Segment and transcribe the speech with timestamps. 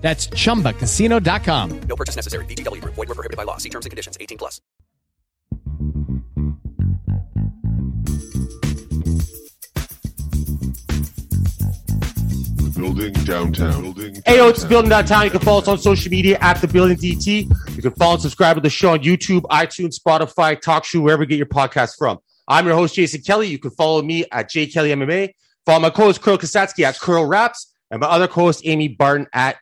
[0.00, 1.80] That's chumbacasino.com.
[1.82, 2.44] No purchase necessary.
[2.46, 2.94] VGW Group.
[2.94, 3.58] Void were prohibited by law.
[3.58, 4.16] See terms and conditions.
[4.20, 4.60] 18 plus.
[12.80, 13.82] Building downtown.
[13.82, 14.68] Building Hey, yo, it's the downtown.
[14.68, 15.24] Building Downtown.
[15.24, 17.76] You can follow us on social media at The Building DT.
[17.76, 21.28] You can follow and subscribe to the show on YouTube, iTunes, Spotify, TalkShoe, wherever you
[21.28, 22.18] get your podcast from.
[22.48, 23.48] I'm your host, Jason Kelly.
[23.48, 25.30] You can follow me at JayKellyMMA.
[25.66, 29.56] Follow my co-host, Kirill Kasatskiy at Curl Raps, and my other co-host, Amy Barton at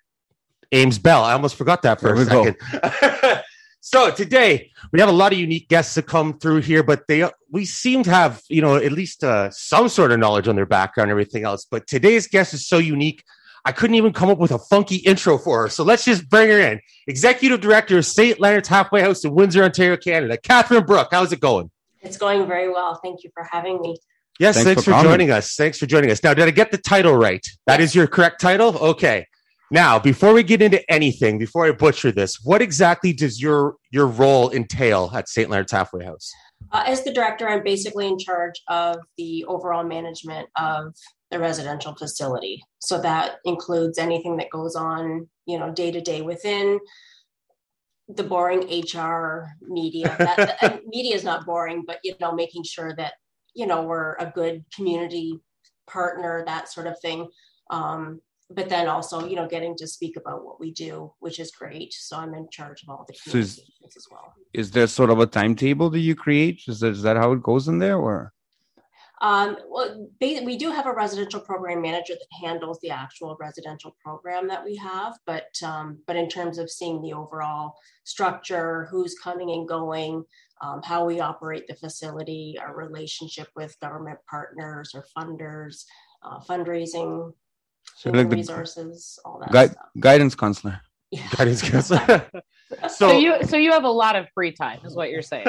[0.72, 1.22] Ames Bell.
[1.24, 2.54] I almost forgot that for There a we go.
[2.72, 3.42] second.
[3.80, 7.28] so today we have a lot of unique guests that come through here, but they
[7.50, 10.66] we seem to have you know at least uh, some sort of knowledge on their
[10.66, 11.66] background and everything else.
[11.70, 13.24] But today's guest is so unique.
[13.64, 15.69] I couldn't even come up with a funky intro for her.
[15.69, 16.80] So let's just bring her in.
[17.06, 18.39] Executive Director of St.
[18.41, 20.39] Leonard's Halfway House in Windsor, Ontario, Canada.
[20.39, 21.70] Catherine Brooke, how's it going?
[22.00, 22.98] It's going very well.
[23.02, 23.98] Thank you for having me.
[24.39, 25.56] Yes, Thanks thanks, for for, joining us.
[25.56, 26.22] Thanks for joining us.
[26.22, 27.44] Now, did I get the title right?
[27.66, 28.78] That is your correct title?
[28.78, 29.27] Okay.
[29.70, 34.06] Now, before we get into anything, before I butcher this, what exactly does your your
[34.06, 35.50] role entail at St.
[35.50, 36.33] Leonard's Halfway House?
[36.72, 40.94] Uh, as the director, I'm basically in charge of the overall management of
[41.30, 42.62] the residential facility.
[42.78, 46.78] So that includes anything that goes on, you know, day to day within
[48.08, 50.16] the boring HR media.
[50.19, 53.14] That, and media is not boring, but you know, making sure that
[53.55, 55.39] you know we're a good community
[55.86, 57.28] partner, that sort of thing.
[57.70, 61.50] Um, but then also, you know, getting to speak about what we do, which is
[61.50, 61.92] great.
[61.92, 64.32] So I'm in charge of all the So is- as well.
[64.55, 66.62] Is there sort of a timetable that you create?
[66.66, 68.32] Is that, is that how it goes in there, or
[69.20, 73.96] Um, well, ba- we do have a residential program manager that handles the actual residential
[74.05, 77.74] program that we have, but um, but in terms of seeing the overall
[78.05, 80.24] structure, who's coming and going,
[80.62, 85.84] um, how we operate the facility, our relationship with government partners or funders,
[86.23, 87.33] uh, fundraising,
[87.96, 89.86] So human like the resources, all that Gui- stuff.
[89.98, 90.80] guidance counselor?
[91.10, 91.26] Yeah.
[91.36, 92.26] Guidance counselor.
[92.90, 95.46] So, you so you have a lot of free time, is what you're saying.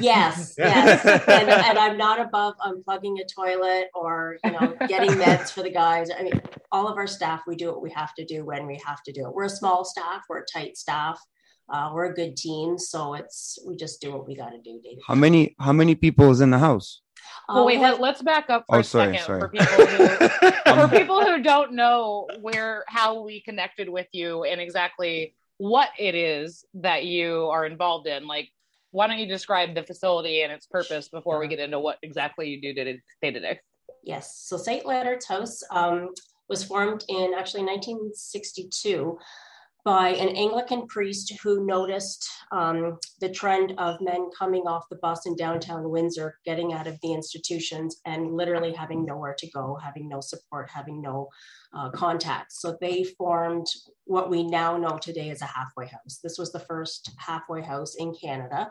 [0.00, 1.04] Yes, yes.
[1.04, 5.68] And, and I'm not above unplugging a toilet or, you know, getting meds for the
[5.70, 6.08] guys.
[6.10, 6.40] I mean,
[6.70, 9.12] all of our staff, we do what we have to do when we have to
[9.12, 9.34] do it.
[9.34, 11.20] We're a small staff, we're a tight staff.
[11.72, 12.78] Uh, we're a good team.
[12.78, 14.80] So it's, we just do what we got to do.
[14.82, 17.02] Day to how many how many people is in the house?
[17.52, 19.40] Well, Uh, wait, let, let's back up for Oh, a sorry, second sorry.
[19.40, 24.60] for people who for people who don't know where how we connected with you and
[24.60, 28.26] exactly what it is that you are involved in.
[28.26, 28.48] Like,
[28.90, 32.48] why don't you describe the facility and its purpose before we get into what exactly
[32.48, 33.60] you do day to day?
[34.02, 34.38] Yes.
[34.44, 34.84] So St.
[34.84, 36.10] Leonard's House um,
[36.48, 39.18] was formed in actually 1962
[39.84, 45.26] by an Anglican priest who noticed um, the trend of men coming off the bus
[45.26, 50.08] in downtown Windsor, getting out of the institutions and literally having nowhere to go, having
[50.08, 51.28] no support, having no
[51.74, 52.60] uh, contacts.
[52.60, 53.66] So they formed
[54.04, 56.20] what we now know today as a halfway house.
[56.22, 58.70] This was the first halfway house in Canada.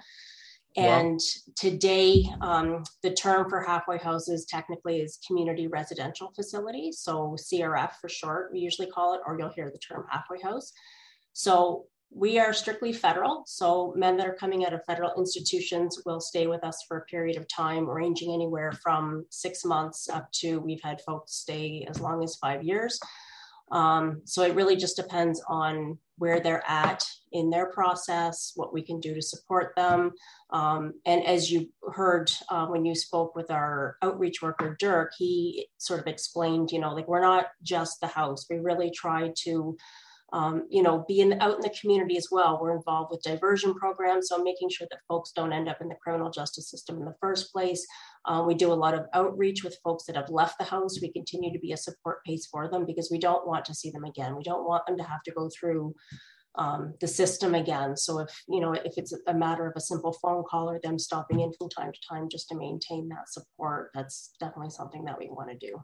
[0.78, 0.84] Wow.
[0.84, 1.20] And
[1.58, 6.94] today, um, the term for halfway houses technically is community residential facility.
[6.94, 10.72] So CRF for short, we usually call it, or you'll hear the term halfway house.
[11.34, 13.44] So we are strictly federal.
[13.48, 17.06] So men that are coming out of federal institutions will stay with us for a
[17.06, 22.02] period of time, ranging anywhere from six months up to we've had folks stay as
[22.02, 23.00] long as five years.
[23.72, 28.82] Um, so it really just depends on where they're at in their process, what we
[28.82, 30.12] can do to support them.
[30.50, 35.68] Um, and as you heard uh, when you spoke with our outreach worker, Dirk, he
[35.78, 38.46] sort of explained, you know, like we're not just the house.
[38.50, 39.78] We really try to
[40.34, 42.60] um, you know, be in, out in the community as well.
[42.62, 45.96] We're involved with diversion programs, so making sure that folks don't end up in the
[45.96, 47.86] criminal justice system in the first place.
[48.26, 51.00] Uh, we do a lot of outreach with folks that have left the house.
[51.02, 53.92] We continue to be a support base for them because we don't want to see
[53.92, 54.38] them again.
[54.38, 55.96] We don't want them to have to go through
[56.56, 57.96] um, the system again.
[57.96, 61.00] So if you know if it's a matter of a simple phone call or them
[61.00, 65.18] stopping in from time to time just to maintain that support, that's definitely something that
[65.18, 65.82] we want to do.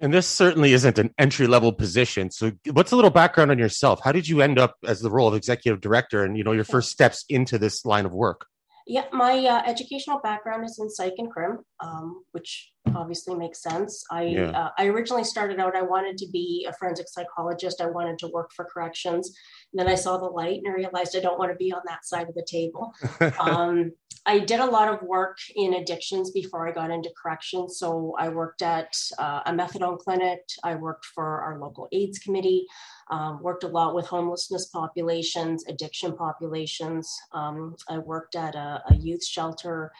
[0.00, 2.30] And this certainly isn't an entry level position.
[2.30, 4.00] So, what's a little background on yourself?
[4.04, 6.64] How did you end up as the role of executive director, and you know your
[6.64, 8.46] first steps into this line of work?
[8.86, 14.02] Yeah, my uh, educational background is in psych and crim, um, which obviously makes sense.
[14.10, 14.50] I Yeah.
[14.50, 15.76] uh, I originally started out.
[15.76, 17.82] I wanted to be a forensic psychologist.
[17.82, 19.36] I wanted to work for corrections.
[19.72, 21.82] And then I saw the light and I realized I don't want to be on
[21.86, 22.94] that side of the table.
[23.40, 23.92] um,
[24.26, 27.78] I did a lot of work in addictions before I got into corrections.
[27.78, 30.40] So I worked at uh, a methadone clinic.
[30.64, 32.66] I worked for our local AIDS committee.
[33.10, 37.10] Um, worked a lot with homelessness populations, addiction populations.
[37.32, 39.92] Um, I worked at a, a youth shelter.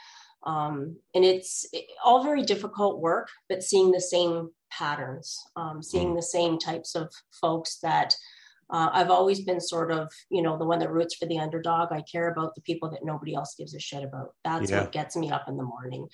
[0.44, 1.66] Um, and it's
[2.04, 7.12] all very difficult work, but seeing the same patterns, um, seeing the same types of
[7.40, 8.14] folks that
[8.70, 11.90] uh, I've always been sort of, you know, the one that roots for the underdog.
[11.90, 14.34] I care about the people that nobody else gives a shit about.
[14.44, 14.80] That's Yeah.
[14.82, 16.08] what gets me up in the morning.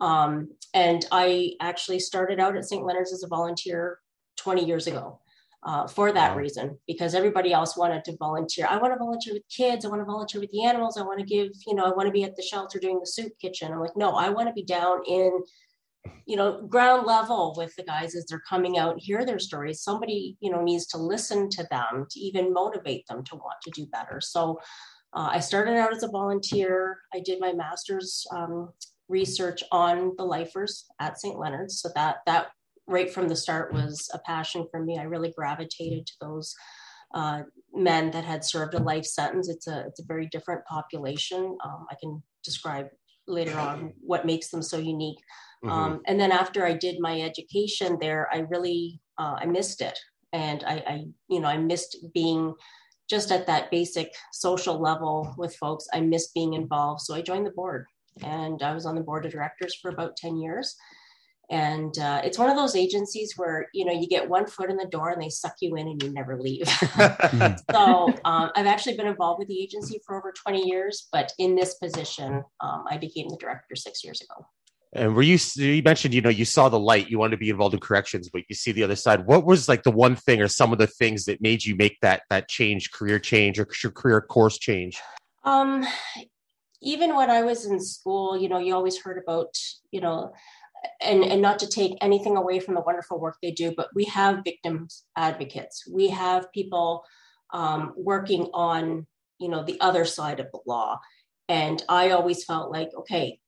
[0.00, 2.84] Um, and I actually started out at St.
[2.84, 3.98] Leonard's as a volunteer
[4.36, 5.20] 20 years ago
[5.62, 6.38] uh, for that Wow.
[6.38, 8.66] reason, because everybody else wanted to volunteer.
[8.68, 9.84] I want to volunteer with kids.
[9.84, 10.96] I want to volunteer with the animals.
[10.96, 13.06] I want to give, you know, I want to be at the shelter doing the
[13.06, 13.70] soup kitchen.
[13.70, 15.44] I'm like, no, I want to be down in,
[16.26, 19.82] you know, ground level with the guys as they're coming out hear their stories.
[19.82, 23.70] Somebody, you know, needs to listen to them to even motivate them to want to
[23.70, 24.20] do better.
[24.20, 24.60] So
[25.12, 26.98] uh, I started out as a volunteer.
[27.12, 28.70] I did my master's um,
[29.08, 31.38] research on the lifers at St.
[31.38, 31.80] Leonard's.
[31.80, 32.48] So that that
[32.86, 34.98] right from the start was a passion for me.
[34.98, 36.54] I really gravitated to those
[37.14, 37.42] uh,
[37.74, 39.48] men that had served a life sentence.
[39.48, 41.56] It's a it's a very different population.
[41.64, 42.86] Um, I can describe
[43.26, 45.18] later on what makes them so unique.
[45.64, 45.70] Mhm.
[45.70, 49.98] Um, and then after I did my education there, I really uh, I missed it,
[50.32, 52.54] and I, I you know I missed being
[53.08, 55.86] just at that basic social level with folks.
[55.92, 57.86] I missed being involved, so I joined the board,
[58.22, 60.76] and I was on the board of directors for about ten years.
[61.50, 64.76] And uh, it's one of those agencies where you know you get one foot in
[64.76, 66.68] the door and they suck you in and you never leave.
[67.70, 71.54] so um, I've actually been involved with the agency for over 20 years, but in
[71.54, 74.46] this position, um, I became the director six years ago.
[74.92, 77.50] And were you you mentioned you know you saw the light you wanted to be
[77.50, 80.42] involved in corrections but you see the other side what was like the one thing
[80.42, 83.64] or some of the things that made you make that that change career change or
[83.66, 85.00] career course change
[85.44, 85.86] Um,
[86.82, 89.54] even when I was in school, you know, you always heard about,
[89.90, 90.32] you know,
[91.00, 94.04] and and not to take anything away from the wonderful work they do, but we
[94.04, 95.84] have victims advocates.
[95.90, 97.04] We have people
[97.52, 99.06] um, working on,
[99.38, 101.00] you know, the other side of the law.
[101.48, 103.39] And I always felt like, okay,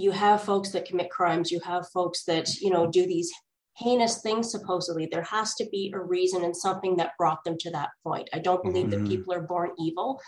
[0.00, 3.30] you have folks that commit crimes, you have folks that, you know, do these
[3.76, 7.70] heinous things supposedly there has to be a reason and something that brought them to
[7.70, 8.28] that point.
[8.34, 9.08] I don't believe that Mhm.
[9.08, 10.20] people are born evil.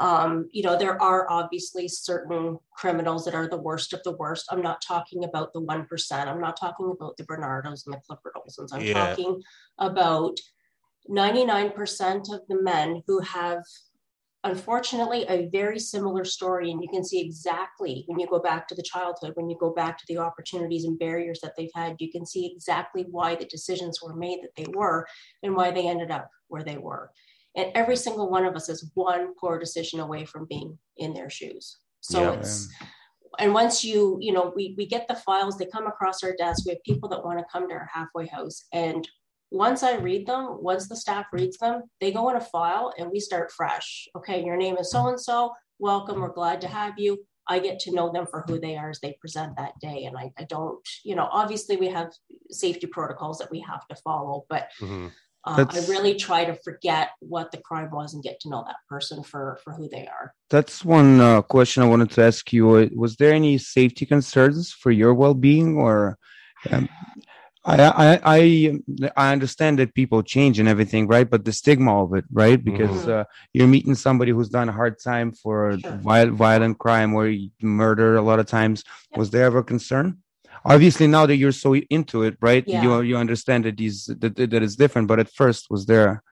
[0.00, 4.46] Um, you know there are obviously certain criminals that are the worst of the worst.
[4.50, 8.32] I'm not talking about the 1% i'm not talking about the bernardos and the clifford
[8.36, 8.94] olsons i'm Yeah.
[9.08, 9.42] talking
[9.78, 10.38] about
[11.08, 13.62] 99% of the men who have
[14.44, 18.74] unfortunately a very similar story and you can see exactly when you go back to
[18.74, 22.10] the childhood when you go back to the opportunities and barriers that they've had you
[22.10, 25.04] can see exactly why the decisions were made that they were
[25.42, 27.10] and why they ended up where they were
[27.56, 31.30] and every single one of us is one poor decision away from being in their
[31.30, 32.32] shoes so Yeah.
[32.34, 32.68] it's
[33.40, 36.64] and once you you know we we get the files they come across our desk
[36.64, 39.08] we have people that want to come to our halfway house and
[39.50, 43.10] once I read them, once the staff reads them, they go in a file and
[43.10, 44.08] we start fresh.
[44.16, 45.52] Okay, your name is so and so.
[45.78, 46.20] Welcome.
[46.20, 47.24] We're glad to have you.
[47.48, 50.04] I get to know them for who they are as they present that day.
[50.04, 52.12] And I, I don't, you know, obviously we have
[52.50, 55.12] safety protocols that we have to follow, but Mhm.
[55.46, 58.76] uh, I really try to forget what the crime was and get to know that
[58.88, 60.34] person for for who they are.
[60.50, 62.90] That's one uh, question I wanted to ask you.
[62.94, 66.18] Was there any safety concerns for your well-being, or
[66.70, 66.88] um,
[67.68, 68.78] I, I I
[69.16, 71.28] I understand that people change and everything, right?
[71.28, 72.62] But the stigma of it, right?
[72.62, 75.96] Because uh, you're meeting somebody who's done a hard time for Sure.
[76.02, 78.84] violent violent crime or murder a lot of times.
[79.10, 79.18] Yep.
[79.18, 80.18] Was there ever concern?
[80.64, 82.64] Obviously, now that you're so into it, right?
[82.66, 82.82] Yeah.
[82.82, 85.06] You you understand that these that, that it's different.
[85.08, 86.22] But at first, was there?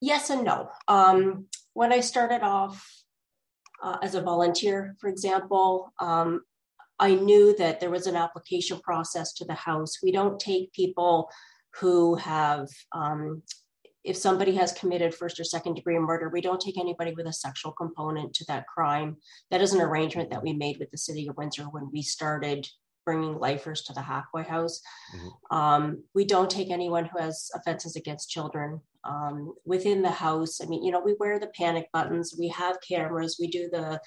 [0.00, 0.70] Yes and no.
[0.88, 3.04] Um, when I started off
[3.82, 6.42] uh, as a volunteer, for example, um,
[6.98, 9.98] I knew that there was an application process to the house.
[10.02, 11.30] We don't take people
[11.80, 13.42] who have, um,
[14.04, 17.32] if somebody has committed first or second degree murder, we don't take anybody with a
[17.32, 19.16] sexual component to that crime.
[19.50, 22.68] That is an arrangement that we made with the city of Windsor when we started
[23.04, 24.80] bringing lifers to the halfway house.
[25.50, 30.60] Um, we don't take anyone who has offenses against children um, within the house.
[30.62, 34.00] I mean, you know, we wear the panic buttons, we have cameras, we do the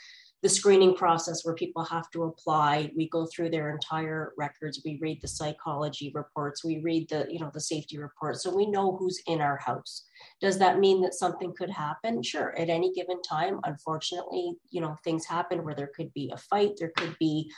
[0.43, 2.91] the screening process where people have to apply.
[2.95, 4.81] We go through their entire records.
[4.85, 6.63] We read the psychology reports.
[6.63, 8.43] We read the, you know, the safety reports.
[8.43, 10.05] So we know who's in our house.
[10.39, 12.21] Does that mean that something could happen?
[12.21, 12.55] Sure.
[12.57, 16.73] At any given time, unfortunately, you know, things happen where there could be a fight,
[16.79, 17.51] there could be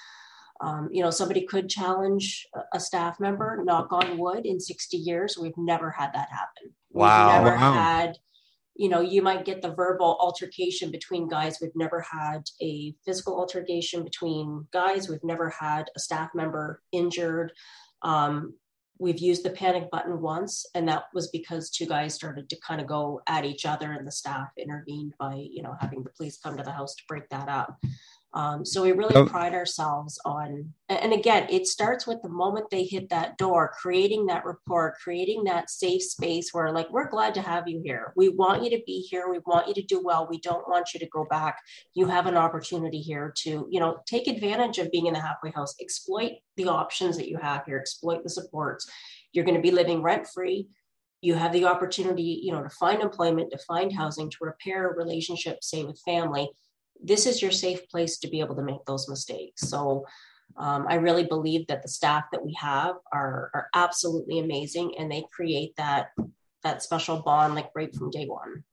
[0.62, 4.98] Um, you know, somebody could challenge a- a staff member, knock on wood, in 60
[4.98, 5.38] years.
[5.38, 6.76] We've never had that happen.
[6.92, 7.28] Wow.
[7.28, 7.72] We've never Wow.
[7.72, 8.18] had,
[8.80, 11.58] you know, you might get the verbal altercation between guys.
[11.62, 15.10] We've never had a physical altercation between guys.
[15.10, 17.52] We've never had a staff member injured.
[18.04, 18.54] Um,
[18.98, 22.80] we've used the panic button once, and that was because two guys started to kind
[22.80, 26.40] of go at each other, and the staff intervened by, you know, having the police
[26.42, 27.78] come to the house to break that up.
[28.34, 29.26] Um, so we really Oh.
[29.26, 33.74] pride ourselves on, and and again, it starts with the moment they hit that door,
[33.82, 38.14] creating that rapport, creating that safe space where, like, we're glad to have you here.
[38.16, 39.30] We want you to be here.
[39.30, 40.28] We want you to do well.
[40.30, 41.58] We don't want you to go back.
[41.96, 45.52] You have an opportunity here to, you know, take advantage of being in the halfway
[45.52, 48.88] house, exploit the options that you have here, exploit the supports.
[49.32, 50.68] You're going to be living rent free.
[51.22, 55.70] You have the opportunity, you know, to find employment, to find housing, to repair relationships,
[55.70, 56.50] say with family
[57.02, 59.70] this is your safe place to be able to make those mistakes.
[59.70, 60.06] So
[60.58, 65.12] um, I really believe that the staff that we have are, are absolutely amazing and
[65.12, 66.10] they create that
[66.64, 68.64] that special bond like right from day one.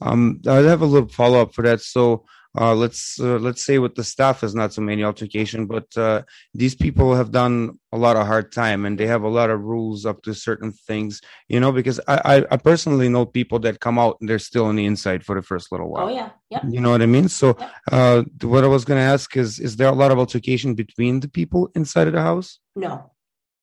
[0.00, 1.80] Um, I have a little follow up for that.
[1.80, 2.24] So,
[2.58, 6.22] uh, let's uh, let's say with the staff is not so many altercation, but uh,
[6.52, 9.60] these people have done a lot of hard time, and they have a lot of
[9.62, 11.20] rules up to certain things.
[11.48, 14.66] You know, because I I, I personally know people that come out and they're still
[14.66, 16.08] on the inside for the first little while.
[16.08, 16.62] Oh yeah, yep.
[16.68, 17.28] You know what I mean?
[17.28, 17.70] So, Yep.
[17.92, 21.20] uh, what I was going to ask is, is there a lot of altercation between
[21.20, 22.58] the people inside of the house?
[22.74, 23.10] No,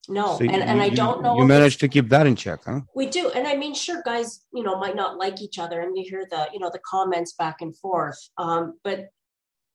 [0.09, 1.37] no, So and, you- and I don't know.
[1.37, 2.81] You managed to keep that in check, huh?
[2.95, 5.97] We do, and I mean, sure, guys, you know, might not like each other, and
[5.97, 8.17] you hear the, you know, the comments back and forth.
[8.37, 9.09] Um, but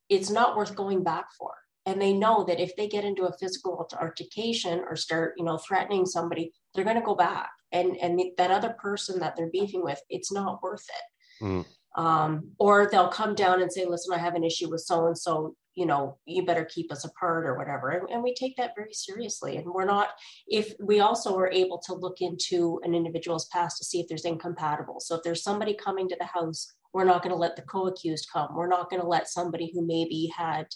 [0.09, 1.53] it's not worth going back for.
[1.85, 5.59] And they know that if they get into a physical altercation or start, you know,
[5.59, 7.51] threatening somebody, they're going to go back.
[7.73, 11.45] And and that other person that they're beefing with, it's not worth it.
[11.45, 11.67] Mm.
[11.97, 15.19] Um, or they'll come down and say, "Listen, I have an issue with so and
[15.19, 15.57] so.
[15.75, 18.93] You know, you better keep us apart or whatever." And, and we take that very
[18.93, 19.57] seriously.
[19.57, 20.11] And we're not
[20.47, 24.25] if we also are able to look into an individual's past to see if there's
[24.25, 25.01] incompatible.
[25.01, 28.29] So if there's somebody coming to the house, we're not going to let the co-accused
[28.33, 28.55] come.
[28.55, 30.67] We're not going to let somebody who maybe had,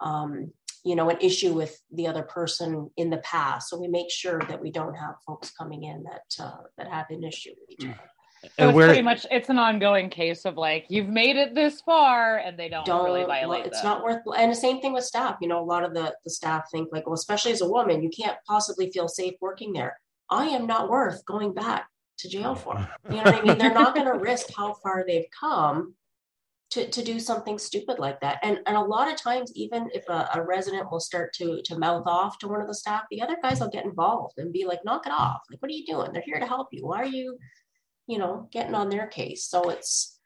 [0.00, 0.52] um,
[0.84, 3.68] you know, an issue with the other person in the past.
[3.68, 7.06] So we make sure that we don't have folks coming in that uh, that have
[7.10, 8.10] an issue with each other.
[8.42, 11.80] So And it's pretty much it's an ongoing case of like you've made it this
[11.80, 13.88] far and they don't, Don't really violate it's that.
[13.88, 14.22] not worth.
[14.36, 15.36] And the same thing with staff.
[15.40, 18.02] You know, a lot of the the staff think like, well, especially as a woman,
[18.02, 19.98] you can't possibly feel safe working there.
[20.30, 22.76] I am not worth going back to jail for.
[23.08, 23.58] You know what I mean?
[23.58, 25.94] They're not going to risk how far they've come
[26.70, 28.38] to, to do something stupid like that.
[28.42, 31.78] And and a lot of times, even if a, a resident will start to to
[31.78, 34.64] mouth off to one of the staff, the other guys will get involved and be
[34.66, 35.40] like, knock it off.
[35.50, 36.12] Like, what are you doing?
[36.12, 36.86] They're here to help you.
[36.86, 37.38] Why are you,
[38.08, 39.44] you know, getting on their case?
[39.44, 40.18] So it's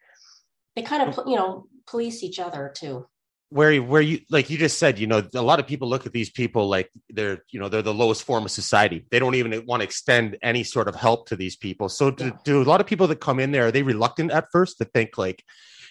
[0.76, 3.06] they kind of you know police each other too.
[3.50, 6.12] where where you like you just said, you know, a lot of people look at
[6.12, 9.04] these people like they're you know they're the lowest form of society.
[9.10, 11.88] They don't even want to extend any sort of help to these people.
[11.90, 12.38] So do, Yeah.
[12.44, 14.84] do a lot of people that come in there are they reluctant at first to
[14.86, 15.44] think like,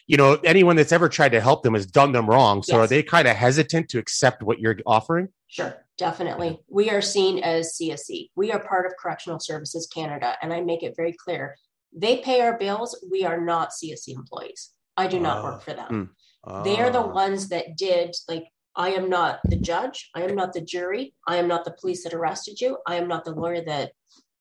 [0.07, 2.63] you know, anyone that's ever tried to help them has done them wrong.
[2.63, 5.27] So are they kind of hesitant to accept what you're offering?
[5.47, 6.59] Sure, definitely.
[6.67, 8.29] We are seen as CSC.
[8.35, 11.55] We are part of Correctional Services Canada, and I make it very clear.
[11.93, 12.97] They pay our bills.
[13.11, 14.71] We are not CSC employees.
[14.97, 16.11] I do not work for them.
[16.45, 16.63] Hmm.
[16.63, 17.13] They are the Ah.
[17.13, 18.45] ones that did, like,
[18.75, 20.09] I am not the judge.
[20.15, 21.13] I am not the jury.
[21.27, 22.77] I am not the police that arrested you.
[22.87, 23.91] I am not the lawyer that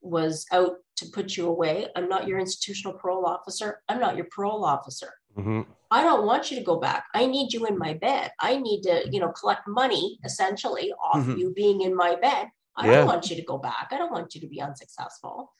[0.00, 1.88] was out to put you away.
[1.96, 3.82] I'm not your institutional parole officer.
[3.88, 5.12] I'm not your parole officer.
[5.36, 5.66] Mhm.
[5.90, 7.06] I don't want you to go back.
[7.14, 8.32] I need you in my bed.
[8.40, 11.38] I need to, you know, collect money essentially off Mhm.
[11.38, 12.50] you being in my bed.
[12.76, 12.96] I Yeah.
[12.98, 13.88] don't want you to go back.
[13.90, 15.52] I don't want you to be unsuccessful.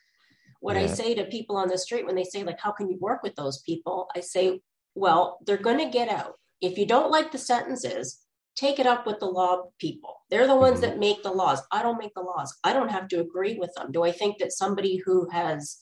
[0.60, 2.98] What I say to people on the street when they say, like, how can you
[3.00, 4.08] work with those people?
[4.14, 4.60] I say,
[4.94, 6.34] well, they're going to get out.
[6.60, 8.20] If you don't like the sentences,
[8.56, 10.16] take it up with the law people.
[10.28, 10.82] They're the ones Mhm.
[10.82, 11.62] that make the laws.
[11.72, 12.54] I don't make the laws.
[12.62, 13.90] I don't have to agree with them.
[13.90, 15.80] Do I think that somebody who has,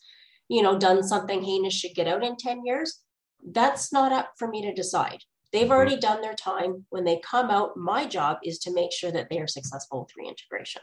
[0.49, 3.02] you know, done something heinous should get out in 10 years?
[3.44, 5.25] That's not up for me to decide.
[5.50, 6.87] They've already done their time.
[6.90, 10.16] When they come out, my job is to make sure that they are successful with
[10.16, 10.82] reintegration.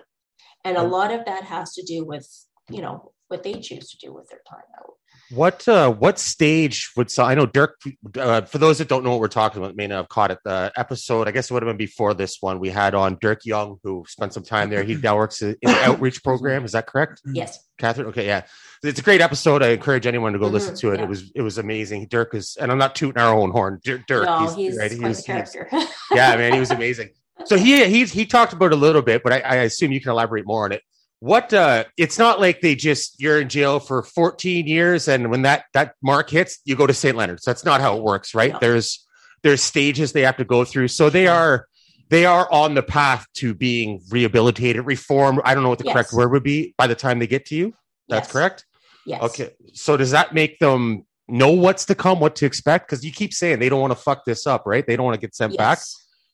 [0.65, 2.27] And a lot of that has to do with,
[2.69, 4.93] you know, what they choose to do with their time out.
[5.31, 7.79] What uh, what stage would so I know Dirk?
[8.15, 10.37] Uh, for those that don't know what we're talking about, may not have caught it.
[10.45, 12.59] The episode, I guess it would have been before this one.
[12.59, 14.83] We had on Dirk Young, who spent some time there.
[14.83, 16.63] He now works in the outreach program.
[16.63, 17.57] Is that correct, Yes.
[17.79, 18.07] Catherine?
[18.09, 18.43] Okay, yeah,
[18.83, 19.63] it's a great episode.
[19.63, 20.97] I encourage anyone to go Mhm, listen to it.
[20.97, 21.03] yeah.
[21.05, 22.07] It was it was amazing.
[22.07, 23.79] Dirk is, and I'm not tooting our own horn.
[23.83, 25.87] Dirk, Dirk no, he's, right, quite he's- the he's- character.
[26.11, 27.09] yeah, man, he was amazing.
[27.45, 29.99] So he he's he talked about it a little bit, but I, I assume you
[30.01, 30.83] can elaborate more on it.
[31.19, 35.43] What uh it's not like they just you're in jail for 14 years and when
[35.43, 37.15] that that mark hits, you go to St.
[37.17, 37.43] Leonard's.
[37.43, 38.53] That's not how it works, right?
[38.53, 38.59] No.
[38.59, 39.05] There's
[39.43, 40.89] there's stages they have to go through.
[40.89, 41.67] So they are
[42.09, 45.39] they are on the path to being rehabilitated, reformed.
[45.43, 45.93] I don't know what the Yes.
[45.93, 47.73] correct word would be by the time they get to you.
[48.09, 48.31] That's Yes.
[48.31, 48.65] correct.
[49.05, 49.21] Yes.
[49.23, 49.49] Okay.
[49.73, 52.87] So does that make them know what's to come, what to expect?
[52.87, 54.85] Because you keep saying they don't want to fuck this up, right?
[54.85, 55.79] They don't want to get sent back.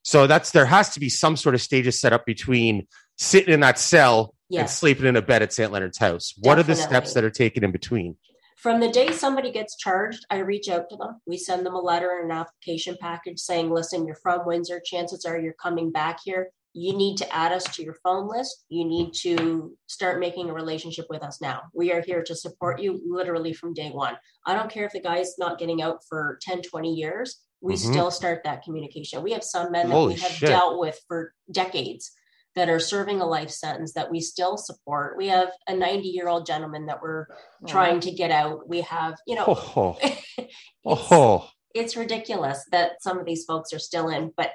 [0.04, 3.60] So that's there has to be some sort of stages set up between sitting in
[3.62, 4.78] that cell and Yes.
[4.78, 5.72] sleeping in a bed at St.
[5.72, 6.34] Leonard's house.
[6.40, 8.18] What are the steps that are taken in between?
[8.58, 11.20] From the day somebody gets charged, I reach out to them.
[11.26, 14.82] We send them a letter and an application package saying, listen, you're from Windsor.
[14.86, 16.50] Chances are you're coming back here.
[16.74, 18.64] You need to add us to your phone list.
[18.70, 21.62] You need to start making a relationship with us now.
[21.74, 24.16] We are here to support you literally from day one.
[24.46, 27.42] I don't care if the guy's not getting out for 10, 20 years.
[27.62, 27.92] We Mhm.
[27.92, 29.22] still start that communication.
[29.24, 30.50] We have some men that Holy we have shit.
[30.50, 32.12] dealt with for decades
[32.56, 35.18] that are serving a life sentence that we still support.
[35.18, 37.28] We have a 90 year old gentleman that we're
[37.68, 38.68] trying to get out.
[38.68, 43.80] We have, you know, Oh, it's, oh, it's ridiculous that some of these folks are
[43.80, 44.52] still in, but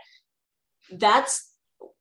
[0.92, 1.52] that's,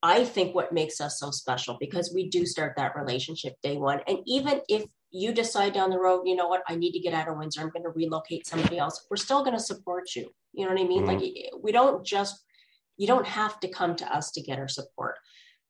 [0.04, 4.02] I think, what makes us so special because we do start that relationship day one.
[4.08, 7.14] And even if you decide down the road, you know what, I need to get
[7.14, 10.30] out of Windsor, I'm going to relocate somebody else, we're still going to support you.
[10.54, 11.06] You know what I mean?
[11.06, 11.22] Mm-hmm.
[11.24, 12.44] Like, we don't just,
[12.98, 15.16] you don't have to come to us to get our support.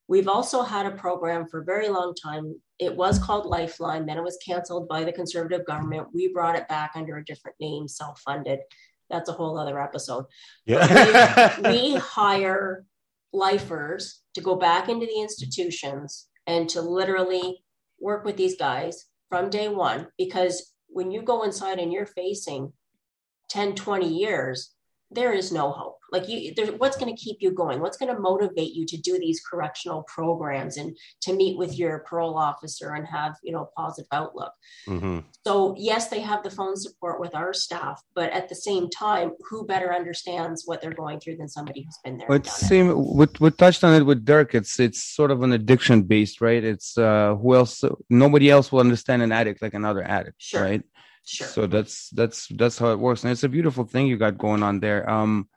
[0.07, 2.55] We've also had a program for a very long time.
[2.79, 6.07] It was called Lifeline, then it was canceled by the conservative government.
[6.13, 8.59] We brought it back under a different name, self funded.
[9.09, 10.25] That's a whole other episode.
[10.65, 11.59] yeah.
[11.69, 12.85] we hire
[13.33, 17.63] lifers to go back into the institutions and to literally
[17.99, 22.71] work with these guys from day one because when you go inside and you're facing
[23.49, 24.74] 10 20 years
[25.15, 28.13] there is no hope like you there, what's going to keep you going what's going
[28.13, 30.95] to motivate you to do these correctional programs and
[31.25, 34.51] to meet with your parole officer and have you know a positive outlook
[34.87, 35.23] Mhm.
[35.45, 39.31] so yes, they have the phone support with our staff, but at the same time,
[39.47, 42.27] who better understands what they're going through than somebody who's been there?
[42.29, 42.51] Well, and it?
[42.71, 42.87] same.
[43.19, 44.49] We, we touched on it with Dirk.
[44.59, 46.63] It's it's sort of an addiction based, right?
[46.73, 47.83] It's uh, who else?
[48.09, 50.63] Nobody else will understand an addict like another addict, Sure.
[50.69, 50.83] right?
[51.25, 51.47] Sure.
[51.47, 54.61] So that's that's that's how it works, and it's a beautiful thing you got going
[54.61, 55.09] on there.
[55.09, 55.49] Um,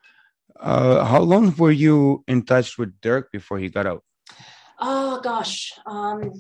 [0.58, 4.02] uh, how long were you in touch with Dirk before he got out?
[4.80, 6.32] Oh gosh, um,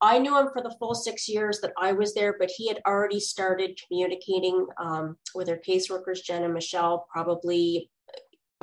[0.00, 2.80] I knew him for the full six years that I was there, but he had
[2.86, 7.90] already started communicating um, with our caseworkers, Jen and Michelle, probably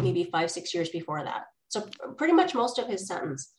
[0.02, 1.45] maybe five, six years before that.
[1.69, 3.52] So pretty much most of his sentence.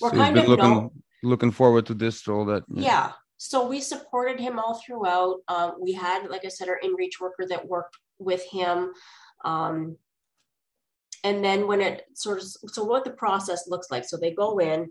[0.00, 0.90] We're So kind of looking known.
[1.22, 2.44] looking forward to this role.
[2.44, 3.12] That yeah
[3.46, 5.40] so we supported him all throughout.
[5.48, 8.92] Um, we had like i said our in-reach worker that worked with him.
[9.44, 9.98] Um,
[11.24, 14.58] and then when it sort of so what the process looks like so they go
[14.58, 14.88] in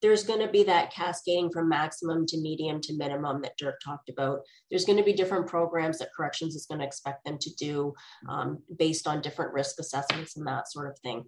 [0.00, 4.08] there's going to be that cascading from maximum to medium to minimum that dirk talked
[4.08, 4.40] about.
[4.68, 7.94] There's going to be different programs that corrections is going to expect them to do
[8.28, 11.26] um, based on different risk assessments and that sort of thing.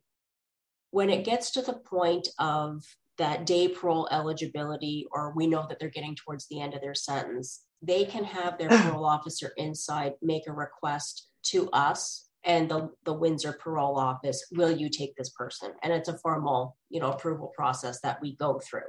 [0.90, 2.82] When it gets to the point of
[3.18, 6.94] that day parole eligibility, or we know that they're getting towards the end of their
[6.94, 12.90] sentence, they can have their parole officer inside make a request to us and the,
[13.04, 15.72] the Windsor parole office, will you take this person?
[15.82, 18.82] And it's a formal, you know, approval process that we go through.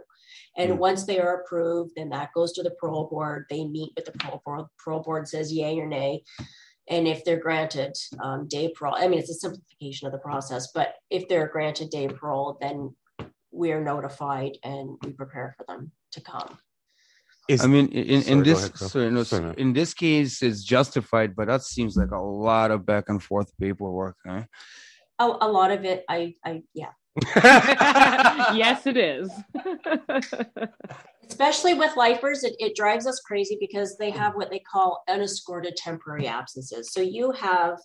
[0.57, 0.77] And Mm.
[0.77, 3.45] once they are approved, then that goes to the parole board.
[3.49, 4.65] They meet with the parole board.
[4.83, 6.23] Parole board says yay or nay.
[6.89, 10.71] And if they're granted um, day parole, I mean, it's a simplification of the process,
[10.73, 12.93] but if they're granted day parole, then
[13.55, 16.57] we're notified and we prepare for them to come.
[17.47, 18.89] Is, I mean, in, Sorry, in this ahead, Phil.
[18.89, 22.85] so, no, Sorry, in this case, it's justified, but that seems like a lot of
[22.85, 24.17] back and forth paperwork.
[24.25, 24.43] Huh?
[25.19, 26.91] A, a lot of it, I, I, yeah,
[28.55, 29.31] yes, it is.
[31.29, 35.75] especially with lifers, it, it drives us crazy because they have what they call unescorted
[35.77, 36.91] temporary absences.
[36.91, 37.77] So you have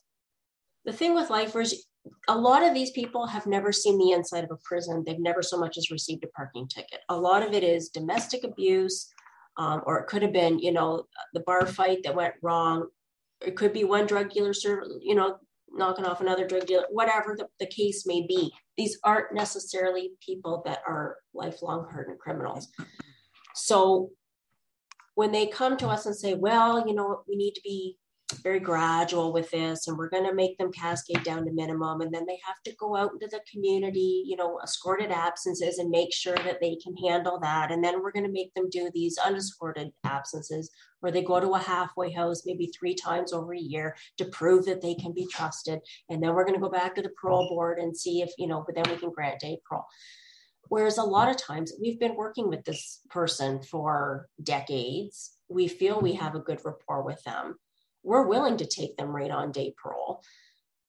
[0.84, 1.86] the thing with lifers,
[2.28, 5.02] a lot of these people have never seen the inside of a prison.
[5.04, 7.00] They've never so much as received a parking ticket.
[7.08, 9.12] A lot of it is domestic abuse,
[9.58, 12.88] um, or it could have been, you know, the bar fight that went wrong.
[13.44, 14.52] It could be one drug dealer,
[15.00, 15.36] you know,
[15.72, 18.52] knocking off another drug dealer, whatever the, the case may be.
[18.76, 22.68] These aren't necessarily people that are lifelong hardened criminals.
[23.54, 24.10] So
[25.14, 27.96] when they come to us and say, well, you know, we need to be
[28.32, 32.12] very gradual with this and we're going to make them cascade down to minimum and
[32.12, 36.12] then they have to go out into the community you know escorted absences and make
[36.12, 39.18] sure that they can handle that and then we're going to make them do these
[39.24, 43.96] unescorted absences where they go to a halfway house maybe three times over a year
[44.16, 47.02] to prove that they can be trusted and then we're going to go back to
[47.02, 49.84] the parole board and see if you know but then we can grant day parole
[50.70, 55.32] Whereas a lot of times we've been working with this person for decades.
[55.48, 57.56] We feel we have a good rapport with them.
[58.02, 60.22] We're willing to take them right on day parole.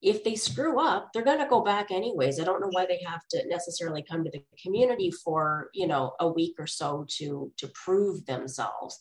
[0.01, 2.39] if they screw up, they're going to go back anyways.
[2.39, 6.13] I don't know why they have to necessarily come to the community for you know
[6.19, 8.97] a week or so to to prove themselves.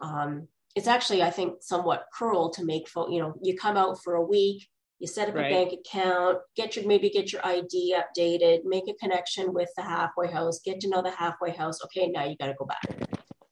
[0.00, 0.46] Um,
[0.76, 3.08] it's actually, I think, somewhat cruel to make folk.
[3.10, 4.68] You know, you come out for a week,
[5.00, 5.46] you set up Right.
[5.46, 9.82] a bank account, get your maybe get your ID updated, make a connection with the
[9.82, 11.82] halfway house, get to know the halfway house.
[11.84, 12.86] Okay, now you got to go back.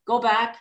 [0.07, 0.59] Go back.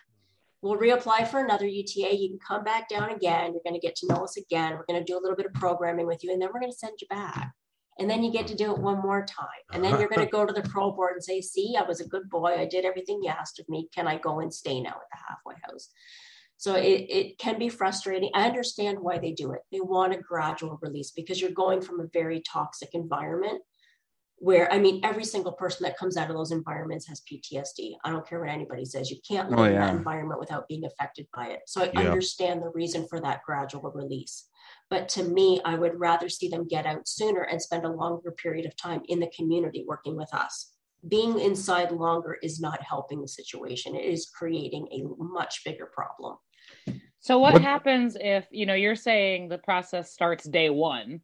[0.62, 2.16] We'll reapply for another UTA.
[2.16, 3.52] You can come back down again.
[3.52, 4.74] You're going to get to know us again.
[4.74, 6.72] We're going to do a little bit of programming with you, and then we're going
[6.72, 7.52] to send you back.
[7.98, 9.46] And then you get to do it one more time.
[9.72, 12.00] And then you're going to go to the pro board and say, See, I was
[12.00, 12.56] a good boy.
[12.58, 13.88] I did everything you asked of me.
[13.94, 15.90] Can I go and stay now at the halfway house?
[16.56, 18.30] So it, it can be frustrating.
[18.34, 19.62] I understand why they do it.
[19.72, 23.62] They want a gradual release because you're going from a very toxic environment
[24.42, 27.92] where, I mean, every single person that comes out of those environments has PTSD.
[28.04, 29.08] I don't care what anybody says.
[29.08, 31.60] You can't live Oh, in that environment without being affected by it.
[31.68, 32.00] So I Yeah.
[32.10, 34.48] understand the reason for that gradual release.
[34.90, 38.32] But to me, I would rather see them get out sooner and spend a longer
[38.32, 40.72] period of time in the community working with us.
[41.06, 43.94] Being inside longer is not helping the situation.
[43.94, 46.38] It is creating a much bigger problem.
[47.20, 51.20] So what, What- happens if, you know, you're saying the process starts day one.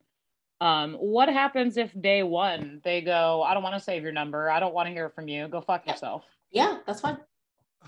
[0.61, 4.51] Um, what happens if day one they go, I don't want to save your number,
[4.51, 6.25] I don't want to hear from you, go fuck yourself.
[6.51, 7.19] Yeah, that's fine.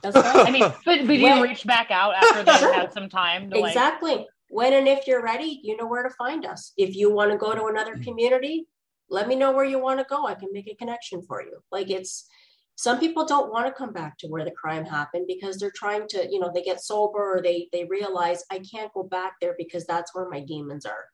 [0.02, 0.46] That's fine.
[0.46, 2.72] I mean, but, but you When- reach back out after they've Sure.
[2.72, 4.26] had some time to like exactly.
[4.50, 6.72] When and if you're ready, you know where to find us.
[6.76, 8.04] If you want to go to another Mm.
[8.04, 8.66] community,
[9.08, 10.26] let me know where you want to go.
[10.26, 11.58] I can make a connection for you.
[11.72, 12.28] Like it's
[12.76, 16.06] some people don't want to come back to where the crime happened because they're trying
[16.08, 19.54] to, you know, they get sober or they they realize I can't go back there
[19.58, 21.04] because that's where my demons are.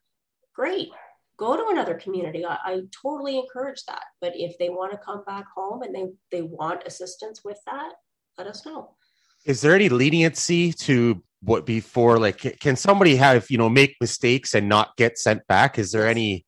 [0.54, 0.90] Great.
[1.38, 2.44] Go to another community.
[2.46, 4.04] I, I totally encourage that.
[4.20, 7.92] But if they want to come back home and they they want assistance with that,
[8.38, 8.96] let us know.
[9.44, 12.18] Is there any leniency to what before?
[12.18, 15.78] Like, can somebody have you know make mistakes and not get sent back?
[15.78, 16.46] Is there any?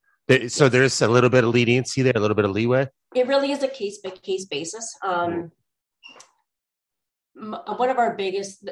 [0.49, 2.87] So there's a little bit of leniency there, a little bit of leeway.
[3.15, 4.95] it really is a case by case basis.
[5.03, 5.53] Um,
[7.39, 8.69] one of our biggest,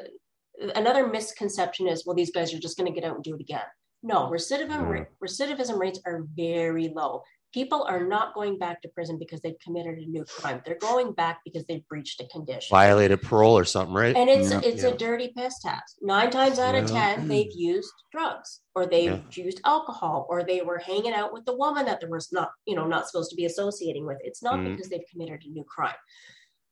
[0.75, 3.41] another misconception is, well, these guys are just going to get out and do it
[3.41, 3.61] again.
[4.07, 7.23] No, recidivism, ra- recidivism rates are very low.
[7.53, 10.61] People are not going back to prison because they've committed a new crime.
[10.65, 12.69] They're going back because they've breached a condition.
[12.69, 14.15] Violated parole or something, right?
[14.15, 14.61] And it's Yeah.
[14.63, 14.89] it's Yeah.
[14.89, 15.97] a dirty piss test.
[16.01, 20.77] Nine times out of ten, they've used drugs or they've used alcohol or they were
[20.77, 23.43] hanging out with the woman that they were not, you know, not supposed to be
[23.45, 24.19] associating with.
[24.23, 24.71] It's not Mhm.
[24.75, 25.95] because they've committed a new crime.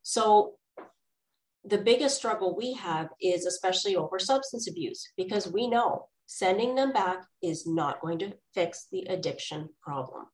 [0.04, 0.58] So
[1.66, 6.92] the biggest struggle we have is especially over substance abuse because we know sending them
[6.92, 10.26] back is not going to fix the addiction problem.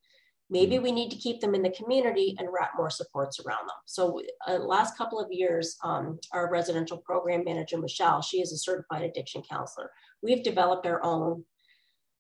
[0.49, 3.77] Maybe we need to keep them in the community and wrap more supports around them.
[3.85, 8.57] So, uh, last couple of years, um, our residential program manager Michelle, she is a
[8.57, 9.91] certified addiction counselor.
[10.21, 11.45] We've developed our own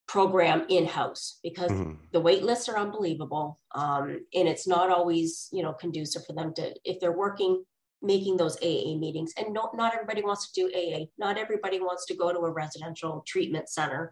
[0.07, 1.97] program in house because Mhm.
[2.11, 6.53] the wait lists are unbelievable um, and it's not always you know conducive for them
[6.53, 7.63] to if they're working
[8.01, 9.33] making those aa meetings.
[9.37, 12.51] And no, not everybody wants to do aa not everybody wants to go to a
[12.51, 14.11] residential treatment center.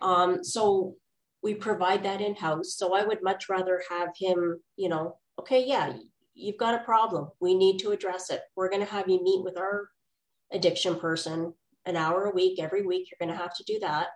[0.00, 0.96] Um, so
[1.42, 5.66] we provide that in house so i would much rather have him you know okay
[5.66, 5.92] yeah
[6.34, 7.28] you've got a problem.
[7.40, 8.42] We need to address it.
[8.56, 9.88] We're going to have you meet with our
[10.52, 11.54] addiction person
[11.86, 13.08] an hour a week every week.
[13.10, 14.08] You're going to have to do that.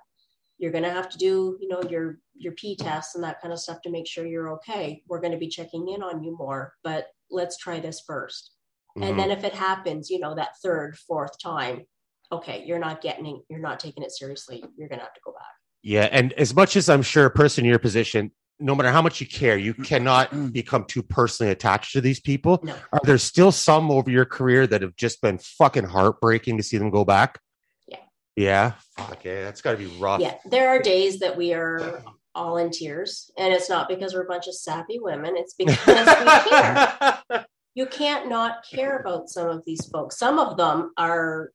[0.59, 3.53] You're going to have to do you know your your p tests and that kind
[3.53, 5.03] of stuff to make sure you're okay.
[5.07, 8.51] We're going to be checking in on you more but let's try this 1st
[8.97, 9.09] Mhm.
[9.09, 11.85] and then if it happens you know that third fourth time
[12.33, 15.33] okay you're not getting you're not taking it seriously you're going to have to go
[15.33, 15.43] back
[15.83, 19.03] Yeah, and as much as I'm sure a person in your position, no matter how
[19.03, 22.59] much you care, you cannot become too personally attached to these people.
[22.65, 22.75] No.
[22.93, 26.77] Are there still some over your career that have just been fucking heartbreaking to see
[26.79, 27.39] them go back?
[27.87, 27.99] Yeah.
[28.35, 28.73] Yeah.
[28.97, 30.21] Fuck yeah, that's got to be rough.
[30.21, 32.03] yeah there are days that we are
[32.35, 35.79] all in tears and it's not because we're a bunch of sappy women it's because
[35.87, 40.19] we care you can't not care about some of these folks.
[40.19, 41.53] Some of them are,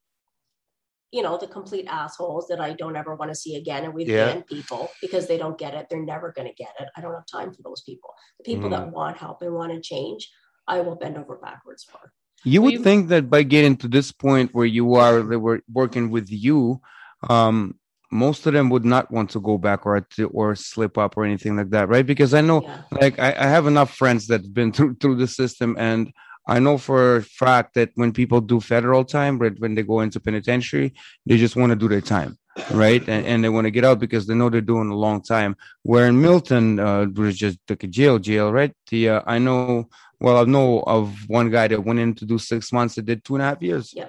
[1.11, 3.83] you know, the complete assholes that I don't ever want to see again.
[3.83, 4.27] And we've Yeah.
[4.27, 5.87] banned people because they don't get it.
[5.89, 6.87] They're never going to get it.
[6.95, 8.13] I don't have time for those people.
[8.37, 8.73] The people Mm.
[8.73, 10.31] that want help and want to change,
[10.67, 12.13] I will bend over backwards for.
[12.43, 16.11] You would think that by getting to this point where you are, they were working
[16.11, 16.81] with you,
[17.29, 17.79] um,
[18.11, 21.23] most of them would not want to go back or to, or slip up or
[21.25, 22.05] anything like that, right?
[22.05, 22.81] Because I know, Yeah.
[22.99, 26.11] like, I, I have enough friends that've been through through the system, and
[26.47, 30.01] I know for a fact that when people do federal time, but when they go
[30.01, 30.93] into penitentiary,
[31.25, 32.37] they just want to do their time,
[32.71, 33.01] right?
[33.07, 35.55] And, and they want to get out because they know they're doing a long time.
[35.83, 38.73] Where in Milton, uh, was just like a jail, jail, right?
[38.89, 39.87] The uh, I know,
[40.19, 43.23] well, I know of one guy that went in to do six months, that did
[43.23, 43.93] two and a half years.
[43.95, 44.07] Yeah.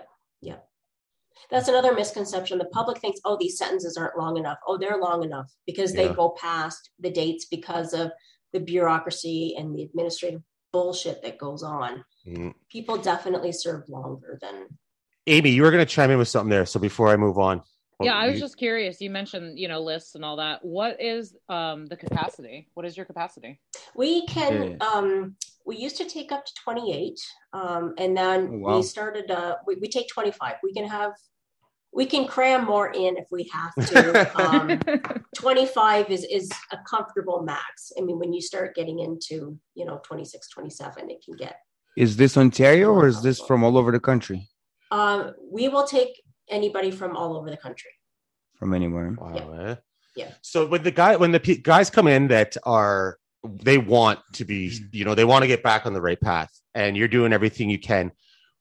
[1.52, 2.56] That's another misconception.
[2.56, 4.56] The public thinks, oh, these sentences aren't long enough.
[4.66, 6.14] Oh, they're long enough because they Yeah.
[6.14, 8.10] go past the dates because of
[8.54, 10.40] the bureaucracy and the administrative
[10.72, 12.04] bullshit that goes on.
[12.26, 12.54] Mm.
[12.70, 14.66] People definitely serve longer than
[15.28, 16.66] Amy, you were going to chime in with something there.
[16.66, 17.62] So before I move on,
[18.00, 19.00] yeah, I was You- just curious.
[19.00, 20.64] You mentioned, you know, lists and all that.
[20.64, 22.68] What is um the capacity?
[22.74, 23.60] What is your capacity?
[23.94, 24.76] We can, Yeah.
[24.88, 27.20] um, we used to take up to 28,
[27.52, 28.76] um, and then Oh, wow.
[28.78, 30.56] we started, uh, we, we take 25.
[30.64, 31.12] We can have,
[31.94, 34.40] we can cram more in if we have to.
[34.40, 34.80] Um,
[35.36, 37.92] 25 is, is a comfortable max.
[37.98, 41.56] I mean, when you start getting into, you know, 26, 27, it can get,
[41.96, 44.48] Is this Ontario or is this from all over the country?
[44.90, 47.90] um, we will take anybody from all over the country.
[48.58, 49.14] From anywhere?
[49.18, 49.34] Wow.
[49.34, 49.70] Yeah.
[49.70, 49.74] eh?
[50.16, 50.30] Yeah.
[50.42, 54.44] So when the guy when the pe- guys come in that are they want to
[54.44, 57.32] be you know they want to get back on the right path and you're doing
[57.32, 58.12] everything you can.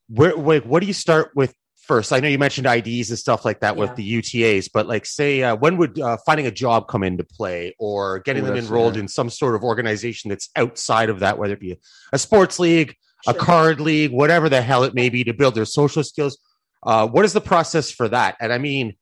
[0.08, 2.12] Where like what do you start with first?
[2.12, 3.80] I know you mentioned IDs and stuff like that Yeah.
[3.80, 7.24] with the UTAs, but like say uh, when would uh, finding a job come into
[7.24, 11.38] play or getting Ooh, them enrolled in some sort of organization that's outside of that,
[11.38, 11.78] whether it be
[12.12, 15.64] a sports league, a card league, whatever the hell it may be, to build their
[15.64, 16.38] social skills.
[16.84, 18.36] Uh, what is the process for that?
[18.40, 18.96] And I mean,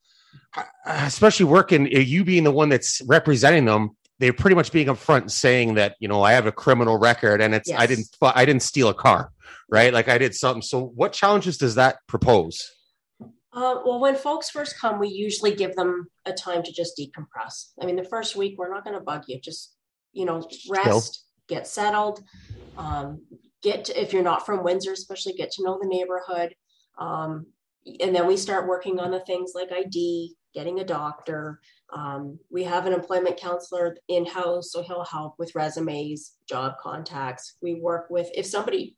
[0.87, 5.23] especially working, uh, you being the one that's representing them, they're pretty much being upfront
[5.23, 8.45] and saying that you know I have a criminal record and it's I didn't I
[8.45, 9.33] didn't steal a car,
[9.71, 9.93] right?
[9.93, 10.63] Like I did something.
[10.63, 12.59] So what challenges does that propose?
[13.53, 17.73] Uh, well, when folks first come, we usually give them a time to just decompress.
[17.81, 19.41] I mean, the first week, we're not going to bug you.
[19.41, 19.75] Just,
[20.13, 22.23] you know, rest, get settled,
[22.79, 23.23] um,
[23.63, 26.55] get, to, if you're not from Windsor, especially get to know the neighborhood.
[26.99, 27.47] Um,
[28.01, 31.61] and then we start working on the things like ID, getting a doctor.
[31.93, 37.57] Um, we have an employment counselor in house, so he'll help with resumes, job contacts.
[37.61, 38.97] We work with, if somebody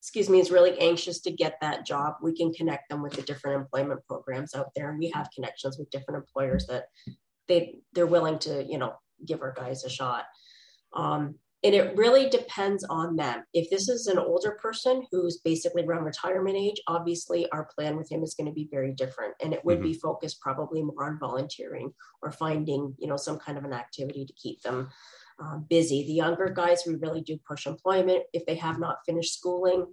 [0.00, 3.22] excuse me, is really anxious to get that job, we can connect them with the
[3.22, 4.90] different employment programs out there.
[4.90, 6.84] And we have connections with different employers that
[7.48, 8.94] they they're willing to, you know,
[9.26, 10.24] give our guys a shot.
[10.94, 11.34] Um,
[11.64, 13.42] and it really depends on them.
[13.52, 18.10] If this is an older person who's basically around retirement age, obviously our plan with
[18.10, 19.34] him is going to be very different.
[19.42, 23.58] And it would be focused probably more on volunteering or finding, you know, some kind
[23.58, 24.90] of an activity to keep them
[25.40, 26.04] um, busy.
[26.04, 28.24] The younger guys, we really do push employment.
[28.32, 29.86] If they have not finished schooling,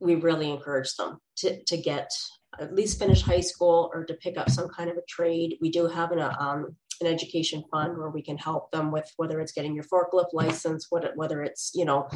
[0.00, 2.10] we really encourage them to, to get
[2.58, 5.56] at least finish high school or to pick up some kind of a trade.
[5.60, 9.40] We do have an, um, an education fund where we can help them with whether
[9.40, 12.08] it's getting your forklift license, what, whether it's, you know,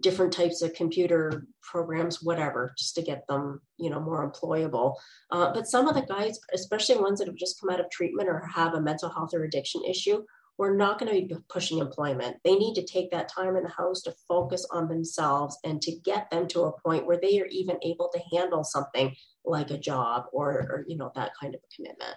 [0.00, 4.94] different types of computer programs, whatever, just to get them, you know, more employable.
[5.30, 8.28] Uh, but some of the guys, especially ones that have just come out of treatment
[8.28, 10.22] or have a mental health or addiction issue,
[10.58, 12.36] we're not going to be pushing employment.
[12.44, 15.92] They need to take that time in the house to focus on themselves and to
[15.92, 19.14] get them to a point where they are even able to handle something
[19.44, 22.16] like a job or, or you know, that kind of a commitment.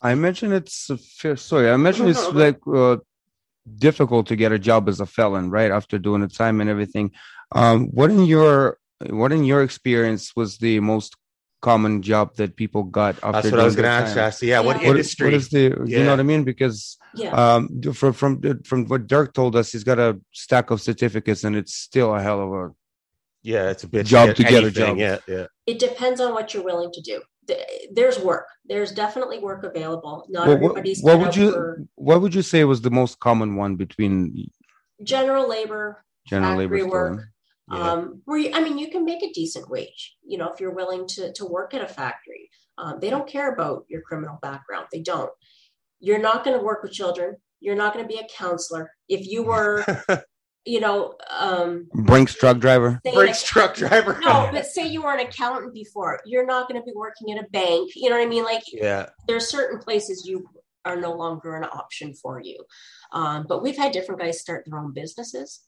[0.00, 1.70] I imagine it's a fair, sorry.
[1.70, 2.98] I imagine it's like uh,
[3.78, 5.70] difficult to get a job as a felon, right?
[5.70, 7.12] After doing the time and everything.
[7.52, 11.16] Um, what in your what in your experience was the most
[11.60, 13.32] common job that people got after?
[13.32, 14.14] That's what I was going to ask.
[14.14, 14.24] time?
[14.24, 14.48] Ashley.
[14.48, 14.88] Yeah, what Yeah.
[14.88, 15.26] What- industry?
[15.26, 16.44] what is the you know what I mean?
[16.44, 17.30] Because Yeah.
[17.32, 21.56] um, from from from what Dirk told us, he's got a stack of certificates, and
[21.56, 22.70] it's still a hell of a
[23.42, 24.98] yeah, it's a bitch Job to get a job.
[24.98, 25.46] Yeah, yeah.
[25.66, 27.22] it depends on what you're willing to do.
[27.92, 28.46] There's work.
[28.66, 30.26] There's definitely work available.
[30.28, 32.90] Not Well, what, everybody's what cut would you for what would you say was the
[32.90, 34.50] most common one between
[35.02, 37.24] general labor, general labor work.
[37.70, 37.92] Yeah.
[37.92, 40.74] um, where you, I mean, you can make a decent wage, you know, if you're
[40.74, 42.50] willing to, to work at a factory.
[42.78, 44.86] Um, they don't care about your criminal background.
[44.92, 45.30] They don't.
[46.00, 47.36] You're not going to work with children.
[47.60, 48.92] You're not going to be a counselor.
[49.08, 49.84] If you were,
[50.64, 53.00] you know, um, Brinks truck driver.
[53.02, 54.20] Brinks ac- truck driver.
[54.22, 57.44] no, but say you were an accountant before, you're not going to be working at
[57.44, 57.90] a bank.
[57.96, 58.44] You know what I mean?
[58.44, 60.48] Like yeah, there's certain places you
[60.84, 62.64] are no longer an option for you.
[63.12, 65.66] Um, but we've had different guys start their own businesses,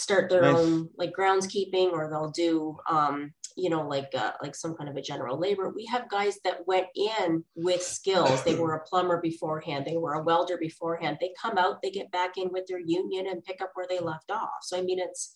[0.00, 0.56] start their Nice.
[0.56, 4.96] own like groundskeeping, or they'll do, um, you know, like uh, like some kind of
[4.96, 5.68] a general labor.
[5.74, 8.42] We have guys that went in with skills.
[8.44, 9.84] They were a plumber beforehand.
[9.86, 11.18] They were a welder beforehand.
[11.20, 13.98] They come out, they get back in with their union and pick up where they
[13.98, 14.60] left off.
[14.62, 15.32] So I mean, it's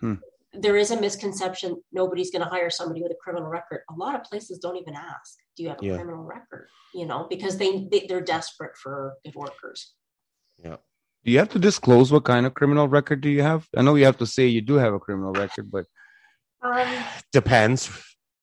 [0.00, 0.14] Hmm.
[0.52, 3.80] there is a misconception nobody's going to hire somebody with a criminal record.
[3.90, 5.96] A lot of places don't even ask, "Do you have a Yeah.
[5.96, 9.94] criminal record?" You know, because they, they they're desperate for good workers.
[10.56, 10.78] yeah.
[11.28, 13.68] Do you have to disclose what kind of criminal record do you have?
[13.76, 15.84] I know you have to say you do have a criminal record, but
[16.62, 16.88] Um,
[17.32, 17.90] Depends.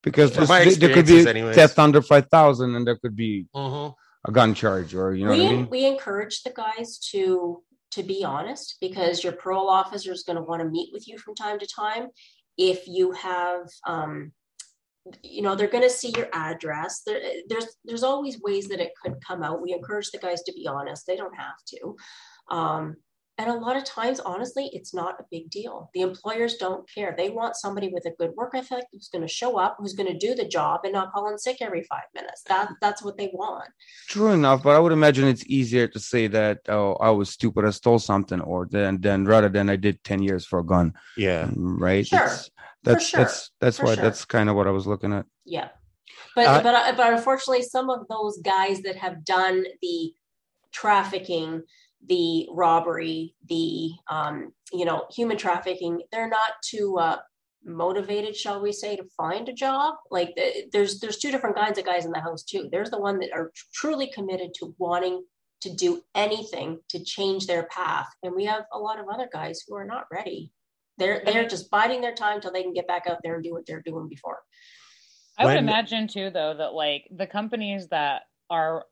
[0.04, 1.56] because From there's- my there, there could be experiences anyways.
[1.56, 3.92] theft under five thousand, and there could be Mhm.
[4.28, 5.68] a gun charge, or you know we what I mean.
[5.68, 7.60] we encourage the guys to
[7.96, 11.18] to be honest because your parole officer is going to want to meet with you
[11.18, 12.04] from time to time.
[12.56, 14.30] If you have um,
[15.24, 18.92] you know they're going to see your address there, there's there's always ways that it
[19.02, 21.96] could come out we encourage the guys to be honest they don't have to
[22.50, 22.96] um,
[23.38, 27.14] and a lot of times honestly it's not a big deal the employers don't care
[27.18, 30.10] they want somebody with a good work ethic who's going to show up who's going
[30.10, 33.18] to do the job and not call in sick every five minutes that that's what
[33.18, 33.68] they want
[34.08, 37.64] True enough, but I would imagine it's easier to say that oh I was stupid,
[37.66, 40.94] I stole something, or then then rather than I did ten years for a gun,
[41.16, 41.50] Yeah.
[41.54, 42.06] right?
[42.06, 42.50] Sure, It's-
[42.84, 44.04] that's sure, that's that's for why sure.
[44.04, 45.26] that's kind of what I was looking at.
[45.44, 45.68] Yeah.
[46.36, 50.14] But Uh, but but unfortunately, some of those guys that have done the
[50.72, 51.62] trafficking,
[52.06, 57.18] the robbery, the um, you know human trafficking, they're not too uh,
[57.64, 59.94] motivated, shall we say, to find a job.
[60.10, 62.68] Like th- there's there's two different kinds of guys in the house too.
[62.70, 65.24] There's the one that are truly committed to wanting
[65.62, 69.62] to do anything to change their path, and we have a lot of other guys
[69.66, 70.52] who are not ready.
[70.98, 73.52] They're they're just biding their time till they can get back out there and do
[73.52, 74.38] what they're doing before.
[75.38, 78.84] I would imagine too, though, that like the companies that are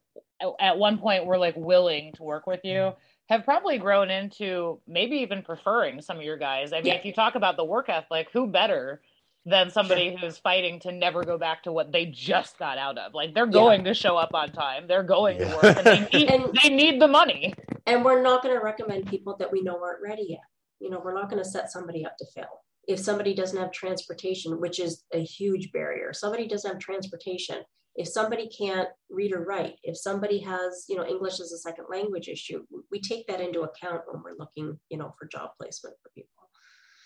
[0.61, 2.99] at one point were like willing to work with you mm-hmm.
[3.35, 6.73] have probably grown into maybe even preferring some of your guys.
[6.73, 6.95] I mean, Yeah.
[6.95, 9.01] if you talk about the work ethic, who better
[9.47, 13.13] than somebody who's fighting to never go back to what they just got out of?
[13.15, 15.51] Like they're going to show up on time, they're going Yeah.
[15.51, 17.55] to work, and they need, And- they need the money.
[17.87, 20.41] and we're not going to recommend people that we know aren't ready yet
[20.81, 23.71] you know we're not going to set somebody up to fail if somebody doesn't have
[23.73, 27.57] transportation which is a huge barrier somebody doesn't have transportation
[27.97, 31.87] if somebody can't read or write if somebody has you know english as a second
[31.91, 35.95] language issue we take that into account when we're looking you know for job placement
[36.03, 36.31] for people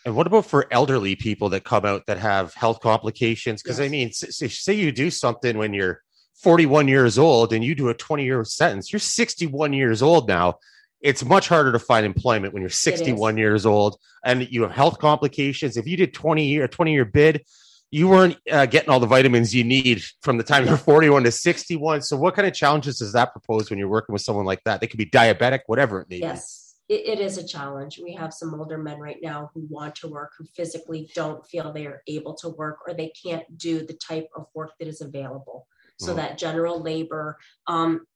[0.04, 3.62] And what about for elderly people that come out that have health complications?
[3.62, 6.02] Because I mean, say you do something when you're
[6.42, 10.54] 41 years old and you do a 20 year sentence, you're 61 years old now.
[11.00, 14.98] It's much harder to find employment when you're 61 years old and you have health
[14.98, 15.76] complications.
[15.76, 17.44] If you did 20 year, 20 year bid,
[17.90, 21.32] you weren't uh, getting all the vitamins you need from the time you're 41 to
[21.32, 22.02] 61.
[22.02, 24.80] So, what kind of challenges does that propose when you're working with someone like that?
[24.80, 26.20] They could be diabetic, whatever it may be.
[26.20, 27.98] Yes, it, it is a challenge.
[28.02, 31.72] We have some older men right now who want to work, who physically don't feel
[31.72, 35.00] they are able to work or they can't do the type of work that is
[35.00, 35.66] available.
[35.98, 36.16] So Mm.
[36.16, 38.06] that general labor, um,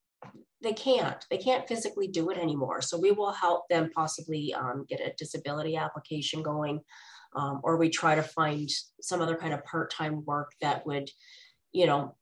[0.62, 1.26] they can't.
[1.30, 2.80] They can't physically do it anymore.
[2.82, 6.80] So we will help them possibly um, get a disability application going,
[7.34, 8.68] um, or we try to find
[9.00, 11.10] some other kind of part-time work that would,
[11.72, 12.16] you know,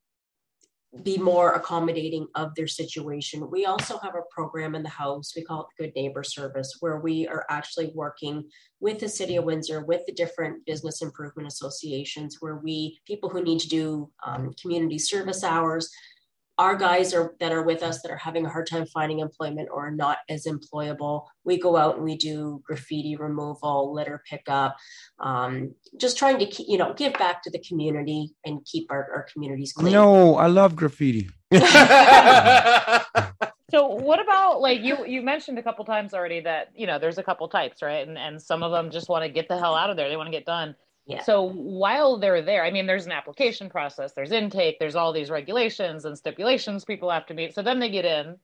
[1.05, 3.49] be more accommodating of their situation.
[3.49, 6.79] We also have a program in the house, we call it the Good Neighbor Service,
[6.81, 8.45] where we are actually working
[8.81, 13.43] with the City of Windsor, with the different business improvement associations, where we, people who
[13.43, 15.91] need to do um, community service hours,
[16.61, 19.71] our guys are that are with us that are having a hard time finding employment
[19.73, 21.25] or are not as employable.
[21.43, 24.77] We go out and we do graffiti removal, litter pickup,
[25.21, 29.09] um, just trying to keep, you know give back to the community and keep our,
[29.15, 29.93] our communities clean.
[29.93, 31.31] No, I love graffiti.
[33.71, 37.19] So what about like you you mentioned a couple times already that you know there's
[37.19, 39.77] a couple types right and and some of them just want to get the hell
[39.77, 40.75] out of there they want to get done
[41.07, 41.23] Yeah.
[41.23, 45.31] so while they're there I mean there's an application process there's intake there's all these
[45.31, 48.37] regulations and stipulations people have to meet so then they get in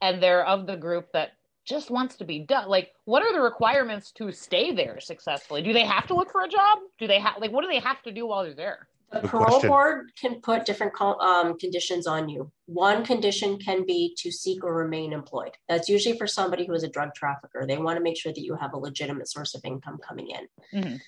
[0.00, 1.30] and they're of the group that
[1.64, 5.72] just wants to be done like what are the requirements to stay there successfully do
[5.72, 8.02] they have to look for a job do they have like what do they have
[8.02, 9.68] to do while they're there The Good parole question.
[9.68, 12.50] board can put different um, conditions on you.
[12.66, 15.52] One condition can be to seek or remain employed.
[15.68, 17.66] That's usually for somebody who is a drug trafficker.
[17.66, 20.44] They want to make sure that you have a legitimate source of income coming in.
[20.80, 21.00] Mhm.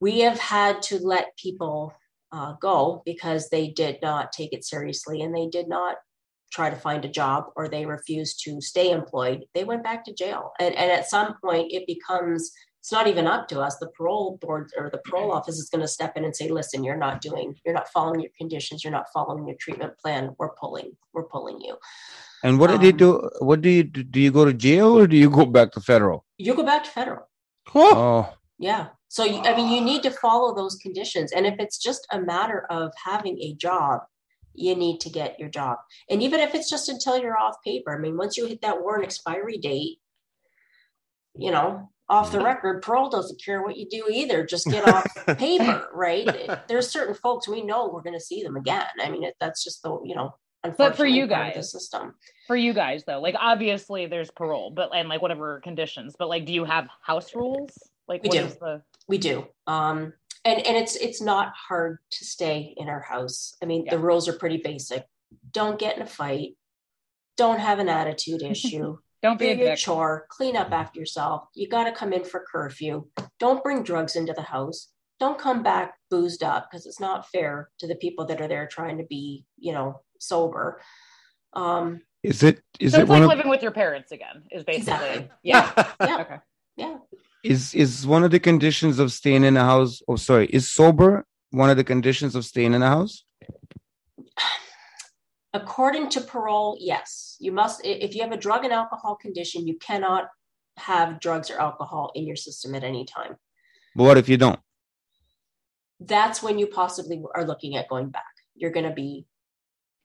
[0.00, 1.94] We have had to let people
[2.32, 5.96] uh, go because they did not take it seriously and they did not
[6.52, 9.44] try to find a job or they refused to stay employed.
[9.54, 10.52] They went back to jail.
[10.60, 13.78] And, and at some point, it becomes it's not even up to us.
[13.78, 16.84] The parole board or the parole office is going to step in and say, listen,
[16.84, 20.36] you're not doing, you're not following your conditions, you're not following your treatment plan.
[20.38, 21.76] We're pulling, we're pulling you.
[22.44, 23.30] And what do they Um, do?
[23.40, 24.04] What do you do?
[24.04, 26.24] Do you go to jail or do you go back to federal?
[26.38, 27.28] You go back to federal.
[27.74, 28.90] Oh, Yeah.
[29.08, 31.32] So, you, I mean, you need to follow those conditions.
[31.32, 34.00] And if it's just a matter of having a job,
[34.54, 35.78] you need to get your job.
[36.10, 38.80] And even if it's just until you're off paper, I mean, once you hit that
[38.80, 39.98] warrant expiry date,
[41.36, 42.46] you know, off the mm-hmm.
[42.46, 44.44] record, parole doesn't care what you do either.
[44.46, 45.06] Just get off
[45.38, 46.28] paper, right?
[46.68, 48.86] There's certain folks we know we're going to see them again.
[49.00, 50.34] I mean, it, that's just the, you know,
[50.76, 52.14] But for you guys the system.
[52.46, 56.44] for you guys though like obviously there's parole but and like whatever conditions but like
[56.44, 57.70] do you have house rules
[58.08, 58.44] like We what do.
[58.44, 59.46] is the We do.
[59.66, 60.12] Um,
[60.44, 63.54] and, and it's it's not hard to stay in our house.
[63.62, 63.92] I mean, Yeah.
[63.92, 65.04] the rules are pretty basic.
[65.52, 66.56] Don't get in a fight.
[67.36, 68.98] Don't have an attitude issue.
[69.22, 70.26] don't be Do a your chore.
[70.30, 71.48] Clean up after yourself.
[71.54, 73.06] You got to come in for curfew.
[73.40, 74.88] Don't bring drugs into the house.
[75.18, 78.66] don't come back boozed up because it's not fair to the people that are there
[78.68, 80.80] trying to be, you know, sober.
[81.54, 84.44] Um, Is it is so it it's one like of living with your parents again,
[84.50, 84.92] is basically.
[84.92, 85.30] Exactly.
[85.42, 85.72] Yeah.
[86.00, 86.36] yeah, Okay.
[86.76, 86.96] yeah.
[87.42, 90.02] Is is one of the conditions of staying in a house?
[90.08, 93.24] Oh, sorry, is sober one of the conditions of staying in a house?
[95.54, 97.80] According to parole, yes, you must.
[97.84, 100.24] If you have a drug and alcohol condition, you cannot
[100.76, 103.36] have drugs or alcohol in your system at any time.
[103.94, 104.60] But what if you don't?
[106.00, 108.24] That's when you possibly are looking at going back.
[108.54, 109.24] You're going to be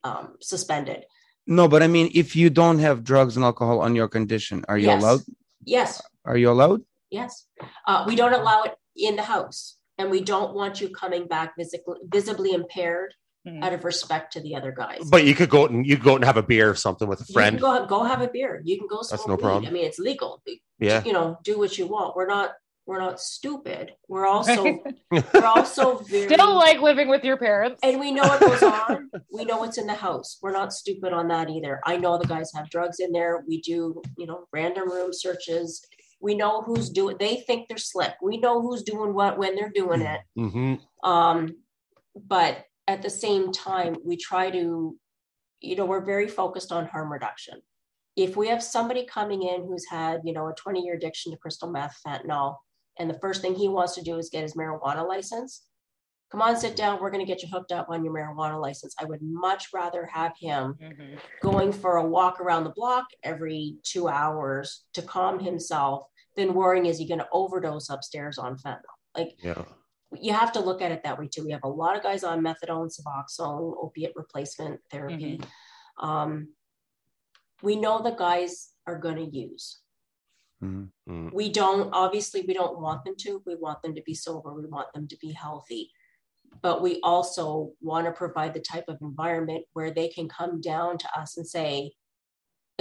[0.05, 1.03] um, suspended.
[1.45, 4.77] No, but I mean, if you don't have drugs and alcohol on your condition, are
[4.77, 5.01] you Yes.
[5.01, 5.19] allowed?
[5.65, 6.81] Yes, Are you allowed?
[7.11, 7.45] Yes.
[7.85, 11.53] Uh, we don't allow it in the house, and we don't want you coming back
[11.57, 13.13] visibly, visibly impaired
[13.47, 13.63] Mhm.
[13.63, 15.01] out of respect to the other guys.
[15.09, 17.21] But you could go and you could go and have a beer or something with
[17.21, 17.59] a You friend.
[17.59, 18.61] can go go have a beer.
[18.63, 19.41] You can go That's no weed.
[19.41, 19.65] problem.
[19.65, 20.41] I mean, it's legal.
[20.79, 21.03] Yeah.
[21.03, 22.15] you know, do what you want.
[22.15, 22.51] We're not
[22.87, 23.93] we're not stupid.
[24.07, 24.63] We're also
[25.11, 27.79] we're also very Still like living with your parents.
[27.81, 29.09] and we know what goes on.
[29.33, 30.37] We know what's in the house.
[30.43, 31.79] We're not stupid on that either.
[31.83, 33.43] I know the guys have drugs in there.
[33.47, 35.83] We do, you know, random room searches.
[36.21, 37.17] We know who's doing.
[37.19, 38.13] They think they're slick.
[38.21, 40.21] We know who's doing what when they're doing it.
[40.35, 41.55] hmm Um,
[42.15, 44.95] but at the same time, we try to,
[45.61, 47.61] you know, we're very focused on harm reduction.
[48.15, 51.37] If we have somebody coming in who's had, you know, a 20 year addiction to
[51.37, 52.57] crystal meth, fentanyl,
[52.99, 55.63] and the first thing he wants to do is get his marijuana license,
[56.29, 56.99] come on, sit down.
[57.01, 58.93] We're going to get you hooked up on your marijuana license.
[58.99, 61.19] I would much rather have him Mhm.
[61.41, 66.85] going for a walk around the block every two hours to calm himself than worrying
[66.85, 68.81] is he going to overdose upstairs on fentanyl.
[69.15, 69.65] Like Yeah.
[70.19, 71.43] you have to look at it that way too.
[71.43, 75.41] We have a lot of guys on methadone, Suboxone, opiate replacement therapy.
[75.99, 76.53] Um,
[77.61, 79.81] we know the guys are going to use.
[80.63, 80.91] Mhm.
[81.09, 81.33] Mm.
[81.33, 83.41] We don't, obviously, we don't want them to.
[83.45, 84.53] We want them to be sober.
[84.53, 85.91] We want them to be healthy.
[86.61, 90.97] But we also want to provide the type of environment where they can come down
[90.99, 91.93] to us and say,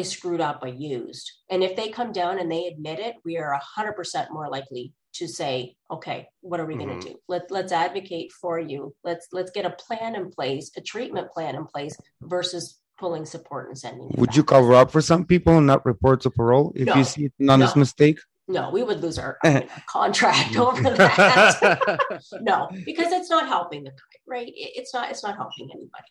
[0.01, 1.31] I screwed up, I used.
[1.51, 5.29] And if they come down and they admit it, we are 100% more likely to
[5.29, 7.01] say, okay, what are we going Mhm.
[7.03, 7.15] to do?
[7.29, 8.95] Let, let's advocate for you.
[9.05, 13.69] Let's let's get a plan in place, a treatment plan in place versus pulling support
[13.69, 14.37] and sending you Would back.
[14.37, 16.95] you cover up for some people and not report to parole if No.
[16.95, 17.81] you see it's an honest No.
[17.81, 18.19] mistake?
[18.49, 22.23] No, we would lose our, our contract over that.
[22.41, 24.53] no, because it's not helping the guy, right?
[24.57, 25.11] It's not.
[25.11, 26.11] It's not helping anybody.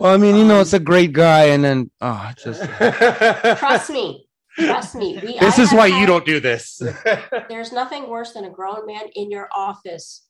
[0.00, 2.62] Well, I mean, you know, Um, it's a great guy, and then oh, just
[3.58, 4.26] Trust me.
[4.58, 5.20] Trust me.
[5.22, 6.82] We, this I is have why you don't do this.
[7.50, 10.26] There's nothing worse than a grown man in your office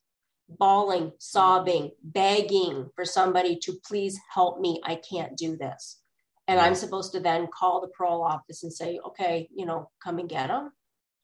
[0.58, 4.80] bawling, sobbing, begging for somebody to please help me.
[4.84, 6.00] I can't do this.
[6.48, 10.18] And I'm supposed to then call the parole office and say, okay, you know, come
[10.18, 10.72] and get him.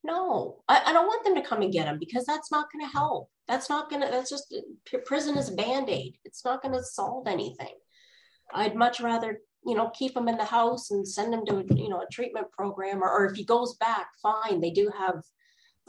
[0.04, 2.86] No, I, I don't want them to come and get him because that's not going
[2.86, 3.28] to help.
[3.48, 4.54] That's not going to, that's just
[5.04, 6.16] prison is a band aid.
[6.24, 7.74] It's not going to solve anything.
[8.54, 11.88] I'd much rather, you know, keep him in the house and send him to, you
[11.88, 13.02] know, a treatment program.
[13.02, 14.60] Or, or if he goes back, fine.
[14.60, 15.22] They do have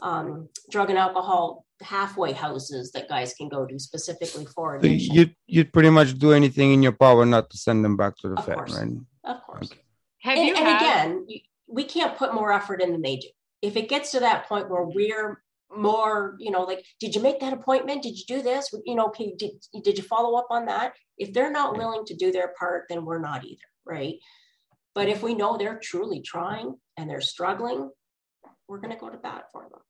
[0.00, 5.34] um, drug and alcohol halfway houses that guys can go to specifically for so you'd
[5.46, 8.34] you'd pretty much do anything in your power not to send them back to the
[8.34, 8.76] Of Fed, course.
[8.76, 8.90] right?
[9.24, 9.70] Of course.
[10.22, 11.26] Have and, you and had again,
[11.68, 13.28] we can't put more effort in than they do.
[13.62, 15.40] If it gets to that point where we're
[15.76, 18.02] more, you know, like, did you make that appointment?
[18.02, 18.70] Did you do this?
[18.86, 19.50] You know, okay, did,
[19.84, 20.94] did you follow up on that?
[21.18, 24.14] If they're not willing to do their part, then we're not either, right?
[24.94, 27.90] But if we know they're truly trying and they're struggling,
[28.68, 29.80] we're going to go to bat for them.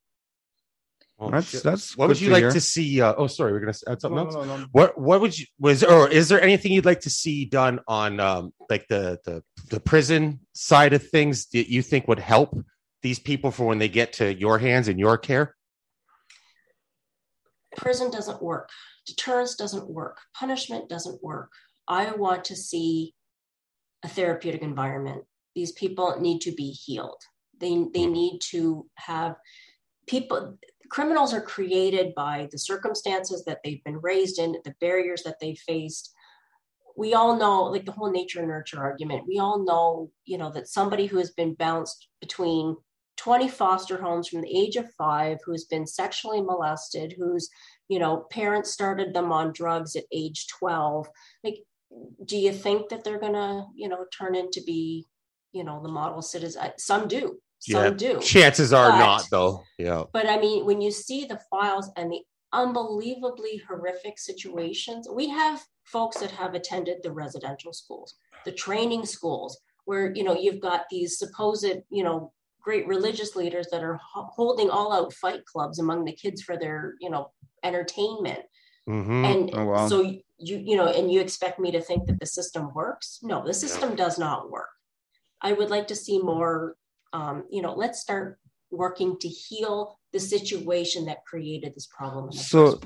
[1.18, 1.62] Well, That's shit.
[1.64, 2.50] that's what would you to like hear.
[2.52, 3.00] to see?
[3.00, 4.34] Uh, oh, sorry, we're gonna add something No, else.
[4.34, 4.66] no, no.
[4.70, 8.20] What what would you was or is there anything you'd like to see done on
[8.20, 12.56] um like the the the prison side of things that you think would help
[13.02, 15.56] these people for when they get to your hands and your care?
[17.76, 18.70] Prison doesn't work.
[19.06, 20.18] Deterrence doesn't work.
[20.34, 21.50] Punishment doesn't work.
[21.86, 23.14] I want to see
[24.04, 25.24] a therapeutic environment.
[25.54, 27.20] These people need to be healed.
[27.60, 28.12] They they hmm.
[28.12, 29.36] need to have
[30.06, 30.58] people
[30.90, 35.54] criminals are created by the circumstances that they've been raised in the barriers that they
[35.54, 36.14] faced.
[36.96, 39.24] We all know like the whole nature nurture argument.
[39.26, 42.76] We all know you know that somebody who has been bounced between
[43.18, 47.48] 20 foster homes from the age of five who's been sexually molested whose
[47.88, 51.08] you know parents started them on drugs at age 12
[51.44, 51.58] like
[52.24, 55.06] do you think that they're gonna you know turn into be
[55.52, 57.90] you know the model citizen some do some Yeah.
[57.90, 59.64] do Chances are But- not, though.
[59.78, 60.04] Yeah.
[60.12, 62.20] but I mean, when you see the files and the
[62.52, 68.14] unbelievably horrific situations, we have folks that have attended the residential schools,
[68.44, 72.32] the training schools, where you know you've got these supposed, you know,
[72.68, 76.54] great religious leaders that are ho- holding all out fight clubs among the kids for
[76.62, 77.22] their you know
[77.70, 78.42] entertainment
[78.86, 79.20] Mhm.
[79.30, 79.88] and Oh, wow.
[79.90, 83.36] so you you know and you expect me to think that the system works no
[83.50, 84.72] the system does not work
[85.48, 86.54] i would like to see more
[87.18, 88.26] um, you know let's start
[88.84, 89.74] working to heal
[90.14, 92.78] the situation that created this problem So-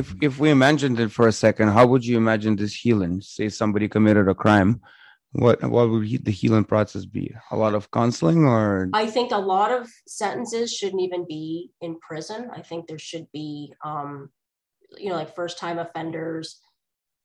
[0.00, 3.14] if if we imagined it for a second, how would you imagine this healing?
[3.36, 4.70] Say somebody committed a crime,
[5.32, 7.34] what what would he, the healing process be?
[7.50, 11.98] A lot of counseling, or I think a lot of sentences shouldn't even be in
[12.00, 12.50] prison.
[12.54, 14.30] I think there should be, um,
[14.98, 16.60] you know, like first time offenders,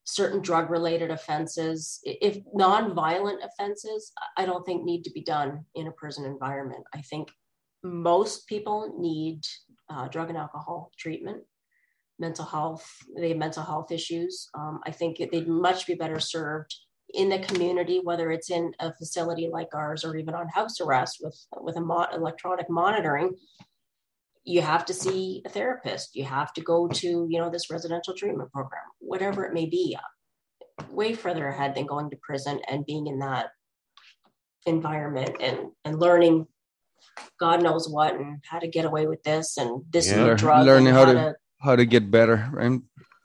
[0.05, 1.99] certain drug related offenses.
[2.03, 6.85] If non-violent offenses, I- I don't think need to be done in a prison environment.
[6.93, 7.29] I think
[7.83, 9.41] most people need
[9.89, 11.43] uh, drug and alcohol treatment,
[12.19, 12.85] mental health.
[13.17, 14.49] They have mental health issues.
[14.53, 16.73] Um, I think they'd much be better served
[17.13, 21.19] in the community, whether it's in a facility like ours or even on house arrest
[21.21, 23.33] with with a mo- electronic monitoring.
[24.43, 26.15] You have to see a therapist.
[26.15, 29.97] You have to go to you know this residential treatment program, whatever it may be.
[30.91, 33.47] Way further ahead than going to prison and being in that
[34.65, 36.45] environment and and learning
[37.39, 40.25] God knows what and how to get away with this and this Yeah.
[40.25, 40.65] new drug.
[40.65, 42.79] Learning and how to- how to get better, right?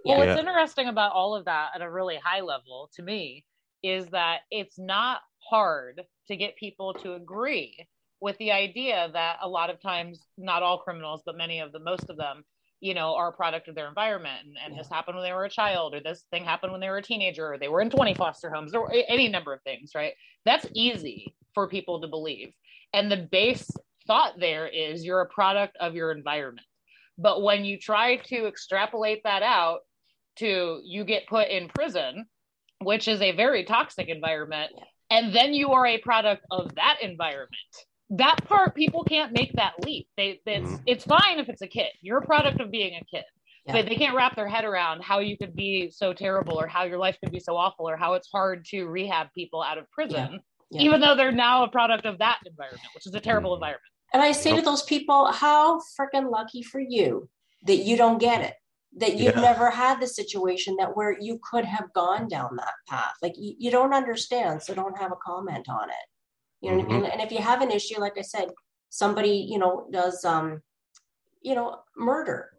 [0.05, 0.18] Well, Yeah.
[0.35, 3.45] what's interesting about all of that at a really high level to me
[3.83, 7.87] is that it's not hard to get people to agree
[8.20, 11.83] with the idea that a lot of times, not all criminals, but many of them,
[11.83, 12.45] most of them,
[12.80, 14.41] you know, are a product of their environment.
[14.45, 16.89] And, and this happened when they were a child, or this thing happened when they
[16.89, 19.93] were a teenager, or they were in 20 foster homes, or any number of things,
[19.95, 20.14] right?
[20.45, 22.53] That's easy for people to believe.
[22.93, 23.68] And the base
[24.07, 26.66] thought there is you're a product of your environment.
[27.18, 29.80] But when you try to extrapolate that out
[30.37, 32.26] to you get put in prison,
[32.85, 34.70] which is a very toxic environment,
[35.11, 37.49] and then you are a product of that environment.
[38.11, 40.09] That part people can't make that leap.
[40.16, 40.83] They it's Mhm.
[40.87, 41.91] it's fine if it's a kid.
[42.01, 43.24] You're a product of being a kid.
[43.66, 43.72] Yeah.
[43.74, 46.83] But they can't wrap their head around how you could be so terrible or how
[46.83, 49.89] your life could be so awful or how it's hard to rehab people out of
[49.93, 50.83] prison, Yeah.
[50.83, 53.85] even though they're now a product of that environment, which is a terrible environment.
[54.12, 57.30] And I say to those people, how freaking lucky for you
[57.66, 58.57] that you don't get it,
[58.97, 59.40] that you've Yeah.
[59.40, 63.14] never had the situation that where you could have gone down that path.
[63.22, 66.07] Like you, you don't understand, so don't have a comment on it.
[66.61, 67.05] You know what I mean?
[67.07, 68.49] And if you have an issue, like I said,
[68.90, 70.62] somebody, you know, does um,
[71.40, 72.51] you know, murder.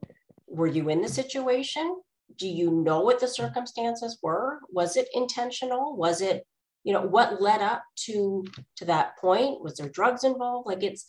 [0.48, 2.02] Were you in the situation?
[2.38, 4.60] Do you know what the circumstances were?
[4.72, 5.96] Was it intentional?
[5.96, 6.46] Was it,
[6.84, 8.44] you know, what led up to
[8.78, 9.62] to that point?
[9.62, 10.68] Was there drugs involved?
[10.68, 11.06] Like it's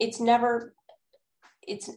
[0.00, 0.74] it's never
[1.62, 1.90] it's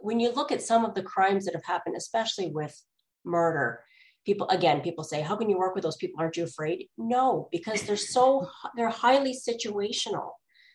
[0.00, 2.80] when you look at some of the crimes that have happened especially with
[3.24, 3.80] murder
[4.24, 6.20] people again people say how can you work with those people?
[6.20, 6.86] Aren't you afraid?
[6.98, 10.32] No because they're so they're highly situational.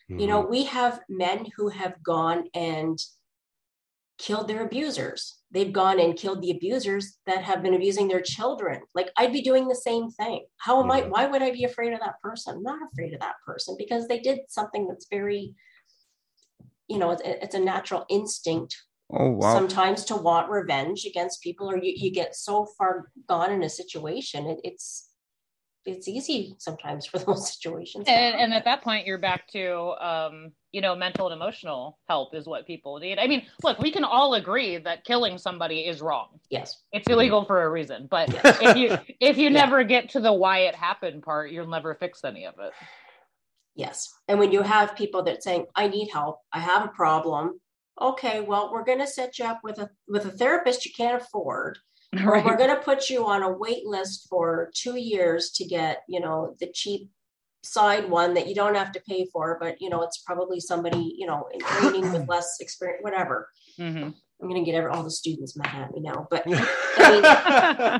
[0.07, 0.51] You know mm-hmm.
[0.51, 2.99] we have men who have gone and
[4.17, 5.41] killed their abusers.
[5.51, 8.81] They've gone and killed the abusers that have been abusing their children.
[8.93, 10.45] Like i'd be doing the same thing.
[10.57, 12.55] How am i why would i be afraid of that person?
[12.55, 15.53] I'm not afraid of that person because they did something that's very
[16.87, 18.75] you know it's, it's a natural instinct
[19.11, 19.53] Oh wow!
[19.53, 23.69] sometimes to want revenge against people or you, you get so far gone in a
[23.69, 25.09] situation it, it's
[25.85, 30.51] it's easy sometimes for those situations and, and at that point you're back to um
[30.71, 33.19] you know mental and emotional help is what people need.
[33.19, 36.39] I mean look we can all agree that killing somebody is wrong.
[36.49, 36.81] Yes.
[36.91, 38.29] It's illegal for a reason but
[38.59, 39.59] if you if you Yeah.
[39.65, 42.73] never get to the why it happened part you'll never fix any of it.
[43.75, 44.11] Yes.
[44.27, 46.39] And when you have people that saying i need help.
[46.51, 47.59] I have a problem
[48.01, 51.21] okay well we're going to set you up with a with a therapist you can't
[51.21, 51.77] afford
[52.25, 56.03] or we're going to put you on a wait list for two years to get
[56.07, 57.09] you know the cheap
[57.63, 61.15] side one that you don't have to pay for but you know it's probably somebody
[61.17, 64.13] you know in training with less experience whatever Mhm.
[64.41, 66.49] i'm going to get every, all the students mad at me now but I
[67.11, 67.25] mean,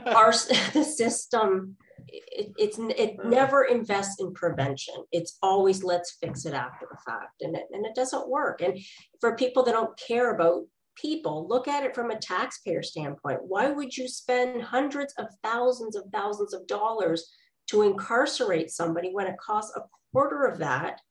[0.16, 0.32] our
[0.74, 1.78] the system
[2.08, 3.26] it, it's it mm.
[3.26, 4.96] never invests in prevention.
[5.12, 8.62] It's always let's fix it after the fact and it, and it doesn't work.
[8.62, 8.80] And
[9.20, 10.64] for people that don't care about
[10.96, 13.40] people look at it from a taxpayer standpoint.
[13.42, 17.30] Why would you spend hundreds of thousands of thousands of dollars
[17.68, 19.82] to incarcerate somebody when it costs a
[20.14, 21.02] quarter of that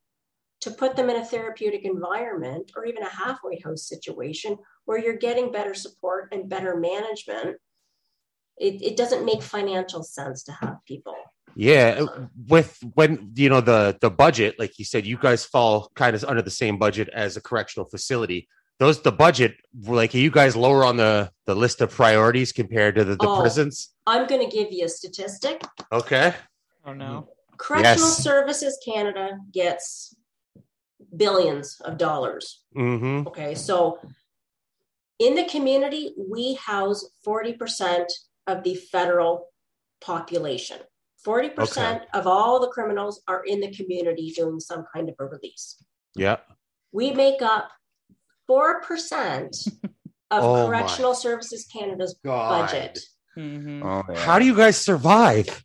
[0.62, 5.16] to put them in a therapeutic environment or even a halfway house situation where you're
[5.16, 7.56] getting better support and better management
[8.58, 11.14] it, it doesn't make financial sense to have people
[11.56, 12.06] Yeah,
[12.48, 16.24] with when you know the the budget, like you said, you guys fall kind of
[16.24, 18.48] under the same budget as a correctional facility.
[18.80, 19.52] Those the budget,
[19.86, 23.28] like are you guys lower on the the list of priorities compared to the, the
[23.28, 23.40] Oh.
[23.40, 23.90] prisons?
[24.06, 25.56] i'm going to give you a statistic
[25.92, 26.34] Okay,
[26.86, 28.22] oh no correctional Yes.
[28.30, 30.16] services canada gets
[31.16, 32.64] billions of dollars.
[32.76, 33.26] Mm-hmm.
[33.28, 33.98] Okay, so
[35.18, 38.06] in the community, we house 40%
[38.46, 39.48] of the federal
[40.00, 40.78] population.
[41.26, 45.82] 40% of all the criminals are in the community doing some kind of a release.
[46.14, 46.36] Yeah.
[46.92, 47.70] We make up
[48.50, 49.68] 4%
[50.30, 52.66] of Oh my Correctional Services Canada's God.
[52.66, 52.98] budget.
[53.38, 53.82] Mhm.
[53.84, 54.14] Oh.
[54.14, 55.64] How do you guys survive?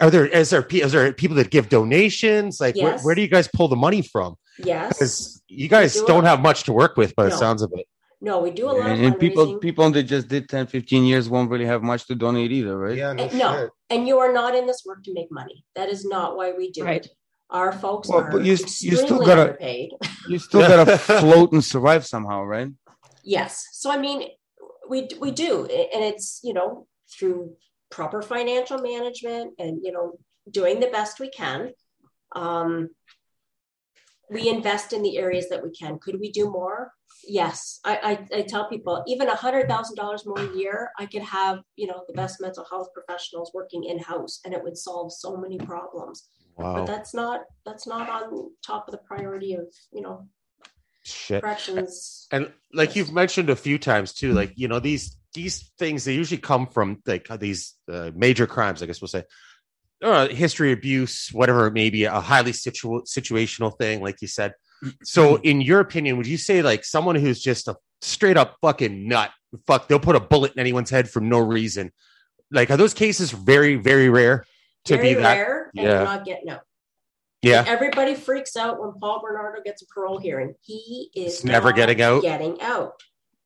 [0.00, 2.60] Are there is there pe- there people that give donations?
[2.60, 3.04] Like where, Yes.
[3.04, 4.36] where do you guys pull the money from?
[4.58, 4.98] Yes.
[4.98, 7.72] Because you guys do don't a- have much to work with by the sounds of
[7.74, 7.86] it.
[8.20, 11.04] No, we do a lot and, of and people people that just did 10 15
[11.04, 14.54] years won't really have much to donate either right Uh, no, and you are not
[14.56, 15.64] in this work to make money.
[15.76, 17.06] That is not why we do Right.
[17.06, 17.12] it.
[17.50, 19.90] Our folks Well, are but you- you still extremely gotta- underpaid.
[20.28, 22.68] you still gotta float and survive somehow right
[23.24, 23.52] Yes.
[23.72, 24.20] So I mean,
[24.88, 27.56] we we do, and it's you know through
[27.90, 30.18] proper financial management and you know
[30.50, 31.72] doing the best we can.
[32.34, 32.90] Um,
[34.30, 35.98] we invest in the areas that we can.
[35.98, 36.92] Could we do more?
[37.28, 37.78] Yes.
[37.84, 41.22] I I, I tell people even a hundred thousand dollars more a year, I could
[41.22, 45.12] have you know the best mental health professionals working in house, and it would solve
[45.12, 46.28] so many problems.
[46.56, 46.74] Wow.
[46.74, 50.26] But that's not that's not on top of the priority of you know
[51.02, 51.42] Shit.
[51.42, 52.26] corrections.
[52.32, 56.14] And like you've mentioned a few times too, like you know these these things they
[56.14, 58.82] usually come from like these uh, major crimes.
[58.82, 59.24] I guess we'll say,
[60.02, 64.54] uh, history, abuse, whatever it may be, a highly situ- situational thing, like you said.
[65.02, 69.08] So, in your opinion, would you say like someone who's just a straight up fucking
[69.08, 69.30] nut,
[69.66, 71.92] fuck, they'll put a bullet in anyone's head for no reason?
[72.50, 74.44] Like, are those cases very, very rare
[74.86, 75.34] to Very be that?
[75.34, 76.04] rare and Yeah.
[76.04, 76.60] not getting out.
[77.42, 80.54] Yeah, Everybody freaks out when Paul Bernardo gets a parole hearing.
[80.60, 82.22] He is He's never getting out?
[82.22, 82.94] Getting out.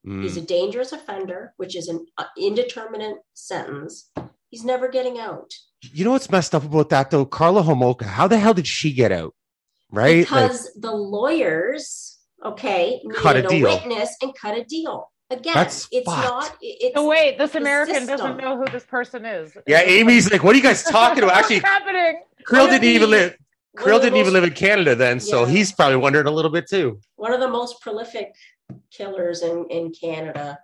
[0.06, 0.22] Mm.
[0.22, 4.10] He's a dangerous offender, which is an uh, indeterminate sentence.
[4.48, 5.50] He's never getting out
[5.92, 7.24] You know what's messed up about that though?
[7.26, 9.34] Karla Homolka, how the hell did she get out?
[9.92, 10.18] Right?
[10.30, 13.68] Like, because the lawyers, okay, Cut a needed deal.
[13.68, 15.10] witness and cut a deal.
[15.30, 16.28] Again, That's it's fucked.
[16.28, 16.56] not.
[16.60, 18.16] it- It's Oh wait, this American system.
[18.18, 19.56] doesn't know who this person is.
[19.66, 21.36] yeah, Amy's like, what are you guys talking about?
[21.36, 22.20] Actually, What's happening?
[22.46, 23.36] Krill didn't even live.
[23.78, 25.50] Krill didn't even live in Canada then, so Yeah.
[25.52, 27.00] he's probably wondering a little bit too.
[27.16, 28.34] one of the most prolific
[28.90, 30.58] killers in in Canada.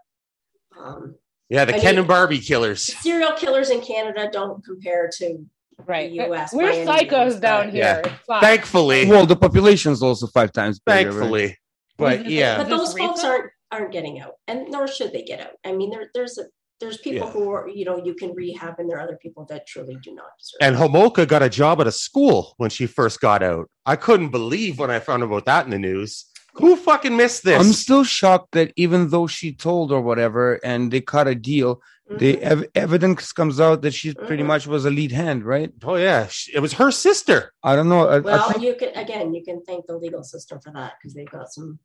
[0.78, 1.14] Um,
[1.48, 2.82] Yeah, the I Ken mean- and Barbie killers.
[2.98, 5.46] serial killers in Canada don't compare to
[5.86, 6.10] Right.
[6.10, 8.02] The US We're psychos down here.
[8.28, 8.40] Yeah.
[8.40, 11.14] Thankfully, well the population's also five times bigger, right?
[11.18, 11.54] thankfully, Was
[11.98, 15.40] but this- yeah, but those folks aren't aren't getting out and nor should they get
[15.42, 16.44] out i mean there, there's a
[16.80, 17.32] there's people Yeah.
[17.34, 20.14] who are you know you can rehab and there are other people that truly do
[20.14, 20.78] not deserve and it.
[20.78, 23.68] Homolka got a job at a school when she first got out.
[23.84, 26.24] I couldn't believe when I found about that in the news.
[26.54, 27.60] Who fucking missed this?
[27.60, 31.82] I'm still shocked that even though she told or whatever and they cut a deal,
[32.10, 32.40] the Mhm.
[32.42, 34.46] ev- evidence comes out that she pretty Mhm.
[34.46, 35.70] much was a lead hand, right?
[35.84, 37.52] oh yeah, she- it was her sister.
[37.62, 38.08] I don't know.
[38.08, 40.94] I, I well think- you can again you can thank the legal system for that
[40.98, 41.78] because they've got some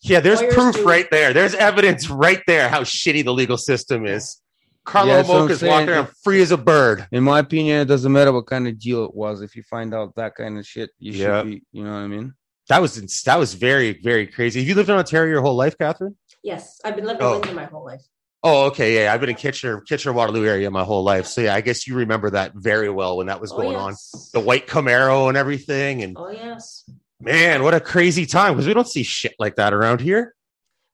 [0.00, 1.32] Yeah, there's proof do- right there.
[1.34, 4.40] There's evidence right there how shitty the legal system is.
[4.84, 7.06] Karla Yeah, that's what I'm walking around free as a bird.
[7.10, 9.42] in my opinion, it doesn't matter what kind of deal it was.
[9.42, 11.40] If you find out that kind of shit, you Yeah.
[11.42, 12.34] should be, you know what I mean?
[12.68, 12.92] That was
[13.24, 14.60] that was very very crazy.
[14.60, 16.16] Have you lived in Ontario your whole life, Catherine?
[16.44, 17.34] yes i've been living Oh.
[17.34, 18.02] in Windsor my whole life
[18.48, 19.12] Oh, okay, yeah.
[19.12, 21.26] I've been in Kitchener, Kitchener Waterloo area my whole life.
[21.26, 23.94] So yeah, I guess you remember that very well when that was oh, going on,
[24.32, 26.88] the white Camaro and everything, and oh yes
[27.20, 30.34] man, what a crazy time because we don't see shit like that around here.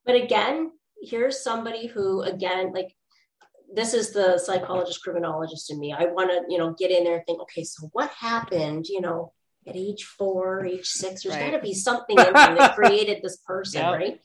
[0.06, 0.70] but again
[1.02, 2.94] here's somebody who again like
[3.74, 7.16] this is the psychologist criminologist in me i want to you know get in there
[7.16, 9.32] and think okay so what happened you know
[9.66, 11.50] at age four age six there's Right.
[11.50, 13.92] got to be something in him that created this person Yep.
[13.98, 14.20] right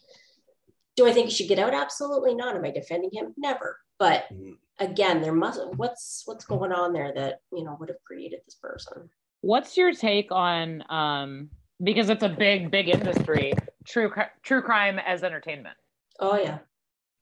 [0.98, 4.26] do i think he should get out absolutely not am i defending him never but
[4.34, 4.58] Mhm.
[4.80, 8.56] again there must what's what's going on there that you know would have created this
[8.56, 9.10] person
[9.42, 11.50] What's your take on um
[11.82, 13.54] because it's a big big industry,
[13.86, 15.78] true true crime as entertainment.
[16.20, 16.58] oh yeah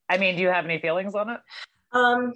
[0.08, 1.40] I mean, do you have any feelings on it?
[1.92, 2.32] Um,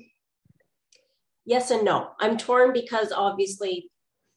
[1.46, 2.10] yes and no.
[2.20, 3.90] I'm torn because obviously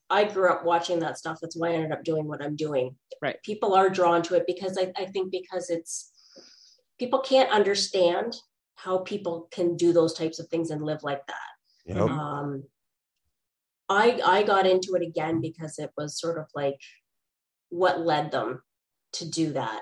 [0.10, 1.40] I grew up watching that stuff.
[1.42, 2.96] That's why I ended up doing what I'm doing.
[3.22, 3.38] Right.
[3.44, 6.12] People are drawn to it because I, I think because it's
[7.04, 8.34] people can't understand
[8.76, 11.50] how people can do those types of things and live like that.
[11.84, 12.08] You know?
[12.08, 12.64] Um,
[13.90, 16.80] I I got into it again because it was sort of like
[17.68, 18.62] what led them
[19.14, 19.82] to do that.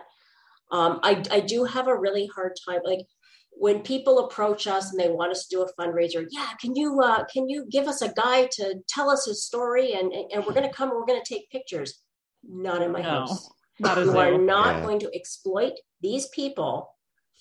[0.72, 3.06] Um, I I do have a really hard time like
[3.52, 6.26] when people approach us and they want us to do a fundraiser.
[6.32, 9.94] Yeah, can you uh, can you give us a guy to tell us his story
[9.94, 12.02] and and, and we're gonna come and we're gonna take pictures.
[12.44, 13.52] Not in my No, house.
[13.80, 14.82] Not as You are not Yeah.
[14.82, 16.91] going to exploit these people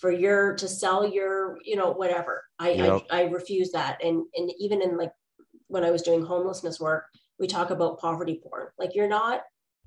[0.01, 3.03] for your to sell your you know whatever i Yep.
[3.11, 5.12] I, I refuse that and and even in like
[5.68, 7.05] when i was doing homelessness work
[7.38, 9.42] we talk about poverty porn like you're not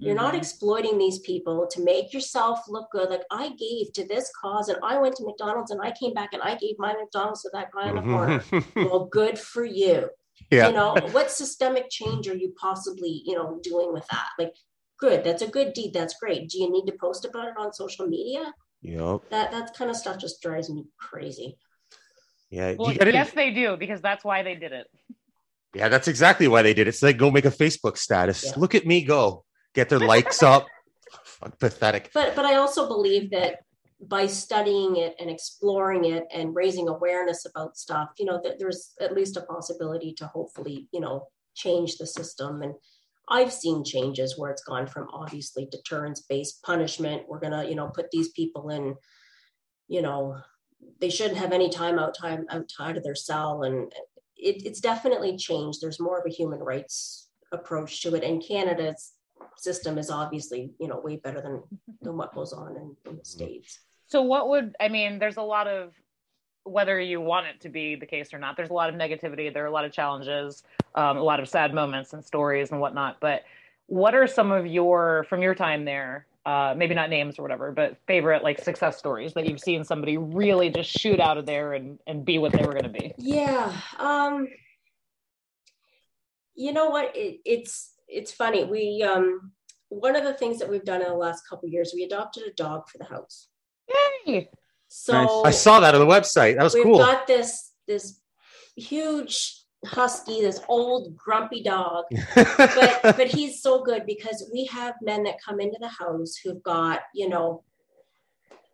[0.05, 0.39] You're not Mhm.
[0.41, 3.09] exploiting these people to make yourself look good.
[3.13, 6.31] Like I gave to this cause and I went to McDonald's and I came back
[6.33, 8.37] and I gave my McDonald's to that guy in the corner.
[8.87, 9.97] well, good for you.
[10.57, 10.65] yeah.
[10.67, 14.29] You know, what systemic change are you possibly, you know, doing with that?
[14.41, 14.53] Like,
[15.03, 15.91] good, that's a good deed.
[15.93, 16.49] That's great.
[16.49, 18.43] Do you need to post about it on social media?
[18.83, 19.29] Yep.
[19.29, 21.57] That that kind of stuff just drives me crazy.
[22.49, 22.75] Yeah.
[22.77, 24.87] Well, gotta- yes, they do because that's why they did it.
[25.73, 26.89] Yeah, that's exactly why they did it.
[26.89, 28.43] It's like go make a Facebook status.
[28.45, 28.51] Yeah.
[28.57, 29.45] Look at me go.
[29.73, 30.67] Get their likes up.
[31.23, 32.11] Fuck, pathetic.
[32.13, 33.59] But but I also believe that
[34.07, 38.91] by studying it and exploring it and raising awareness about stuff, you know, that there's
[38.99, 42.61] at least a possibility to hopefully, you know, change the system.
[42.61, 42.75] And
[43.29, 47.23] I've seen changes where it's gone from obviously deterrence-based punishment.
[47.27, 48.95] We're gonna, you know, put these people in,
[49.87, 50.37] you know,
[50.99, 53.63] they shouldn't have any time out time outside of their cell.
[53.63, 53.91] And
[54.35, 55.79] it, it's definitely changed.
[55.81, 58.23] There's more of a human rights approach to it.
[58.23, 59.13] And Canada's
[59.57, 61.91] system is obviously, you know, way better than mm-hmm.
[62.01, 63.23] than what goes on in, in the mm-hmm.
[63.23, 63.79] states.
[64.07, 65.19] So, what would I mean?
[65.19, 65.93] There's a lot of
[66.63, 68.55] whether you want it to be the case or not.
[68.55, 69.53] There's a lot of negativity.
[69.53, 70.63] There are a lot of challenges,
[70.95, 73.17] um, a lot of sad moments and stories and whatnot.
[73.19, 73.43] But
[73.87, 76.25] what are some of your from your time there?
[76.45, 80.17] Uh, maybe not names or whatever, but favorite like success stories that you've seen somebody
[80.17, 83.13] really just shoot out of there and and be what they were going to be.
[83.17, 83.73] Yeah.
[83.97, 84.47] Um,
[86.55, 87.15] you know what?
[87.15, 88.65] It, it's it's funny.
[88.65, 89.51] We um,
[89.89, 92.43] one of the things that we've done in the last couple of years, we adopted
[92.43, 93.47] a dog for the house.
[94.25, 94.49] Yay!
[94.95, 96.55] So I saw that on the website.
[96.55, 96.99] That was we've cool.
[96.99, 98.21] got this this
[98.77, 102.05] huge husky, this old grumpy dog.
[102.35, 106.61] but but he's so good because we have men that come into the house who've
[106.61, 107.63] got you know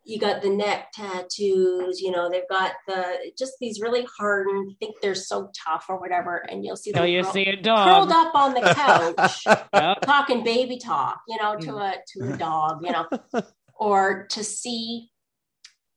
[0.04, 4.96] you got the neck tattoos you know they've got the just these really hardened think
[5.00, 7.86] they're so tough or whatever and you'll see them Till you curl- see a dog
[7.86, 9.44] curled up on the couch
[9.74, 10.00] Yep.
[10.02, 11.92] talking baby talk you know to mm.
[11.92, 13.06] a to a dog you know
[13.78, 15.10] or to see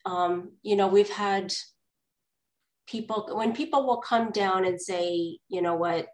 [0.05, 1.53] um you know we've had
[2.87, 6.07] people when people will come down and say you know what?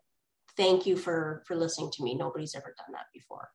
[0.58, 2.16] Thank you for for listening to me.
[2.16, 3.50] Nobody's ever done that before.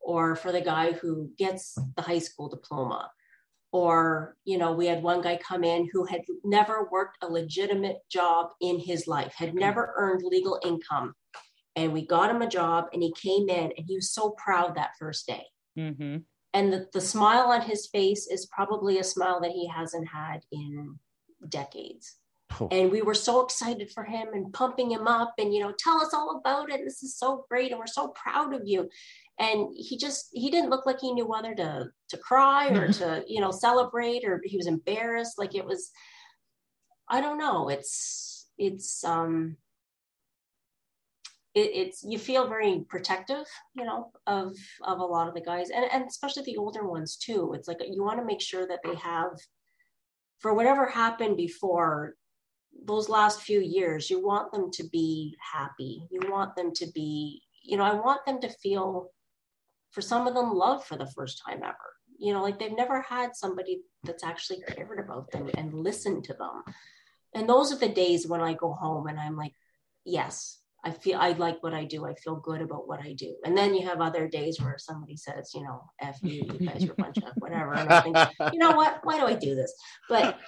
[0.00, 3.10] Or for the guy who gets the high school diploma.
[3.72, 7.98] Or you know we had one guy come in who had never worked a legitimate
[8.10, 11.14] job in his life had never earned legal income.
[11.74, 14.76] And we got him a job and he came in and he was so proud
[14.76, 15.44] that first day.
[15.76, 16.16] Hmm
[16.56, 20.40] and the, the smile on his face is probably a smile that he hasn't had
[20.50, 20.98] in
[21.48, 22.16] decades.
[22.58, 22.68] Oh.
[22.70, 26.00] and we were so excited for him and pumping him up and you know tell
[26.00, 26.80] us all about it.
[26.84, 28.88] This is so great and we're so proud of you.
[29.38, 33.24] And he just he didn't look like he knew whether to to cry or to
[33.26, 35.38] you know celebrate or he was embarrassed.
[35.38, 35.90] Like it was
[37.08, 37.68] i don't know.
[37.68, 39.56] It's it's um
[41.56, 45.70] it, it's you feel very protective you know of of a lot of the guys
[45.70, 47.54] and, and especially the older ones too.
[47.54, 49.32] It's like you want to make sure that they have
[50.38, 52.14] for whatever happened before
[52.84, 56.06] those last few years you want them to be happy.
[56.10, 59.08] You want them to be you know i want them to feel
[59.90, 61.90] for some of them love for the first time ever.
[62.18, 66.34] You know like they've never had somebody that's actually cared about them and listened to
[66.34, 66.62] them.
[67.34, 69.52] And those are the days when i go home and i'm like
[70.04, 71.98] yes i feel i like what i do.
[72.06, 73.30] I feel good about what i do.
[73.44, 76.84] And then you have other days where somebody says you know f you you guys
[76.88, 77.72] are a bunch of whatever.
[77.74, 78.16] And i think
[78.52, 78.92] you know what?
[79.06, 79.72] Why do i do this?
[80.08, 80.38] But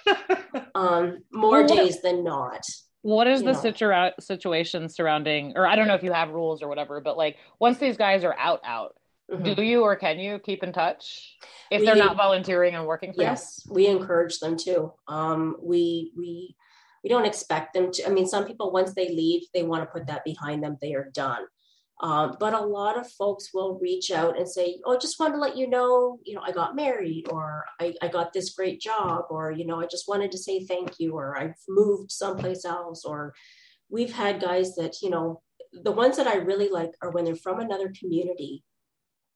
[0.75, 2.63] um more days than not
[3.01, 6.67] What is the situa- situation surrounding, or I don't know if you have rules or
[6.67, 8.91] whatever, but like once these guys are out, out,
[9.31, 9.55] Mhm.
[9.55, 11.37] do you or can you keep in touch
[11.71, 13.41] if We- they're not volunteering and working for yes
[13.77, 14.75] we encourage them to.
[15.07, 16.55] Um we we
[17.03, 19.89] we don't expect them to i mean some people once they leave they want to
[19.89, 21.43] put that behind them they are done.
[22.01, 25.41] Um, but a lot of folks will reach out and say oh just wanted to
[25.41, 29.25] let you know you know i got married or I, I got this great job
[29.29, 33.03] or you know i just wanted to say thank you or i've moved someplace else
[33.03, 33.33] or
[33.89, 35.41] we've had guys that you know
[35.73, 38.63] the ones that i really like are when they're from another community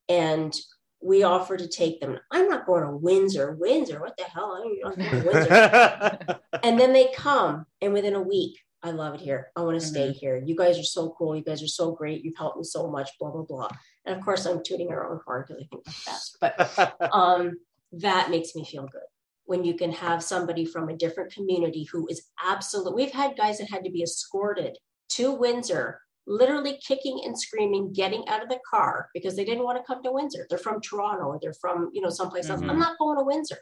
[0.07, 0.57] and
[1.03, 2.17] we offer to take them.
[2.31, 3.53] I'm not going to Windsor.
[3.53, 4.57] Windsor, what the hell?
[4.85, 6.39] I'm going to Windsor.
[6.63, 9.51] and then they come, and within a week, I love it here.
[9.55, 10.41] I want to stay here.
[10.45, 11.37] You guys are so cool.
[11.37, 12.23] You guys are so great.
[12.23, 13.09] You've helped me so much.
[13.17, 13.69] Blah blah blah.
[14.05, 16.37] And of course, I'm tooting our own horn because I think that's best.
[16.41, 17.59] But um,
[17.93, 19.01] that makes me feel good
[19.45, 22.95] when you can have somebody from a different community who is absolute.
[22.95, 24.77] We've had guys that had to be escorted
[25.09, 29.77] to Windsor, literally kicking and screaming, getting out of the car because they didn't want
[29.77, 30.45] to come to Windsor.
[30.49, 32.61] They're from Toronto or they're from you know someplace else.
[32.61, 32.69] Mhm.
[32.69, 33.57] I'm not going to Windsor.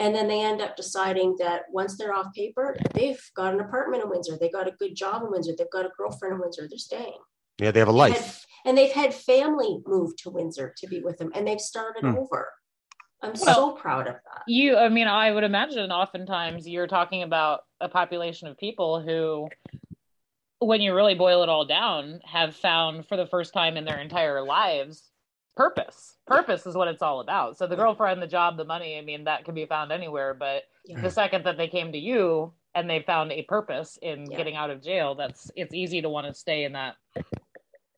[0.00, 4.02] And then they end up deciding that once they're off paper, they've got an apartment
[4.02, 6.66] in Windsor, they got a good job in Windsor, they've got a girlfriend in Windsor,
[6.68, 7.18] they're staying.
[7.60, 8.20] Yeah, they have a They've life.
[8.64, 12.00] had- and they've had family move to Windsor to be with them, and they've started
[12.02, 12.18] Hmm.
[12.18, 12.52] over.
[13.22, 14.42] I'm Well- so proud of that.
[14.48, 19.48] you i mean i would imagine oftentimes you're talking about a population of people who
[20.60, 24.00] when you really boil it all down have found for the first time in their
[24.00, 25.10] entire lives
[25.56, 29.00] purpose purpose is what it's all about so the girlfriend the job the money i
[29.00, 31.00] mean that can be found anywhere but Yeah.
[31.00, 34.36] the second that they came to you and they found a purpose in Yeah.
[34.36, 36.96] getting out of jail that's it's easy to want to stay in that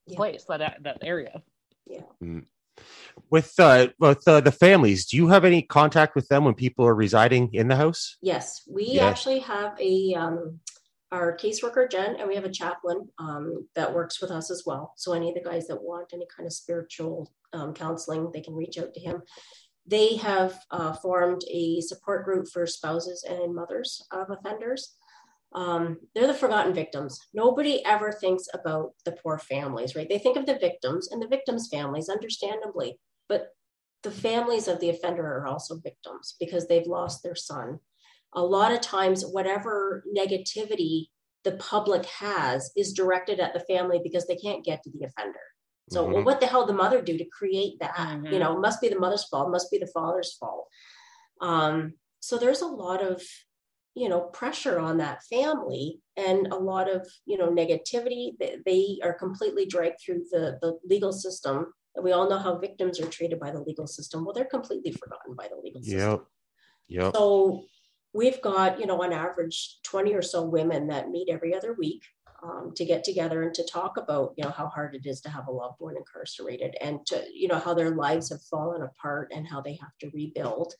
[0.06, 0.16] Yeah.
[0.16, 1.42] place that that area
[3.30, 6.86] With uh, with uh, the families, do you have any contact with them when people
[6.86, 8.18] are residing in the house?
[8.20, 9.08] Yes, we Yeah.
[9.08, 10.60] actually have a um,
[11.12, 14.92] our caseworker Jen, and we have a chaplain um, that works with us as well.
[14.96, 18.54] So any of the guys that want any kind of spiritual um, counseling, they can
[18.54, 19.22] reach out to him.
[19.86, 24.96] They have uh, formed a support group for spouses and mothers of offenders.
[25.54, 27.20] Um, they're the forgotten victims.
[27.32, 30.08] Nobody ever thinks about the poor families, right?
[30.08, 32.98] They think of the victims and the victims' families, understandably,
[33.28, 33.50] but
[34.02, 37.78] the families of the offender are also victims because they've lost their son.
[38.36, 41.06] A lot of times, whatever negativity
[41.42, 45.40] the public has is directed at the family because they can't get to the offender.
[45.88, 46.24] So, well, Mhm.
[46.24, 48.20] what the hell did the mother do to create that?
[48.24, 48.40] You Mhm.
[48.40, 50.68] know, it must be the mother's fault, must be the father's fault.
[51.40, 53.22] Um, so there's a lot of,
[53.94, 58.36] you know, pressure on that family and a lot of, you know, negativity.
[58.38, 61.72] They, they are completely dragged through the, the legal system.
[61.94, 64.24] And we all know how victims are treated by the legal system.
[64.24, 66.00] Well, they're completely forgotten by the legal system.
[66.00, 66.26] Yep.
[66.88, 67.16] Yep.
[67.16, 67.64] So
[68.16, 72.02] we've got, you know, on average 20 or so women that meet every other week
[72.42, 75.28] um, to get together and to talk about, you know, how hard it is to
[75.28, 79.32] have a loved one incarcerated and to, you know, how their lives have fallen apart
[79.34, 80.72] and how they have to rebuild.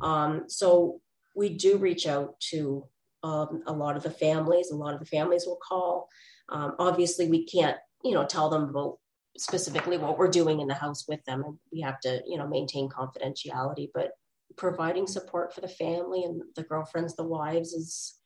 [0.00, 1.00] Um, so
[1.36, 2.86] we do reach out to
[3.22, 4.70] um, a lot of the families.
[4.70, 6.08] A lot of the families will call.
[6.48, 8.96] Um, obviously, we can't, you know, tell them about
[9.36, 11.44] specifically what we're doing in the house with them.
[11.44, 14.12] And we have to, you know, maintain confidentiality, but
[14.60, 18.16] providing support for the family and the girlfriends, the wives is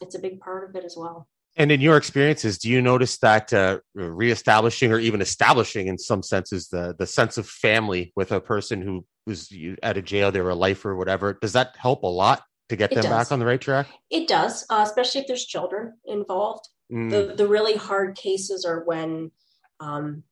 [0.00, 1.28] it's a big part of it as well.
[1.56, 6.22] And in your experiences, do you notice that uh, reestablishing or even establishing, in some
[6.22, 9.52] senses, the the sense of family with a person who was
[9.82, 12.76] at a jail, they were a lifer or whatever, does that help a lot to
[12.76, 13.12] get It them does.
[13.18, 13.88] back on the right track?
[14.08, 16.64] It does, uh, especially if there's children involved.
[16.92, 19.32] Mm, The the really hard cases are when
[19.80, 20.22] um,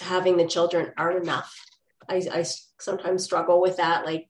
[0.00, 1.52] having the children aren't enough.
[2.08, 2.44] I, I
[2.78, 4.06] sometimes struggle with that.
[4.06, 4.28] Like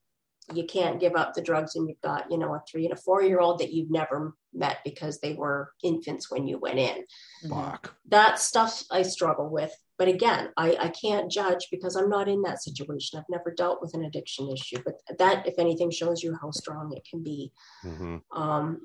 [0.54, 2.96] you can't give up the drugs and you've got you know a three and a
[2.96, 7.04] four year old that you've never met because they were infants when you went in.
[7.48, 7.94] fuck.
[8.08, 9.72] that stuff I struggle with.
[9.98, 13.18] But again, I, I can't judge because I'm not in that situation.
[13.18, 14.78] I've never dealt with an addiction issue.
[14.84, 17.52] But that, if anything, shows you how strong it can be.
[17.84, 18.22] Mhm.
[18.30, 18.80] Um,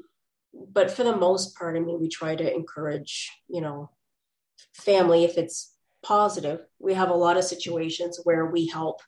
[0.71, 3.91] but for the most part, I mean, we try to encourage, you know,
[4.73, 6.61] family if it's positive.
[6.79, 8.99] We have a lot of situations where we help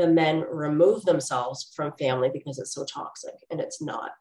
[0.00, 4.12] the men remove themselves from family because it's so toxic and it's not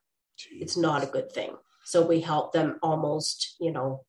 [0.51, 1.55] it's not a good thing.
[1.85, 4.03] So we help them almost, you know,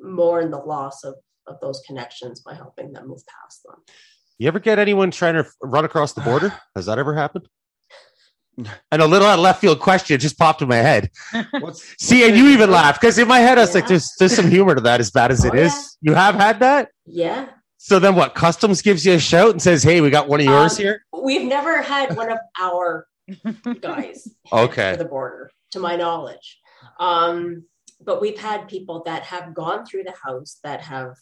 [0.00, 1.14] mourn the loss of,
[1.46, 3.76] of those connections by helping them move past them.
[4.38, 6.52] You ever get anyone trying to run across the border?
[6.74, 7.48] Has that ever happened?
[8.90, 11.10] And a little out of left field question just popped in my head.
[11.60, 14.34] What's, See, and you even laughed because in my head I was like, "There's there's
[14.34, 16.88] some humor to that, as bad as it Oh, is." You have had that.
[17.04, 17.48] Yeah.
[17.86, 18.34] So then, what?
[18.34, 21.04] Customs gives you a shout and says, "Hey, we got one of yours Um, here."
[21.22, 23.06] We've never had one of our
[23.80, 24.90] guys Okay.
[24.90, 26.58] for the border, to my knowledge.
[26.98, 27.62] Um,
[28.04, 31.12] but we've had people that have gone through the house that have,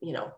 [0.00, 0.30] you know,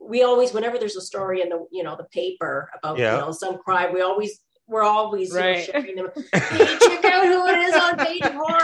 [0.00, 3.16] we always, whenever there's a story in the, you know, the paper about, Yeah.
[3.16, 5.64] you know, some crime, we always, we're always you know, Right.
[5.66, 6.08] sharing them.
[6.32, 8.58] Hey, check out who it is on page four.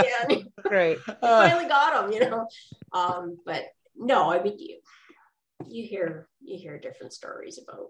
[0.00, 0.42] Yeah.
[0.62, 0.98] Great.
[1.08, 2.46] I finally got them, you know.
[2.92, 3.64] Um, but
[3.96, 4.78] no, I mean,
[5.68, 7.88] you, hear, you hear different stories about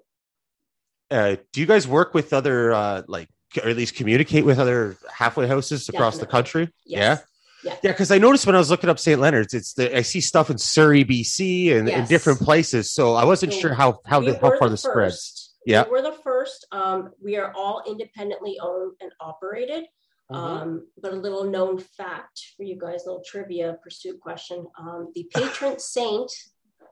[1.10, 3.28] Uh, do you guys work with other, uh, like,
[3.62, 6.68] or at least communicate with other halfway houses across the country?
[6.84, 7.20] Yes.
[7.64, 7.70] Yeah.
[7.72, 7.76] Yeah.
[7.82, 9.18] Yeah, because I noticed when I was looking up St.
[9.18, 12.08] Leonard's, it's the I see stuff in Surrey, BC, and in Yes.
[12.10, 12.92] different places.
[12.92, 15.14] So I wasn't So sure how how we the, how far the the spreads.
[15.14, 15.54] first.
[15.64, 15.84] Yeah.
[15.84, 16.66] We we're the first.
[16.72, 19.84] Um, we are all independently owned and operated.
[20.30, 20.36] Mhm.
[20.36, 24.66] Um, but a little known fact for you guys, little trivia pursuit question.
[24.78, 26.30] Um, the patron saint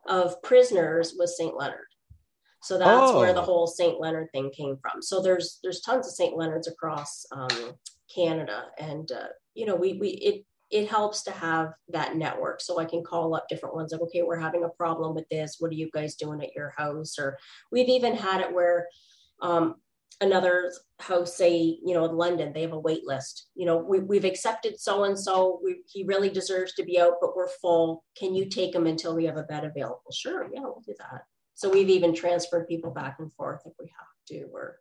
[0.07, 1.87] of prisoners was Saint Leonard.
[2.63, 3.45] So that's where the Oh.
[3.45, 5.03] whole Saint Leonard thing came from.
[5.03, 7.73] So there's there's tons of Saint Leonards across um,
[8.15, 12.61] Canada, and uh, you know we we it it helps to have that network.
[12.61, 15.57] So I can call up different ones like, okay, we're having a problem with this.
[15.59, 17.19] What are you guys doing at your house?
[17.19, 17.37] Or
[17.71, 18.87] we've even had it where
[19.43, 19.82] um,
[20.21, 23.99] another house say you know in london they have a wait list you know we,
[24.01, 28.35] we've accepted so and so he really deserves to be out but we're full can
[28.35, 31.23] you take him until we have a bed available sure yeah we'll do that
[31.55, 34.79] so we've even transferred people back and forth if we have to or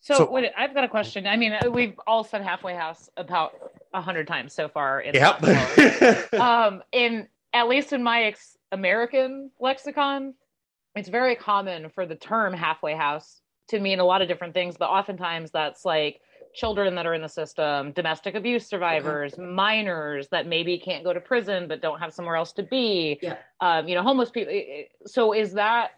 [0.00, 1.28] so, so wait, I've got a question.
[1.28, 3.52] I mean, we've all said halfway house about
[3.94, 5.00] a hundred times so far.
[5.00, 5.40] In yep.
[6.34, 10.34] um, in at least in my ex- American lexicon,
[10.96, 14.76] it's very common for the term halfway house to mean a lot of different things,
[14.76, 16.20] but oftentimes that's like
[16.54, 19.54] children that are in the system, domestic abuse survivors, mm-hmm.
[19.54, 23.18] minors that maybe can't go to prison but don't have somewhere else to be.
[23.22, 23.36] Yeah.
[23.60, 24.52] Um, you know, homeless people.
[25.06, 25.92] So is that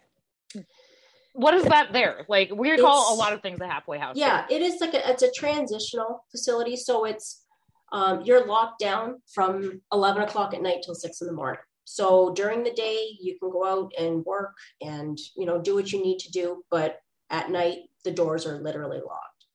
[1.35, 2.25] what is that there?
[2.29, 4.17] Like we it's, call a lot of things a halfway house.
[4.17, 6.77] Yeah, it is like a, it's a transitional facility.
[6.77, 7.43] So it's
[7.93, 11.61] um, you're locked down from 11 o'clock at night till six in the morning.
[11.85, 15.93] So during the day you can go out and work and you know do what
[15.93, 17.01] you need to do, but
[17.31, 19.47] at night the doors are literally locked.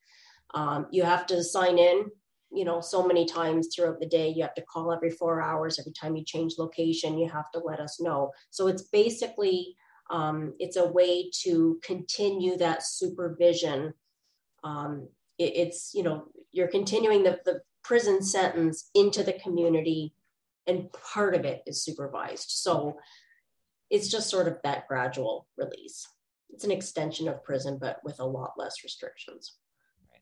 [0.54, 2.06] Um, you have to sign in
[2.52, 4.28] you know so many times throughout the day.
[4.28, 5.78] You have to call every four hours.
[5.78, 8.32] Every time you change location you have to let us know.
[8.50, 9.76] So it's basically
[10.10, 13.94] um, it's a way to continue that supervision.
[14.64, 15.08] Um,
[15.38, 20.12] it, it's you know you're continuing the, the prison sentence into the community
[20.66, 22.50] and part of it is supervised.
[22.50, 22.98] So
[23.88, 26.06] it's just sort of that gradual release
[26.52, 29.56] it's an extension of prison, but with a lot less restrictions.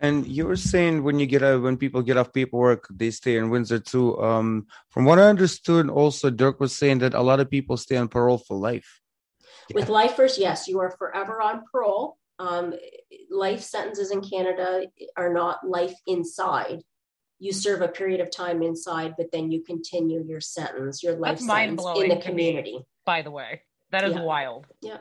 [0.01, 3.37] And you were saying when you get out, when people get off paperwork, they stay
[3.37, 4.20] in Windsor too.
[4.22, 7.97] Um, from what I understood, also Dirk was saying that a lot of people stay
[7.97, 9.01] on parole for life.
[9.74, 12.16] With lifers, yes, you are forever on parole.
[12.39, 12.74] Um,
[13.29, 16.83] life sentences in Canada are not life inside.
[17.41, 21.39] You serve a period of time inside, but then you continue your sentence, your life
[21.39, 22.79] That's sentence in the community.
[22.79, 24.22] Me, by the way, that is yeah.
[24.22, 24.66] wild.
[24.81, 24.99] Yeah.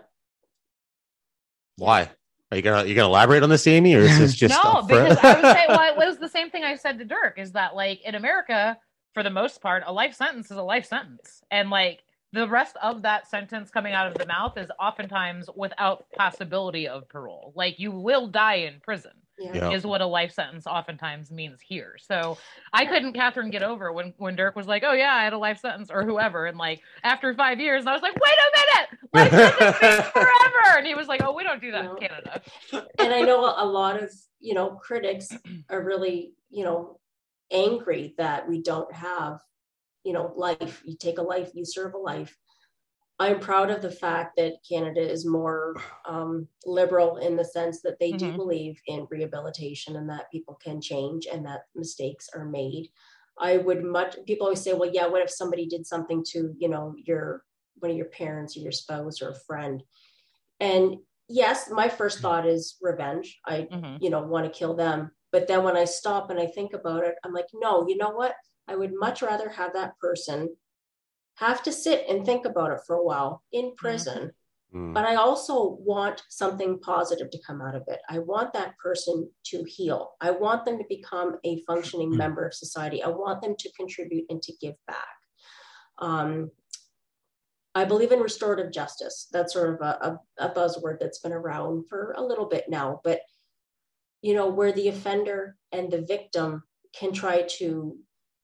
[1.77, 2.09] Why?
[2.51, 4.81] Are you gonna you gonna elaborate on this, Amy, or is this just no?
[4.81, 7.37] Because I would say, well, it was the same thing I said to Dirk.
[7.37, 8.77] Is that like in America,
[9.13, 12.77] for the most part, a life sentence is a life sentence, and like the rest
[12.81, 17.51] of that sentence coming out of the mouth is oftentimes without possibility of parole.
[17.55, 19.71] Like you will die in prison yeah.
[19.71, 21.95] is what a life sentence oftentimes means here.
[21.99, 22.37] So
[22.73, 25.37] I couldn't Catherine get over when when Dirk was like, "Oh yeah, I had a
[25.37, 29.09] life sentence" or whoever, and like after five years, I was like, "Wait a minute,
[29.13, 32.41] life sentence forever," and he was like, "Oh, we don't do that in Canada."
[32.99, 35.29] and I know a lot of you know critics
[35.69, 36.99] are really you know
[37.51, 39.39] angry that we don't have
[40.03, 40.81] you know life.
[40.85, 42.37] You take a life, you serve a life.
[43.19, 45.75] I'm proud of the fact that Canada is more
[46.07, 48.31] um, liberal in the sense that they mm-hmm.
[48.31, 52.89] do believe in rehabilitation and that people can change and that mistakes are made.
[53.39, 56.69] I would much people always say, well, yeah, what if somebody did something to, you
[56.69, 57.43] know, your
[57.75, 59.81] one of your parents or your spouse or a friend?
[60.59, 60.97] And
[61.27, 63.39] yes, my first thought is revenge.
[63.45, 63.97] I, mm-hmm.
[63.99, 65.11] you know, want to kill them.
[65.31, 68.11] But then when I stop and I think about it, I'm like, no, you know
[68.11, 68.33] what?
[68.67, 70.49] I would much rather have that person
[71.37, 74.31] have to sit and think about it for a while in prison.
[74.73, 74.93] Mm.
[74.93, 77.99] But I also want something positive to come out of it.
[78.09, 80.11] I want that person to heal.
[80.19, 82.17] I want them to become a functioning mm.
[82.17, 83.01] member of society.
[83.01, 85.15] I want them to contribute and to give back.
[85.99, 86.51] Um,
[87.75, 89.27] I believe in restorative justice.
[89.31, 92.99] That's sort of a, a, a buzzword that's been around for a little bit now.
[93.03, 93.21] But,
[94.23, 96.63] you know, where the offender and the victim
[96.97, 97.97] can try to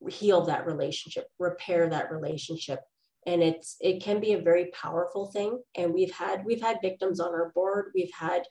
[0.09, 2.79] heal that relationship, repair that relationship.
[3.25, 5.61] And it's it can be a very powerful thing.
[5.75, 7.91] And we've had we've had victims on our board.
[7.95, 8.43] We've had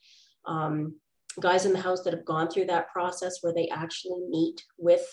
[0.46, 0.94] um,
[1.40, 5.07] guys in the house that have gone through that process where they actually meet with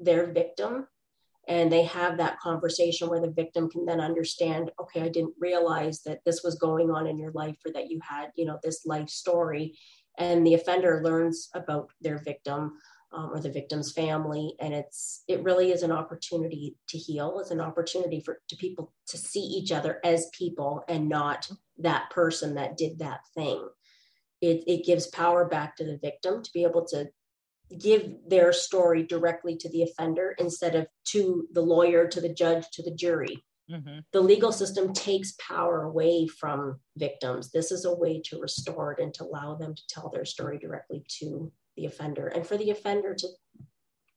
[0.00, 0.86] their victim
[1.48, 6.02] and they have that conversation where the victim can then understand okay i didn't realize
[6.02, 8.86] that this was going on in your life or that you had you know this
[8.86, 9.76] life story
[10.18, 12.72] and the offender learns about their victim
[13.12, 14.54] um, or the victim's family.
[14.60, 17.38] And it's it really is an opportunity to heal.
[17.40, 22.10] It's an opportunity for to people to see each other as people and not that
[22.10, 23.66] person that did that thing.
[24.40, 27.08] It, it gives power back to the victim to be able to
[27.76, 32.64] give their story directly to the offender instead of to the lawyer to the judge
[32.72, 33.42] to the jury.
[33.70, 33.98] Mm-hmm.
[34.12, 37.50] the legal system takes power away from victims.
[37.50, 40.56] This is a way to restore it and to allow them to tell their story
[40.56, 43.28] directly to the offender and for the offender to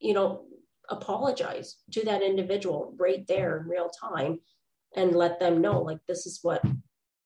[0.00, 0.44] you know
[0.90, 4.40] apologize to that individual right there in real time
[4.96, 6.62] and let them know like this is what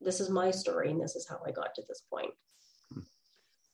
[0.01, 2.30] this is my story and this is how i got to this point.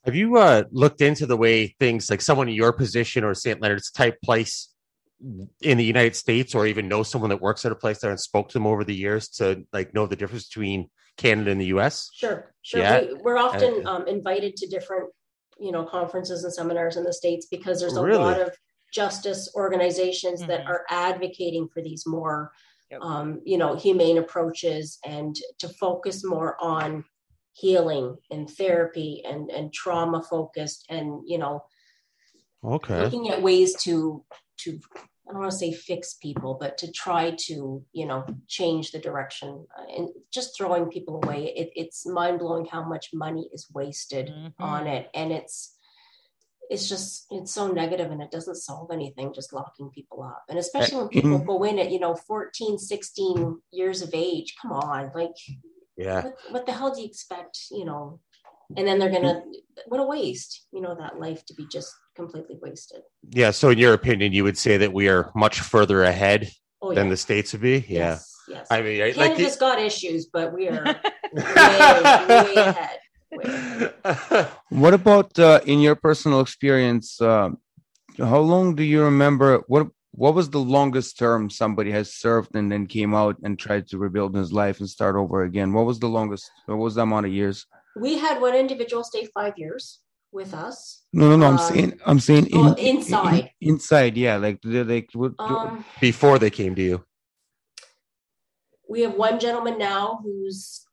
[0.04, 3.60] Have you uh, looked into the way things like someone in your position or st
[3.60, 4.68] leonard's type place
[5.60, 8.20] in the united states or even know someone that works at a place there and
[8.20, 11.66] spoke to them over the years to like know the difference between canada and the
[11.66, 12.80] us sure sure.
[12.80, 13.04] Yeah.
[13.24, 15.10] we, are often uh, um, invited to different
[15.58, 18.22] you know, conferences and seminars in the States because there's a Really?
[18.22, 18.56] lot of
[18.92, 20.68] justice organizations that Mhm.
[20.68, 22.52] are advocating for these more,
[22.90, 23.00] Yep.
[23.02, 27.04] um, you know, humane approaches and to focus more on
[27.54, 31.64] healing and therapy and, and trauma focused and, you know,
[32.64, 33.02] Okay.
[33.04, 34.24] looking at ways to
[34.58, 34.78] to
[35.32, 38.98] I don't want to say fix people, but to try to you know change the
[38.98, 41.54] direction uh, and just throwing people away.
[41.56, 44.52] It, it's mind blowing how much money is wasted Mhm.
[44.60, 45.78] on it, and it's
[46.68, 50.58] it's just it's so negative and it doesn't solve anything just locking people up and
[50.58, 55.10] especially when people go in at you know 14 16 years of age come on
[55.14, 55.34] like
[55.96, 56.22] Yeah.
[56.22, 58.20] what, what the hell do you expect you know
[58.76, 59.42] and then they're gonna
[59.86, 63.50] what a waste you know that life to be just completely wasted Yeah.
[63.52, 66.50] So, in your opinion, you would say that we are much further ahead
[66.82, 67.78] oh than yeah the states would be?
[67.88, 68.18] Yeah.
[68.18, 70.84] yes yes I mean, I- like canada's the- got issues but we are
[71.32, 72.98] way, way ahead
[73.38, 74.48] way ahead.
[74.82, 77.20] What about uh, in your personal experience?
[77.20, 77.50] Uh,
[78.18, 79.48] how long do you remember?
[79.72, 79.84] What
[80.24, 83.96] What was the longest term somebody has served and then came out and tried to
[84.04, 85.68] rebuild his life and start over again?
[85.76, 86.44] What was the longest?
[86.66, 87.58] What was the amount of years?
[88.06, 89.84] we had one individual stay five years
[90.32, 91.46] with us No, no, no.
[91.46, 93.50] I'm Um, saying, I'm saying in, oh, inside.
[93.60, 94.36] in- inside, yeah.
[94.36, 97.04] Like, like, what, um, Before they came to you.
[98.88, 100.84] we have one gentleman now who's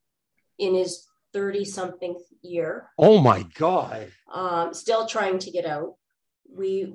[0.57, 4.11] in his 30 something year Oh my God.
[4.33, 5.95] um, still trying to get out
[6.51, 6.91] we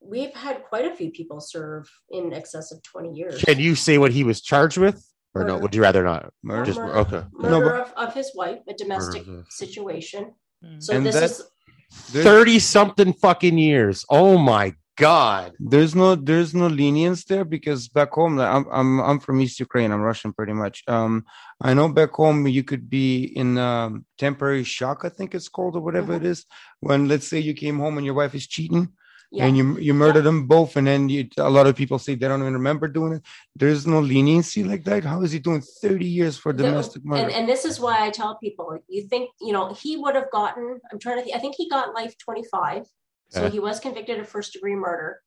[0.00, 3.96] we've had quite a few people serve in excess of 20 years Can you say
[3.98, 5.02] what he was charged with?
[5.34, 5.58] Or no?
[5.58, 6.32] Would you rather not?
[6.42, 6.64] Murder.
[6.66, 6.98] Just Murder.
[6.98, 7.22] okay.
[7.32, 10.34] murder No, but- of, of his wife a domestic Murder situation
[10.64, 10.82] Mhm.
[10.82, 11.50] so And this that- is there's,
[11.90, 14.04] 30 something fucking years.
[14.10, 15.52] Oh my God.
[15.60, 19.92] there's no there's no lenience there because back home I'm I'm I'm from East Ukraine.
[19.92, 20.82] I'm Russian pretty much.
[20.88, 21.24] Um,
[21.60, 25.02] I know back home you could be in um, temporary shock.
[25.04, 26.44] I think it's called or whatever it is.
[26.80, 28.88] When let's say you came home and your wife is cheating
[29.30, 32.14] yeah and you you murder them both, and then you, a lot of people say
[32.14, 33.22] they don't even remember doing it.
[33.54, 35.04] There's no leniency like that.
[35.04, 37.24] How is he doing 30 years for The- domestic murder?
[37.24, 40.30] and, and this is why I tell people you think you know he would have
[40.30, 42.86] gotten I'm trying to think I think he got life 25
[43.30, 43.50] so Yeah.
[43.50, 45.20] he was convicted of first degree murder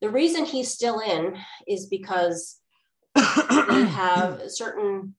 [0.00, 2.60] the reason he's still in is because
[3.14, 5.14] they have certain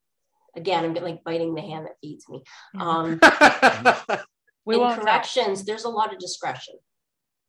[0.56, 2.42] again I'm like biting the hand that feeds me
[2.80, 3.20] um
[4.66, 5.04] in won't tell.
[5.04, 6.76] corrections there's a lot of discretion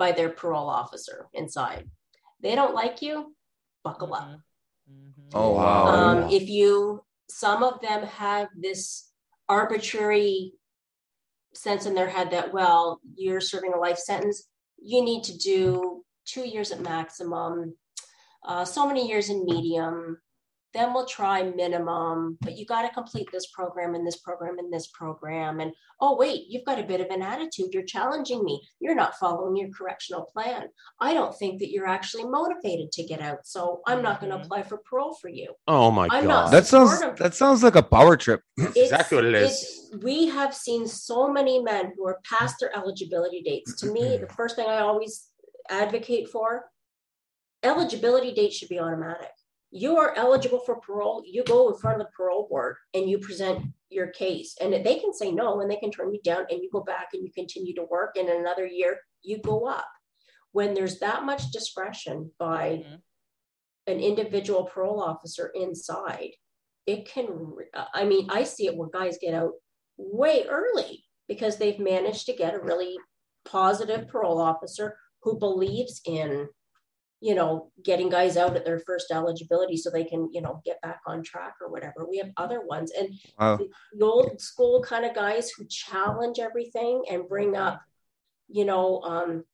[0.00, 1.84] by their parole officer inside
[2.44, 3.14] they don't like you
[3.84, 4.40] buckle up Mhm.
[4.90, 5.30] Mhm.
[5.34, 5.84] oh wow.
[5.94, 8.80] um, if you some of them have this
[9.48, 10.52] arbitrary
[11.54, 14.36] sense in their head that well you're serving a life sentence
[14.92, 17.74] you need to do two years at maximum
[18.48, 19.96] uh, so many years in medium
[20.72, 24.72] then we'll try minimum but you got to complete this program and this program and
[24.72, 28.60] this program and oh wait you've got a bit of an attitude you're challenging me
[28.80, 30.64] you're not following your correctional plan
[31.00, 34.38] i don't think that you're actually motivated to get out so i'm not going to
[34.38, 34.44] Mhm.
[34.44, 36.28] apply for parole for you oh my I'm God.
[36.28, 38.40] not- that sounds of- that sounds like a power trip.
[38.76, 43.74] Exactly what it's- we have seen so many men who are past their eligibility dates.
[43.80, 45.26] To me, the first thing I always
[45.68, 46.70] advocate for
[47.62, 49.30] eligibility date should be automatic.
[49.70, 53.18] You are eligible for parole, you go in front of the parole board and you
[53.18, 54.56] present your case.
[54.60, 57.08] And they can say no and they can turn you down and you go back
[57.12, 58.16] and you continue to work.
[58.16, 59.86] And in another year, you go up.
[60.52, 63.02] When there's that much discretion by Mhm.
[63.86, 66.34] an individual parole officer inside,
[66.86, 67.56] it can,
[67.94, 69.54] I mean, I see it where guys get out
[69.96, 72.98] way early because they've managed to get a really
[73.44, 76.48] positive parole officer who believes in,
[77.20, 80.80] you know, getting guys out at their first eligibility so they can, you know, get
[80.80, 82.06] back on track or whatever.
[82.08, 82.90] We have other ones.
[82.98, 83.58] And Wow.
[83.92, 87.82] the old school kind of guys who challenge everything and bring up,
[88.48, 89.44] you know, um,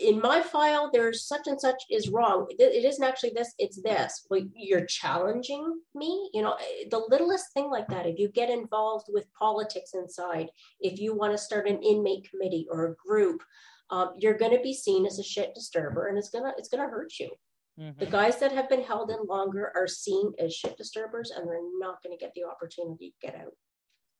[0.00, 2.46] in my file, there's such and such is wrong.
[2.58, 4.24] It isn't actually this, it's this.
[4.30, 6.30] Well, you're challenging me.
[6.32, 10.48] You know, eh, the littlest thing like that, if you get involved with politics inside,
[10.80, 13.42] if you want to start an inmate committee or a group,
[13.90, 16.68] um, you're going to be seen as a shit disturber and it's going to, it's
[16.68, 17.30] going to hurt you.
[17.76, 18.10] The Mhm.
[18.10, 22.02] guys that have been held in longer are seen as shit disturbers and they're not
[22.02, 23.52] going to get the opportunity to get out.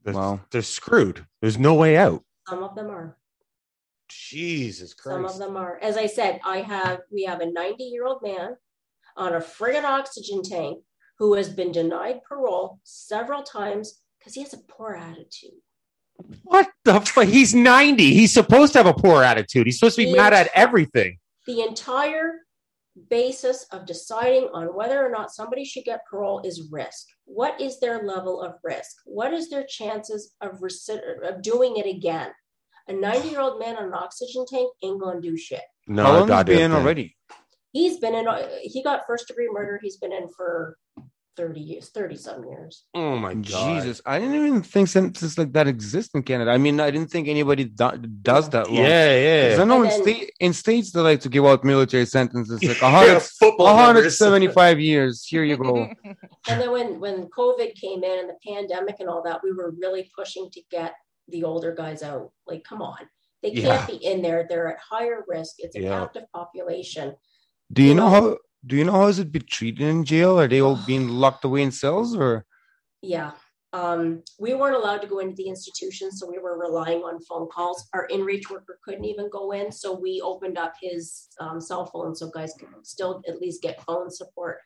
[0.03, 0.41] They're, Wow.
[0.51, 1.27] they're screwed.
[1.41, 2.25] There's no way out.
[2.49, 3.17] Some of them are.
[4.09, 5.15] Jesus Christ.
[5.17, 5.79] Some of them are.
[5.81, 8.57] As I said, I have we have a 90 year old man
[9.17, 10.85] on a friggin' oxygen tank
[11.19, 15.61] who has been denied parole several times because he has a poor attitude.
[16.45, 17.27] What the fuck?
[17.27, 18.15] He's 90.
[18.15, 19.67] He's supposed to have a poor attitude.
[19.67, 21.19] He's supposed to be He mad is- at everything.
[21.47, 22.33] The entire
[23.11, 27.07] basis of deciding on whether or not somebody should get parole is risk.
[27.25, 28.97] What is their level of risk?
[29.05, 32.31] What is their chances of, reci- of doing it again?
[32.89, 35.63] A 90 year old man on an oxygen tank ain't gonna do shit.
[35.87, 36.81] No, How long has goddamn been thing.
[36.81, 37.17] already?
[37.73, 38.27] He's been in.
[38.63, 39.81] He got first degree murder.
[39.83, 40.77] He's been in for
[41.37, 42.85] 30 years, 30 some years.
[42.95, 43.45] Oh my god.
[43.83, 46.51] Jesus, I didn't even think sentences like that exist in Canada.
[46.53, 48.71] I mean, I didn't think anybody do- does that.
[48.71, 48.85] long.
[48.85, 49.57] yeah.
[49.61, 52.81] I know in, then- state, in states they like to give out military sentences like
[52.81, 55.25] Yeah, 100, football 175 years.
[55.25, 55.89] Here you go.
[56.49, 59.75] And then when when COVID came in and the pandemic and all that, we were
[59.81, 60.95] really pushing to get
[61.29, 62.33] the older guys out.
[62.47, 62.99] Like, come on,
[63.43, 63.87] they can't Yeah.
[63.87, 64.47] be in there.
[64.49, 65.55] They're at higher risk.
[65.59, 65.99] It's a Yeah.
[66.01, 67.15] captive population.
[67.73, 68.37] Do you You know know- how?
[68.67, 70.39] Do you know how is it be treated in jail?
[70.39, 72.47] Are they all being locked away in cells or?
[73.03, 73.33] Yeah.
[73.75, 77.49] Um, we weren't allowed to go into the institution, so we were relying on phone
[77.49, 77.89] calls.
[77.93, 82.15] Our in-reach worker couldn't even go in, so we opened up his um, cell phone
[82.15, 84.59] so guys could still at least get phone support.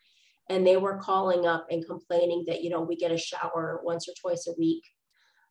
[0.51, 4.07] And they were calling up and complaining that you know we get a shower once
[4.11, 4.85] or twice a week.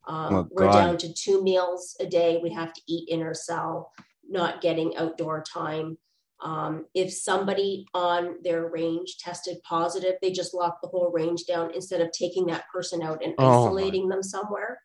[0.08, 2.40] Um, Oh, we're down to two meals a day.
[2.42, 3.92] We have to eat in our cell,
[4.30, 5.98] not getting outdoor time.
[6.44, 11.72] Um, if somebody on their range tested positive, they just lock the whole range down
[11.74, 13.66] instead of taking that person out and Oh, my.
[13.68, 14.80] isolating them somewhere.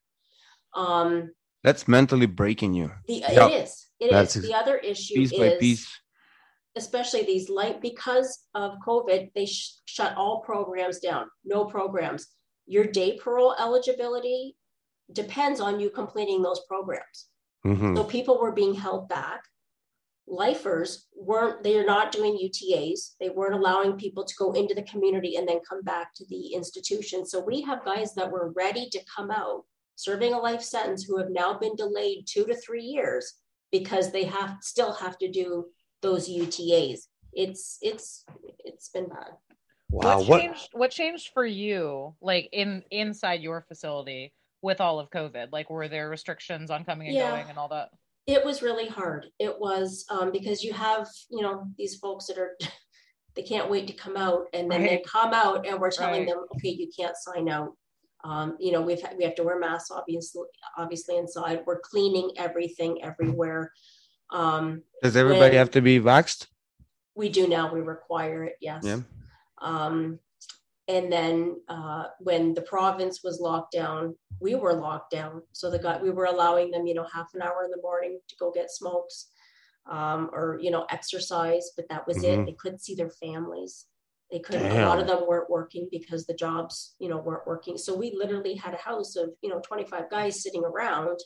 [0.75, 3.49] Um, That's mentally breaking you, the Yeah.
[3.49, 3.87] it is.
[4.01, 4.43] It That's is.
[4.43, 5.87] The other issue piece is by piece.
[6.75, 11.27] especially these light because of COVID, they sh- shut all programs down.
[11.45, 12.29] No programs.
[12.67, 14.57] Your day parole eligibility
[15.13, 17.29] depends on you completing those programs.
[17.67, 17.95] Mhm.
[17.97, 19.45] So people were being held back.
[20.27, 23.15] Lifers weren't, they're not doing UTAs.
[23.21, 26.55] They weren't allowing people to go into the community and then come back to the
[26.55, 27.27] institution.
[27.27, 29.65] So we have guys that were ready to come out
[29.97, 33.35] serving a life sentence who have now been delayed two to three years
[33.71, 35.67] because they have still have to do
[36.01, 37.01] those UTAs.
[37.33, 38.25] It's it's
[38.65, 39.33] it's been bad.
[39.91, 40.19] Wow.
[40.19, 40.41] what What?
[40.41, 44.33] changed what changed for you like in inside your facility
[44.63, 47.31] with all of covid like were there restrictions on coming and Yeah.
[47.31, 47.91] going and all that
[48.27, 49.27] It was really hard.
[49.39, 52.57] It was um, because you have you know these folks that are
[53.35, 56.29] they can't wait to come out and then they come out and we're telling Right.
[56.29, 57.73] them okay you can't sign out.
[58.25, 60.43] Um, you know we've we have to wear masks obviously
[60.79, 61.63] obviously inside.
[61.67, 63.73] We're cleaning everything everywhere.
[64.31, 66.47] Um, Does everybody have to be vaxxed?
[67.15, 69.01] we do now we require it yes Yeah.
[69.61, 70.19] um,
[70.93, 74.15] and then uh, when the province was locked down
[74.47, 77.43] we were locked down so the guy we were allowing them you know half an
[77.47, 79.17] hour in the morning to go get smokes
[79.97, 82.31] um, or you know exercise but that was Mhm.
[82.43, 83.87] it they couldn't see their families
[84.31, 87.77] they couldn't a lot of them weren't working because the jobs you know weren't working
[87.79, 91.19] so we literally had a house of you know 25 guys sitting around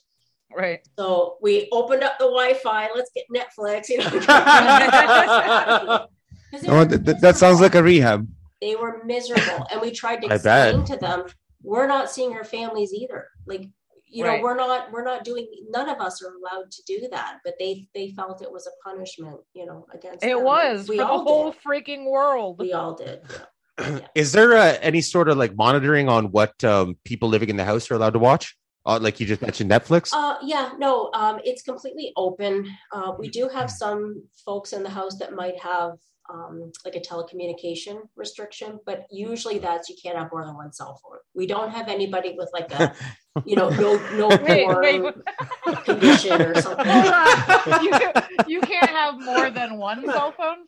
[0.63, 2.83] right so we opened up the Wi-Fi.
[2.95, 3.89] Let's get Netflix.
[3.91, 4.09] You know,
[6.51, 8.27] 'Cause they Oh, that, that- that sounds like a rehab.
[8.61, 11.25] They were miserable, and we tried to I explain to them
[11.63, 13.29] we're not seeing our families either.
[13.47, 13.69] Like
[14.09, 15.49] you know, we're not we're not doing.
[15.69, 18.89] None of us are allowed to do that, but they they felt it was a
[18.89, 19.39] punishment.
[19.53, 20.45] You know, against it them.
[20.45, 21.61] was We for the whole did.
[21.63, 23.21] freaking world We all did.
[23.79, 23.99] yeah.
[24.15, 27.65] Is there uh, any sort of like monitoring on what um, people living in the
[27.65, 28.57] house are allowed to watch?
[28.87, 30.11] Uh, like you just mentioned, Netflix.
[30.13, 32.71] Uh, yeah, no, um, it's completely open.
[32.93, 35.99] Uh, we do have some folks in the house that might have
[36.33, 41.01] um, like a telecommunication restriction, but usually that's you can't have more than one cell
[41.03, 41.19] phone.
[41.35, 42.95] We don't have anybody with like a,
[43.45, 45.15] you know, no no Wait, wait.
[45.85, 46.87] condition or something.
[46.87, 48.13] You, can,
[48.47, 50.59] you can't have more than one cell phone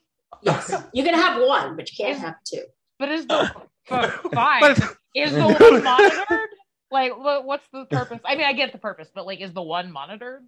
[0.42, 2.62] Yes, you can have one, but you can't have two.
[2.98, 3.50] but is the
[3.90, 6.48] f- fine But- is the one monitored
[6.90, 9.90] like what's the purpose i mean i get the purpose but like is the one
[9.90, 10.42] monitored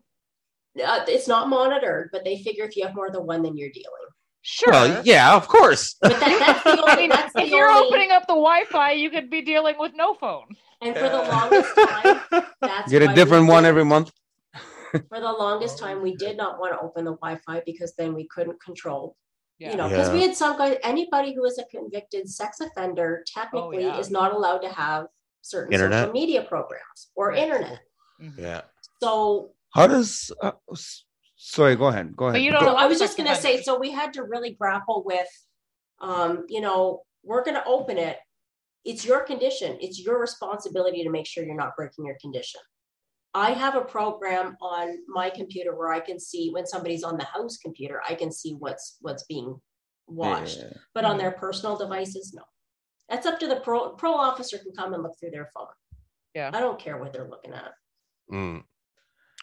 [0.77, 3.70] Uh, it's not monitored, but they figure if you have more than one, then you're
[3.74, 4.07] dealing.
[4.43, 5.97] Sure Well, yeah, of course.
[6.01, 6.93] But that, that's the only.
[6.93, 9.77] I mean, that's the if you're only, opening up the Wi-Fi, you could be dealing
[9.79, 10.47] with no phone.
[10.83, 12.21] and for the longest time,
[12.61, 14.11] that's Get a different one did- every month.
[15.09, 18.27] for the longest time we did not want to open the wi-fi because then we
[18.35, 19.15] couldn't control
[19.61, 19.71] Yeah.
[19.71, 23.85] you know because we had some guys anybody who is a convicted sex offender technically
[23.85, 23.99] yeah.
[24.03, 25.07] is not allowed to have
[25.43, 26.01] certain Internet?
[26.01, 27.39] social media programs or Right.
[27.39, 27.79] internet
[28.37, 28.62] yeah.
[29.01, 30.33] so How does?
[30.43, 31.05] Uh, s-
[31.41, 32.15] sorry, go ahead.
[32.17, 32.35] Go ahead.
[32.35, 34.23] But you don't so know i was just going to say so we had to
[34.25, 35.29] really grapple with
[36.01, 38.19] um you know we're going to open it
[38.85, 42.61] it's your condition it's your responsibility to make sure you're not breaking your condition
[43.33, 47.25] I have a program on my computer where I can see when somebody's on the
[47.25, 49.61] house computer, I can see what's what's being
[50.09, 50.59] watched.
[50.59, 50.73] Yeah.
[50.95, 52.43] But on their personal devices, no.
[53.09, 55.67] That's up to the pro pro officer can come and look through their phone.
[56.35, 56.51] Yeah.
[56.53, 57.73] I don't care what they're looking at.
[58.33, 58.65] Mm.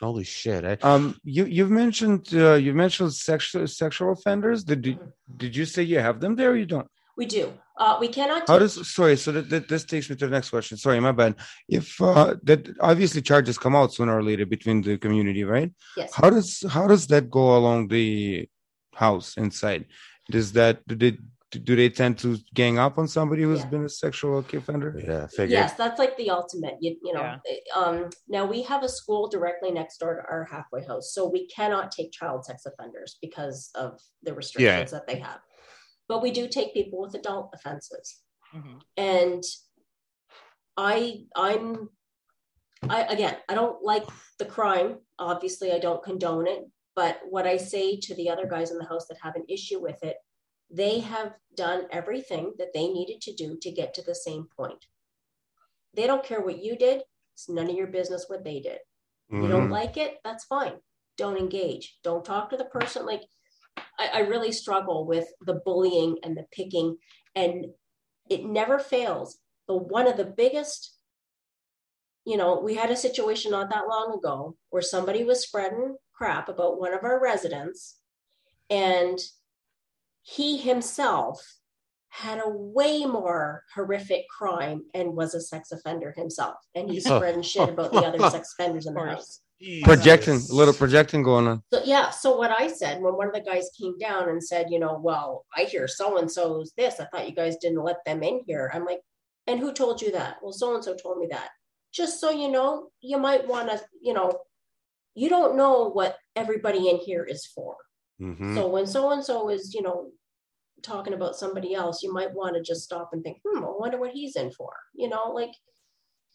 [0.02, 0.64] Holy shit!
[0.64, 0.76] eh?
[0.84, 4.64] Um, you you've mentioned uh, you mentioned sexual sexual offenders.
[4.64, 5.00] Did you,
[5.38, 6.52] did you say you have them there?
[6.52, 6.88] or You don't.
[7.16, 7.52] We do.
[7.76, 8.48] Uh, we cannot.
[8.48, 9.18] How take- does sorry?
[9.18, 10.78] So that, that this takes me to the next question.
[10.78, 11.36] Sorry, my bad.
[11.68, 15.72] If uh, that obviously charges come out sooner or later between the community, right?
[15.96, 16.14] Yes.
[16.14, 18.48] How does how does that go along the
[18.94, 19.86] house inside?
[20.30, 21.18] Does that do they
[21.58, 23.68] do they tend to gang up on somebody who's Yeah.
[23.70, 24.96] been a sexual offender?
[24.98, 25.52] Yeah, figured.
[25.52, 26.76] Yes, that's like the ultimate.
[26.80, 27.40] You, you know, Yeah.
[27.76, 31.48] um, now we have a school directly next door to our halfway house, so we
[31.48, 35.40] cannot take child sex offenders because of the restrictions that they have.
[36.08, 38.22] But we do take people with adult offenses,
[38.56, 38.82] Mhm.
[38.96, 39.44] and
[40.78, 41.90] I, I'm,
[42.90, 44.06] I again, I don't like
[44.38, 45.00] the crime.
[45.20, 46.64] Obviously, I don't condone it.
[46.96, 49.80] But what I say to the other guys in the house that have an issue
[49.80, 50.18] with it,
[50.70, 54.86] they have done everything that they needed to do to get to the same point.
[55.94, 57.04] They don't care what you did.
[57.34, 58.80] It's none of your business what they did.
[59.32, 59.50] You Mhm.
[59.50, 60.82] don't like it, that's fine.
[61.18, 62.00] Don't engage.
[62.04, 63.06] Don't talk to the person.
[63.06, 63.24] Like,
[63.98, 66.98] I, I really struggle with the bullying and the picking,
[67.36, 67.74] and
[68.30, 69.40] it never fails.
[69.68, 70.98] But one of the biggest,
[72.26, 76.50] you know, we had a situation not that long ago where somebody was spreading crap
[76.50, 78.00] about one of our residents,
[78.70, 79.20] and
[80.30, 81.42] he himself
[82.10, 86.56] had a way more horrific crime and was a sex offender himself.
[86.76, 87.16] And he's Oh.
[87.18, 89.16] spreading shit about the other sex offenders in the Of course.
[89.16, 89.42] house.
[89.84, 91.64] Projecting, a little projecting going on.
[91.74, 94.68] So yeah, so what I said when one of the guys came down and said,
[94.70, 97.00] you know, well, I hear so and so's this.
[97.00, 98.70] I thought you guys didn't let them in here.
[98.74, 99.00] I'm like,
[99.48, 100.38] and who told you that?
[100.44, 101.50] Well, so and so told me that.
[101.94, 104.38] Just so you know, you might want to, you know,
[105.16, 107.78] you don't know what everybody in here is for.
[108.22, 108.56] Mhm.
[108.56, 110.12] So when so and so is, you know,
[110.82, 113.98] talking about somebody else, you might want to just stop and think, hmm, I wonder
[114.00, 114.74] what he's in for.
[114.94, 115.52] You know, like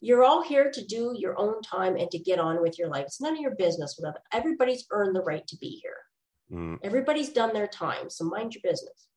[0.01, 3.05] you're all here to do your own time and to get on with your life.
[3.05, 3.95] It's none of your business.
[3.97, 4.21] Whatever.
[4.33, 5.97] Everybody's earned the right to be here.
[6.51, 6.79] Mm.
[6.83, 8.09] Everybody's done their time.
[8.09, 9.07] So mind your business.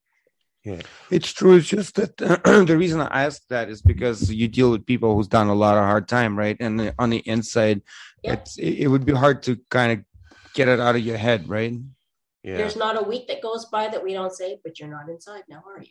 [0.64, 1.56] Yeah, it's true.
[1.56, 2.16] It's just that
[2.66, 5.76] the reason I ask that is because you deal with people who's done a lot
[5.78, 6.56] of hard time, right?
[6.58, 7.82] And on the inside,
[8.22, 8.42] Yeah.
[8.58, 10.04] it would be hard to kind of
[10.54, 11.72] get it out of your head, right?
[12.46, 12.58] Yeah.
[12.58, 15.42] There's not a week that goes by that we don't say, but you're not inside
[15.48, 15.88] now, are you?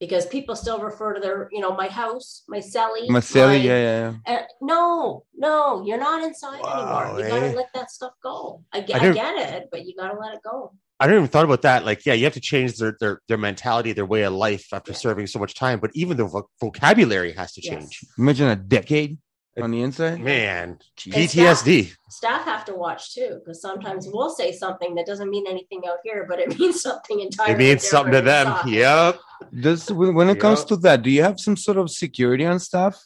[0.00, 3.06] Because people still refer to their, you know, my house, my celly.
[3.10, 4.38] Marcelli, my- yeah, yeah, yeah.
[4.38, 6.72] Uh, no, no, you're not inside Wow,
[7.12, 7.20] anymore.
[7.20, 7.28] You eh?
[7.28, 8.64] gotta let that stuff go.
[8.72, 10.72] I get, I I, get it, but you gotta let it go.
[10.98, 11.84] I never even thought about that.
[11.84, 14.92] Like, yeah, you have to change their their their mentality, their way of life after
[14.92, 14.98] Yeah.
[14.98, 15.78] serving so much time.
[15.80, 17.74] But even the vo- vocabulary has to Yes.
[17.74, 18.00] change.
[18.18, 19.18] Imagine a decade
[19.60, 20.20] on the inside.
[20.20, 21.92] Man, PTSD.
[22.08, 25.98] Staff have to watch too, because sometimes we'll say something that doesn't mean anything out
[26.04, 27.54] here, but it means something entirely.
[27.54, 28.46] It means something to them.
[28.46, 28.68] inside.
[28.68, 29.18] Yep.
[29.60, 32.58] Does when when it comes to that, do you have some sort of security on
[32.60, 33.02] staff,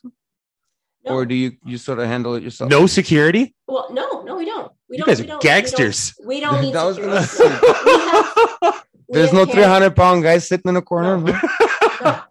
[1.04, 1.14] No.
[1.14, 2.70] or do you you sort of handle it yourself?
[2.70, 3.54] No security.
[3.66, 4.70] Well, no, no, we don't.
[4.88, 5.06] We You don't.
[5.08, 6.14] guys we are don't- gangsters.
[6.26, 7.26] We don't, we don't need That was security.
[7.38, 7.84] gonna No.
[7.84, 11.18] We have- we There's no 300 pound guy sitting in a corner.
[11.18, 11.32] No.
[11.32, 12.24] huh?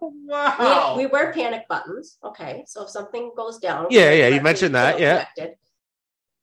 [0.96, 2.18] We, we wear panic buttons.
[2.24, 5.24] Okay, so if something goes down, Yeah, yeah, you mentioned that, yeah.
[5.36, 5.56] connected.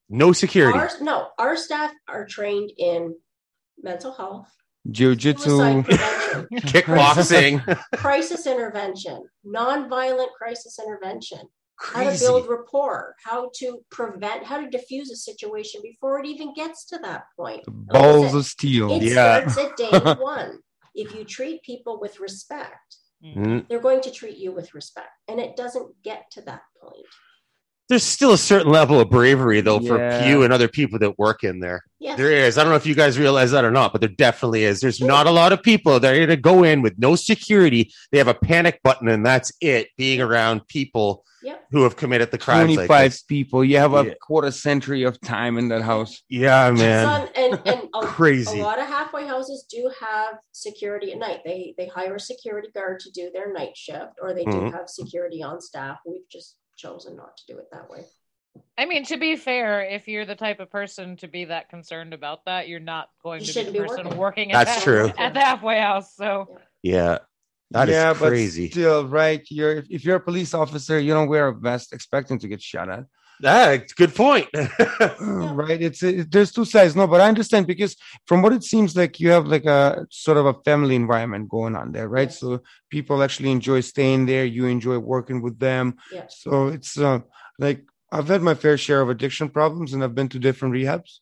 [0.10, 0.78] No security.
[0.80, 3.16] Our, no, our staff are trained in
[3.82, 4.48] mental health,
[4.90, 5.84] Jiu-jitsu.
[6.72, 7.64] Kickboxing.
[7.98, 11.42] crisis intervention, nonviolent crisis intervention,
[11.82, 16.54] how to build rapport, how to prevent, how to diffuse a situation before it even
[16.54, 17.64] gets to that point.
[17.68, 18.92] Balls of steel.
[18.92, 19.50] It Yeah.
[19.50, 20.60] starts at day one.
[20.94, 23.68] If you treat people with respect, Mm.
[23.68, 27.06] they're going to treat you with respect, and it doesn't get to that point.
[27.92, 30.26] There's still a certain level of bravery, though, for Yeah.
[30.30, 31.84] you and other people that work in there.
[32.00, 32.16] Yes.
[32.18, 32.58] There is.
[32.58, 34.80] I don't know if you guys realize that or not, but there definitely is.
[34.80, 37.92] There's not a lot of people that are going to go in with no security.
[38.14, 39.90] They have a panic button, and that's it.
[39.98, 41.66] Being around people Yep.
[41.72, 42.76] who have committed the crimes.
[42.76, 43.24] 25 Like this.
[43.24, 43.64] people.
[43.66, 44.14] You have a Yeah.
[44.22, 46.22] quarter century of time in that house.
[46.30, 47.06] Yeah, man.
[47.06, 48.60] Some, and and a, Crazy.
[48.62, 51.42] a lot of halfway houses do have security at night.
[51.44, 54.72] They they hire a security guard to do their night shift, or they do Mhm.
[54.74, 55.98] have security on staff.
[56.06, 58.06] We've just chosen not to do it that way.
[58.78, 62.14] I mean, to be fair, if you're the type of person to be that concerned
[62.14, 64.18] about that, you're not going You to be the be person working.
[64.18, 65.14] working, at, That's that, true.
[65.18, 66.16] at the halfway house.
[66.16, 66.50] So
[66.82, 67.20] Yeah.
[67.72, 68.68] that is yeah, crazy.
[68.68, 69.42] but still, right?
[69.50, 72.62] You're if, if you're a police officer, you don't wear a vest expecting to get
[72.62, 73.06] shot at.
[73.42, 74.48] That's good point.
[75.20, 76.96] right it's it, there's two sides.
[76.96, 77.96] No but i understand because
[78.28, 81.76] from what it seems like you have like a sort of a family environment going
[81.76, 82.30] on there right?
[82.30, 82.40] Yes.
[82.40, 84.46] so people actually enjoy staying there.
[84.46, 85.98] You enjoy working with them.
[86.12, 86.26] Yeah.
[86.30, 87.20] so it's uh,
[87.60, 91.20] like i've had my fair share of addiction problems and i've been to different rehabs.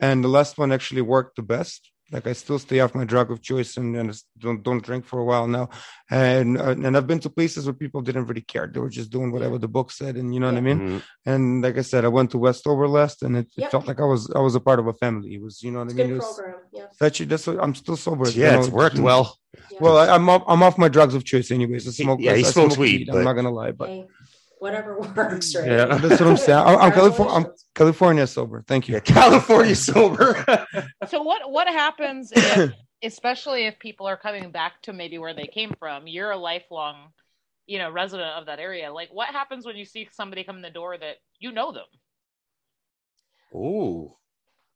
[0.00, 3.30] And the last one actually worked the best like I still stay off my drug
[3.30, 5.68] of choice and, and just don't don't drink for a while now.
[6.10, 9.10] And uh, and I've been to places where people didn't really care; they were just
[9.10, 10.80] doing whatever the book said, and you know what I mean.
[10.80, 11.02] Mhm.
[11.26, 13.70] And like I said, I went to Westover last, and it, it Yep.
[13.70, 15.34] felt like I was I was a part of a family.
[15.34, 16.08] It was you know what It's I a mean.
[16.08, 16.56] good It was, program.
[16.72, 16.86] Yeah.
[17.00, 18.28] that's that's what I'm still sober.
[18.30, 19.36] Yeah, you it's know, worked well.
[19.70, 19.78] yeah.
[19.80, 21.86] Well, I, I'm off, I'm off my drugs of choice, anyways.
[21.86, 22.18] I smoke.
[22.20, 24.06] yeah, I, he I smokes smoke weed, but- I'm not gonna lie, but Hey,
[24.60, 25.66] whatever works, right?
[25.66, 25.86] Yeah.
[25.86, 26.58] that's what I'm saying.
[26.58, 27.34] I'm, I'm California.
[27.34, 28.62] I'm California sober.
[28.68, 28.94] Thank you.
[28.94, 30.44] Yeah, California sober.
[31.08, 32.72] So what what happens if,
[33.02, 36.06] especially if people are coming back to maybe where they came from?
[36.06, 37.08] You're a lifelong,
[37.66, 38.92] you know, resident of that area.
[38.92, 41.86] Like, what happens when you see somebody come in the door that you know them?
[43.54, 44.14] Ooh.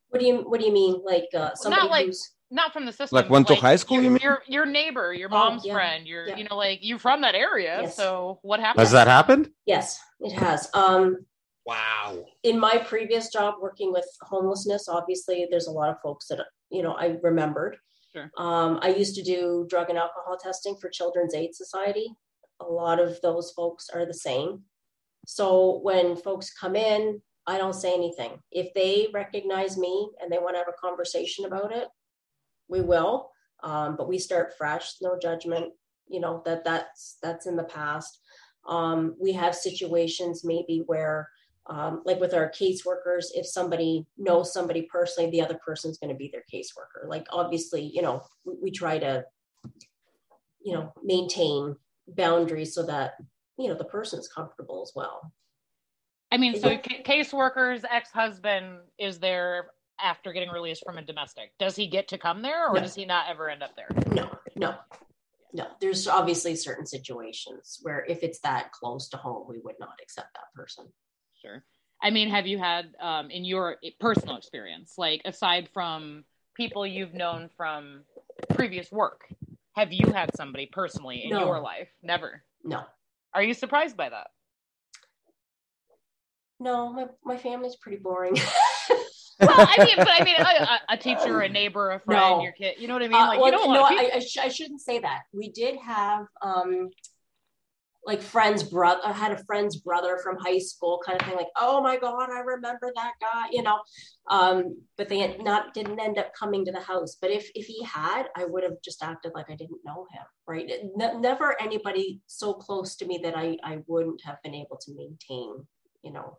[0.09, 1.03] What do you What do you mean?
[1.05, 3.17] Like uh, somebody like- who's Not from the system.
[3.17, 4.21] Like went to high school, Your, you mean?
[4.23, 5.75] your your neighbor, your Oh, mom's yeah.
[5.75, 6.07] friend.
[6.07, 6.37] Your Yeah.
[6.37, 7.81] you know, like you're from that area.
[7.83, 7.97] Yes.
[7.97, 8.79] So what happened?
[8.81, 9.51] Has that happened?
[9.67, 10.71] yes, it has.
[10.73, 11.27] Um,
[11.67, 12.25] Wow.
[12.45, 16.83] in my previous job working with homelessness, obviously there's a lot of folks that you
[16.85, 17.77] know I remembered.
[18.15, 18.31] Sure.
[18.39, 22.07] Um, I used to do drug and alcohol testing for Children's Aid Society.
[22.61, 24.63] A lot of those folks are the same.
[25.27, 28.39] So when folks come in, I don't say anything.
[28.53, 31.89] If they recognize me and they want to have a conversation about it,
[32.69, 33.31] we will.
[33.63, 35.73] Um, but we start fresh, no judgment.
[36.09, 38.21] You know that that's that's in the past.
[38.67, 41.29] Um, we have situations maybe where
[41.67, 46.17] um, like with our caseworkers, if somebody knows somebody personally, the other person's going to
[46.17, 47.09] be their caseworker.
[47.09, 49.25] Like obviously, you know, we, we try to,
[50.63, 51.77] you know, maintain
[52.07, 53.15] boundaries so that
[53.59, 55.33] you know the person's comfortable as well.
[56.33, 59.71] I mean, so caseworker's ex-husband is there
[60.01, 61.53] after getting released from a domestic.
[61.59, 62.81] Does he get to come there, or No.
[62.81, 63.89] does he not ever end up there?
[64.13, 64.75] No, no,
[65.53, 65.67] no.
[65.81, 70.35] There's obviously certain situations where if it's that close to home, we would not accept
[70.35, 70.93] that person.
[71.41, 71.65] Sure.
[72.03, 77.15] I mean, have you had um, in your personal experience, like aside from people you've
[77.15, 78.03] known from
[78.55, 79.27] previous work,
[79.77, 81.45] have you had somebody personally in No.
[81.47, 81.89] your life?
[82.03, 82.43] Never.
[82.63, 82.83] No,
[83.33, 84.29] Are you surprised by that?
[86.61, 86.93] no.
[86.93, 88.37] My my family's pretty boring.
[89.41, 92.43] Well, I mean, but I mean, a, a- teacher, a neighbor, a friend, No.
[92.43, 92.77] your kid.
[92.79, 93.21] You know what I mean?
[93.21, 95.23] Uh, Like well, you don't no, I, I, sh- I shouldn't say that.
[95.33, 96.91] We did have um,
[98.07, 99.01] like friends brother.
[99.05, 101.37] I had a friend's brother from high school, kind of thing.
[101.37, 103.47] Like, oh my god, I remember that guy.
[103.51, 103.79] You know,
[104.31, 107.17] um, but they had not didn't end up coming to the house.
[107.21, 110.23] But if if he had, I would have just acted like I didn't know him.
[110.47, 110.71] Right?
[110.97, 114.95] Ne- never anybody so close to me that I I wouldn't have been able to
[114.95, 115.67] maintain.
[116.03, 116.39] You know.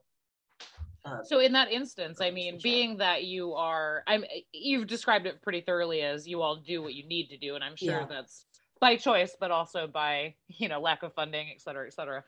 [1.06, 5.41] Uh, So in that instance, I mean, being that you are, I'm, you've described it
[5.41, 8.06] pretty thoroughly as you all do what you need to do, and I'm sure Yeah.
[8.06, 8.45] that's
[8.82, 12.23] by choice, but also by you know lack of funding, et cetera, et cetera.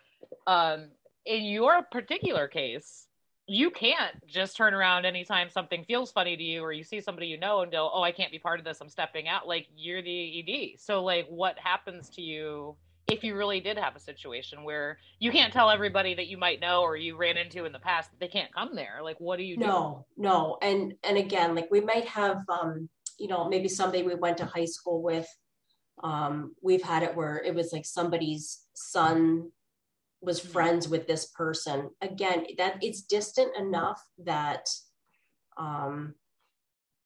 [0.45, 0.91] Um,
[1.25, 3.07] in your particular case,
[3.47, 7.27] you can't just turn around anytime something feels funny to you, or you see somebody
[7.27, 8.79] you know and go, "Oh, I can't be part of this.
[8.79, 10.79] I'm stepping out." Like you're the ED.
[10.79, 12.77] So like, what happens to you?
[13.09, 16.59] If you really did have a situation where you can't tell everybody that you might
[16.59, 19.37] know or you ran into in the past that they can't come there, like what
[19.37, 19.65] do you do?
[19.65, 24.15] no no and and again like we might have um you know maybe somebody we
[24.15, 25.27] went to high school with
[26.03, 29.49] um we've had it where it was like somebody's son
[30.21, 34.67] was friends with this person again that it's distant enough that
[35.57, 36.13] um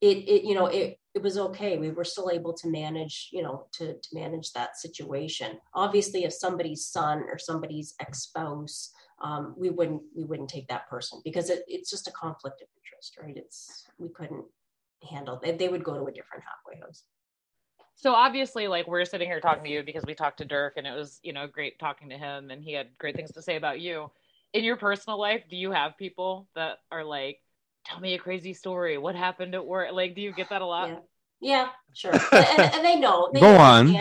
[0.02, 1.78] it it you know it it was okay.
[1.78, 5.60] We were still able to manage you know to to manage that situation.
[5.74, 8.92] Obviously if somebody's son or somebody's ex-spouse
[9.24, 12.68] um, we wouldn't we wouldn't take that person because it, it's just a conflict of
[12.78, 13.38] interest right?
[13.38, 14.46] It's we couldn't
[15.10, 17.04] handle they, they would go to a different halfway house.
[17.96, 20.88] So obviously, like we're sitting here talking to you because we talked to Dirk, and
[20.88, 23.58] it was you know great talking to him, and he had great things to say
[23.58, 24.10] about you.
[24.54, 27.38] In your personal life, do you have people that are like,
[27.86, 28.98] "Tell me a crazy story.
[28.98, 30.90] What happened at work?" Like, do you get that a lot?
[30.90, 31.00] yeah
[31.42, 33.88] yeah sure and, and they know they Go know on.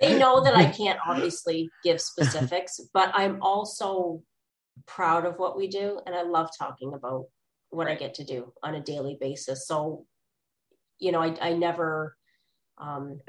[0.00, 4.22] they know that I can't obviously give specifics, but I'm also
[4.86, 7.26] proud of what we do and I love talking about
[7.70, 9.66] what I get to do on a daily basis.
[9.66, 10.06] So,
[10.98, 12.16] you know, I, I never
[12.78, 13.20] um,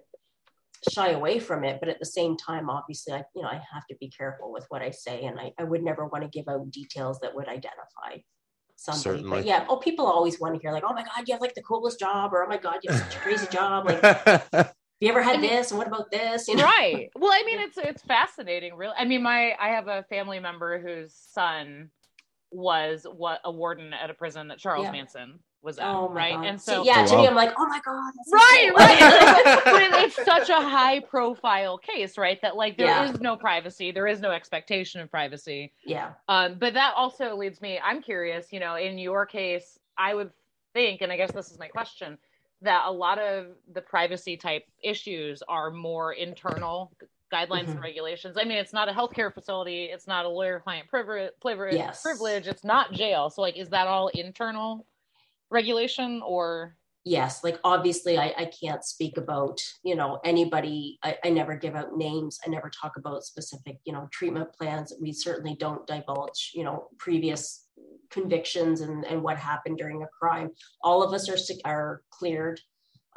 [0.90, 3.86] shy away from it, but at the same time, obviously, I, you know, I have
[3.90, 6.48] to be careful with what I say and I, I would never want to give
[6.48, 8.22] out details that would identify
[8.76, 9.02] somebody.
[9.04, 9.38] Certainly.
[9.40, 11.54] But yeah, oh, people always want to hear like, oh my God, you have like
[11.56, 13.86] the coolest job or oh my God, you have such a crazy job.
[13.86, 14.02] Like,
[14.52, 16.48] have you ever had I mean- this and what about this?
[16.48, 16.64] You know?
[16.64, 20.40] right well i mean it's it's fascinating really i mean my i have a family
[20.40, 21.90] member whose son
[22.52, 24.92] was what a warden at a prison that charles Yeah.
[24.92, 26.46] manson was at Oh my right God.
[26.46, 27.28] and See, so yeah, Oh, to me.
[27.28, 28.12] I'm like, oh my God.
[28.18, 32.78] that's so right right but it- it's such a high profile case right that like
[32.78, 33.18] there is Yeah.
[33.22, 36.14] no privacy there is no expectation of privacy yeah.
[36.28, 40.32] um but that also leads me i'm curious you know in your case i would
[40.74, 42.18] think, and I guess this is my question,
[42.62, 46.94] that a lot of the privacy type issues are more internal
[47.30, 47.82] guidelines and Mhm.
[47.84, 48.38] regulations.
[48.40, 52.02] I mean, it's not a healthcare facility, it's not a lawyer client privilege, privilege, Yes.
[52.02, 53.30] privilege, it's not jail.
[53.30, 54.86] So, like, is that all internal
[55.52, 56.76] regulation or?
[57.04, 61.76] yes like obviously I, I can't speak about you know anybody I, I never give
[61.76, 66.52] out names i never talk about specific you know treatment plans we certainly don't divulge
[66.54, 67.68] you know previous
[68.12, 70.50] convictions and, and what happened during a crime
[70.84, 72.60] all of us are are cleared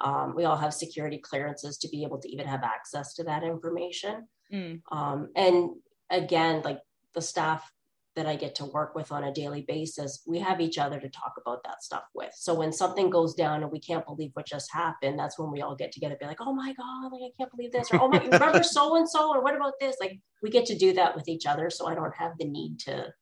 [0.02, 3.43] um, we all have security clearances to be able to even have access to that
[3.44, 4.82] information Mm.
[4.93, 5.70] um, and
[6.11, 6.81] again like
[7.15, 7.73] the staff
[8.16, 11.08] that I get to work with on a daily basis, we have each other to
[11.08, 12.32] talk about that stuff with.
[12.34, 15.62] So when something goes down and we can't believe what just happened, that's when we
[15.62, 18.08] all get together, be like, "Oh my god, like I can't believe this," or "Oh
[18.08, 21.14] my, remember so and so," or "What about this?" Like we get to do that
[21.14, 23.12] with each other, so I don't have the need to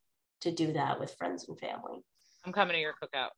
[0.40, 2.04] to do that with friends and family.
[2.44, 3.30] I'm coming to your cookout.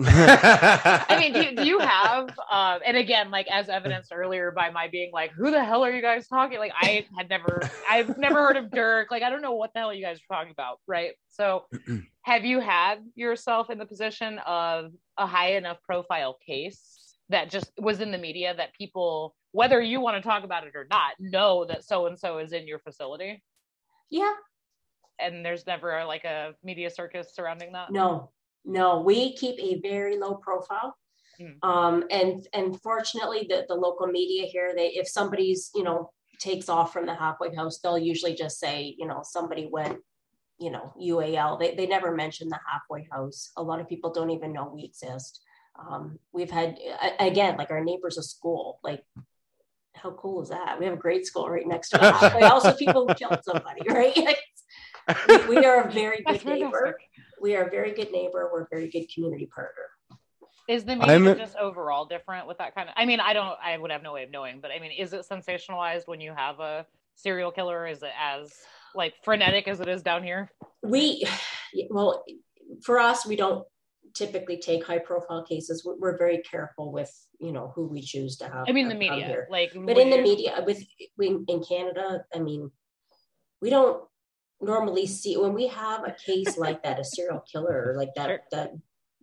[0.00, 4.50] I I mean, do, you- do you have, uh, and again, like as evidenced earlier
[4.50, 6.58] by my being like, who the hell are you guys talking?
[6.58, 9.10] Like, I had never, I've never heard of Dirk.
[9.10, 10.80] Like, I don't know what the hell you guys are talking about.
[10.86, 11.12] Right.
[11.28, 11.64] So,
[12.22, 17.70] have you had yourself in the position of a high enough profile case that just
[17.78, 21.12] was in the media that people, whether you want to talk about it or not,
[21.18, 23.42] know that so and so is in your facility?
[24.10, 24.34] Yeah,
[25.18, 27.90] And there's never like a media circus surrounding that?
[27.90, 28.30] no,
[28.66, 30.96] no, we keep a very low profile.
[31.40, 31.56] Mm.
[31.62, 36.68] Um, and and fortunately, the the local media here, they if somebody's you know takes
[36.68, 39.98] off from the halfway house, they'll usually just say you know somebody went
[40.58, 41.58] you know UAL.
[41.58, 43.52] They they never mention the halfway house.
[43.56, 45.40] A lot of people don't even know we exist.
[45.78, 46.78] Um, we've had
[47.20, 48.80] again like our neighbor's a school.
[48.82, 49.04] Like
[49.94, 50.78] how cool is that?
[50.78, 52.32] We have a grade school right next to us.
[52.64, 54.36] of people who killed somebody, right?
[55.28, 56.98] we, we are a very good neighbor.
[57.40, 58.50] We are a very good neighbor.
[58.52, 59.82] We're a very good community partner.
[60.68, 62.94] Is the media I'm just overall different with that kind of?
[62.96, 63.56] I mean, I don't.
[63.62, 66.32] I would have no way of knowing, but I mean, is it sensationalized when you
[66.32, 67.86] have a serial killer?
[67.86, 68.52] Is it as
[68.94, 70.50] like frenetic as it is down here?
[70.82, 71.24] We,
[71.90, 72.24] well,
[72.82, 73.64] for us, we don't
[74.14, 75.84] typically take high profile cases.
[75.84, 78.64] We're, we're very careful with, you know, who we choose to have.
[78.66, 80.82] I mean, the media, like, But in the media, with
[81.16, 82.70] we, in Canada, I mean,
[83.60, 84.02] we don't
[84.60, 88.40] normally see when we have a case like that, a serial killer, like that, Sure.
[88.52, 88.72] that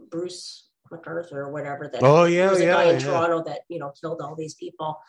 [0.10, 3.06] Bruce McArthur or whatever that oh yeah, There was a yeah, guy in yeah.
[3.06, 5.00] Toronto that you know killed all these people.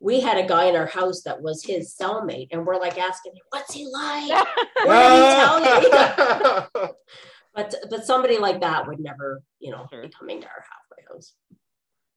[0.00, 3.32] We had a guy in our house that was his cellmate, and we're like asking
[3.32, 4.30] him, "What's he like?"
[4.84, 6.88] What did he tell you?
[7.54, 10.02] but but somebody like that would never, you know, Sure.
[10.02, 11.34] be coming to our halfway house.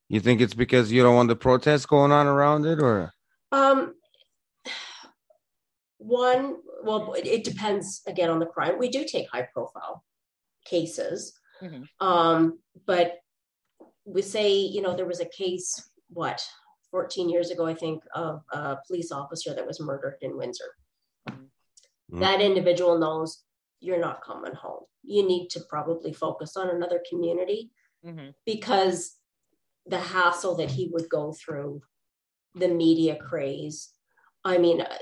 [0.09, 3.11] You think it's because you don't want the protests going on around it, or
[3.51, 3.93] Um,
[6.05, 8.77] one, well, it- it depends again on the crime.
[8.77, 10.03] We do take high profile
[10.65, 11.87] cases, Mhm.
[11.99, 13.19] um, but
[14.05, 16.47] we say, you know, there was a case, what,
[16.91, 20.75] 14 years ago, I think, of a police officer that was murdered in Windsor.
[21.29, 21.49] Mm.
[22.09, 23.43] That individual knows
[23.79, 24.85] you're not coming home.
[25.03, 27.71] You need to probably focus on another community
[28.03, 28.35] Mhm.
[28.45, 29.17] because
[29.85, 31.81] the hassle that he would go through,
[32.53, 33.93] the media craze.
[34.43, 34.97] I mean, uh,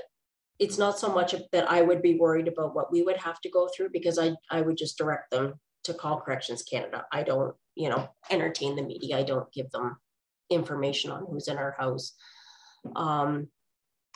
[0.58, 3.50] it's not so much that I would be worried about what we would have to
[3.50, 5.54] go through because I, I would just direct them
[5.84, 7.04] to call Corrections Canada.
[7.12, 9.18] I don't, you know, entertain the media.
[9.18, 9.96] I don't give them
[10.50, 12.12] information on who's in our house.
[12.94, 13.48] Um,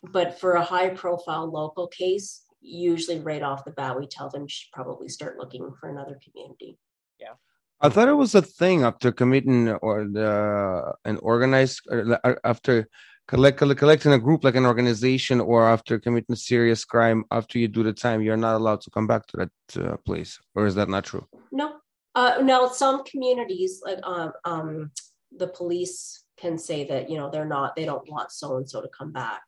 [0.03, 4.43] but for a high profile local case, usually right off the bat, we tell them
[4.43, 6.79] you should probably start looking for another community.
[7.19, 7.35] Yeah.
[7.81, 12.89] I thought it was a thing after committing or the an organized or uh, after
[13.29, 17.59] collect, collect collecting a group like an organization or after committing a serious crime after
[17.59, 20.67] you do the time you're not allowed to come back to that uh, place or
[20.67, 21.25] is that not true?
[21.53, 21.77] No,
[22.15, 24.91] uh, now some communities like um, um,
[25.37, 28.81] the police can say that you know they're not they don't want so and so
[28.81, 29.43] to come back.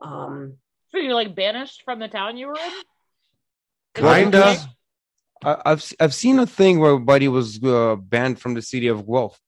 [0.00, 0.56] Um,
[0.90, 2.72] So you're like banished from the town you were in?
[3.94, 4.56] Kinda.
[5.44, 8.62] I, I've s- I've seen a thing where a Buddy was uh, banned from the
[8.62, 9.38] city of Guelph.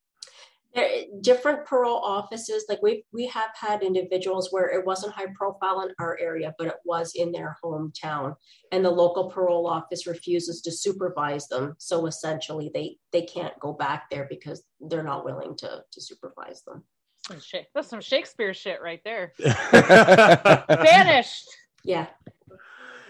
[0.75, 0.89] There,
[1.21, 5.95] different parole offices like we we have had individuals where it wasn't high profile in
[5.99, 8.35] our area, but it was in their hometown,
[8.71, 11.75] and the local parole office refuses to supervise them.
[11.79, 16.63] So essentially, they they can't go back there because they're not willing to to supervise
[16.63, 16.85] them.
[17.29, 17.69] Some shit.
[17.75, 19.33] That's some Shakespeare shit right there.
[19.45, 21.49] I Banished.
[21.85, 22.07] Yeah,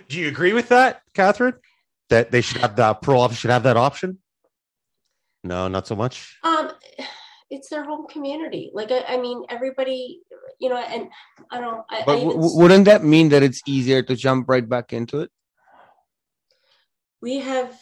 [0.09, 1.55] Do you agree with that, Catherine?
[2.11, 4.19] That they should have the parole office should have that option?
[5.45, 6.39] No, not so much.
[6.43, 6.73] um
[7.53, 10.21] it's their home community like i, I mean everybody
[10.59, 11.09] you know and
[11.51, 14.49] i don't I, but I even, w- wouldn't that mean that it's easier to jump
[14.49, 15.31] right back into it?
[17.23, 17.81] we have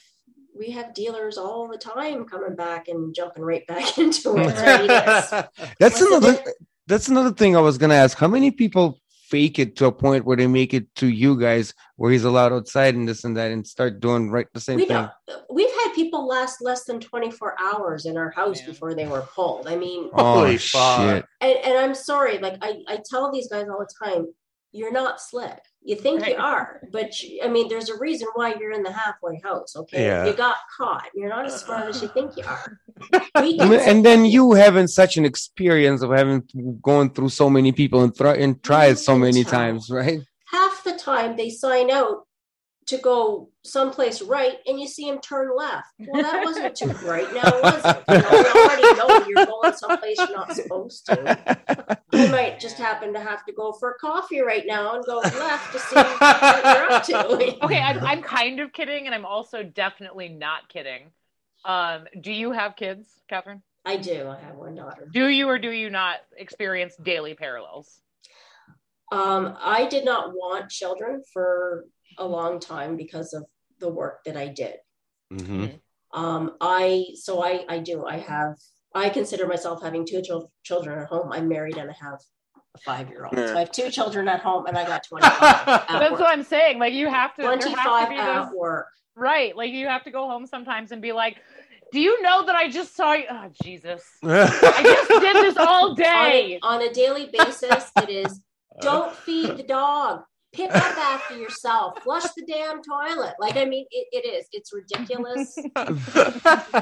[0.56, 4.56] we have dealers all the time coming back and jumping right back into it.
[4.56, 4.86] Right?
[5.80, 6.38] That's What's another.
[6.86, 8.18] That's another thing I was gonna ask.
[8.18, 8.99] How many people
[9.30, 12.52] fake it to a point where they make it to you guys, where he's allowed
[12.52, 15.08] outside and this and that, and start doing right the same we thing?
[15.28, 18.66] don't, we've had people last less than 24 hours in our house Yeah.
[18.66, 19.68] before they were pulled.
[19.68, 21.00] I mean, Oh Holy fuck.
[21.00, 21.24] shit!
[21.40, 24.26] and, and I'm sorry, like I, I tell these guys all the time,
[24.72, 25.60] you're not slick.
[25.82, 28.92] You think you are, but you- I mean, there's a reason why you're in the
[28.92, 29.74] halfway house.
[29.76, 30.26] Okay, Yeah.
[30.26, 31.06] you got caught.
[31.14, 32.14] You're not as smart as you uh-huh.
[32.14, 32.78] think you are.
[33.42, 36.42] We I can mean, say- and then you having such an experience of having
[36.82, 40.20] going through so many people and, try and tried so many can times, right?
[40.46, 42.26] half the time they sign out
[42.86, 45.86] to go someplace right and you see him turn left.
[45.98, 48.02] Well, that wasn't too bright now, was it?
[48.08, 51.96] You, know, you already know you're going someplace you're not supposed to.
[52.12, 55.18] You might just happen to have to go for a coffee right now and go
[55.18, 57.64] left to see what you're up to.
[57.64, 61.10] Okay, I'm, I'm kind of kidding, and I'm also definitely not kidding.
[61.64, 63.62] Um, do you have kids, Catherine?
[63.84, 64.28] I do.
[64.28, 65.08] I have one daughter.
[65.12, 68.00] Do you or do you not experience daily parallels?
[69.12, 71.84] Um, I did not want children for
[72.20, 73.44] a long time because of
[73.80, 74.76] the work that I did.
[75.32, 75.80] Mhm.
[76.12, 78.04] Um, I so I I do.
[78.06, 78.54] I have.
[78.94, 81.30] I consider myself having two chil- children at home.
[81.32, 82.18] I'm married and I have
[82.74, 83.34] a five year old.
[83.36, 86.20] So I have two children at home and I got 25 That's work.
[86.20, 86.78] what I'm saying.
[86.80, 87.42] Like you have to.
[87.42, 88.88] there has to 25 be at those- work.
[89.14, 89.56] right.
[89.56, 91.36] Like you have to go home sometimes and be like,
[91.92, 94.02] "Do you know that I just saw you?" Oh Jesus!
[94.24, 94.42] I
[94.78, 96.58] I just did this all On day.
[96.60, 98.40] a, on a daily basis, it is
[98.80, 100.22] don't feed the dog.
[100.52, 102.02] Pick up after yourself.
[102.02, 103.34] Flush the damn toilet.
[103.38, 104.46] Like, I mean, it, it is.
[104.52, 105.52] It's ridiculous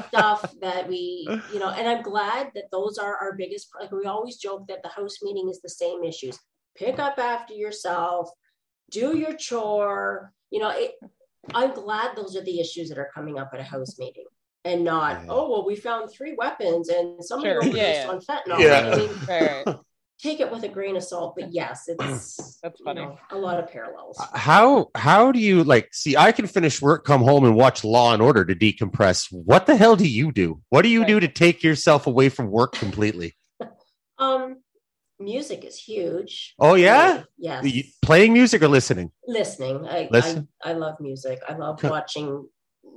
[0.07, 4.05] stuff that we, you know, and I'm glad that those are our biggest, like, we
[4.05, 6.39] always joke that the house meeting is the same issues.
[6.75, 8.29] Pick up after yourself,
[8.91, 10.33] do your chore.
[10.49, 10.93] You know, it,
[11.53, 14.25] I'm glad those are the issues that are coming up at a house meeting
[14.65, 15.27] and not, Yeah.
[15.29, 18.09] oh, well, we found three weapons and somebody Sure, overdosed yeah, yeah.
[18.09, 18.59] on fentanyl.
[18.59, 18.91] Yeah.
[18.91, 19.75] I mean, Right, right.
[20.21, 23.59] Take it with a grain of salt, but yes, it's That's you know, a lot
[23.59, 24.17] of parallels.
[24.33, 28.13] how how do you like see i can finish work come home and watch law
[28.13, 31.27] and order to decompress what the hell do you do what do you do to
[31.27, 33.35] take yourself away from work completely
[34.19, 34.57] Um,
[35.17, 36.53] music is huge.
[36.59, 37.23] Oh, yeah?
[37.37, 37.61] yeah
[38.01, 39.87] playing music or listening Listening.
[39.87, 40.49] I, Listen.
[40.63, 41.39] I I love music.
[41.47, 41.89] I love Huh.
[41.91, 42.45] watching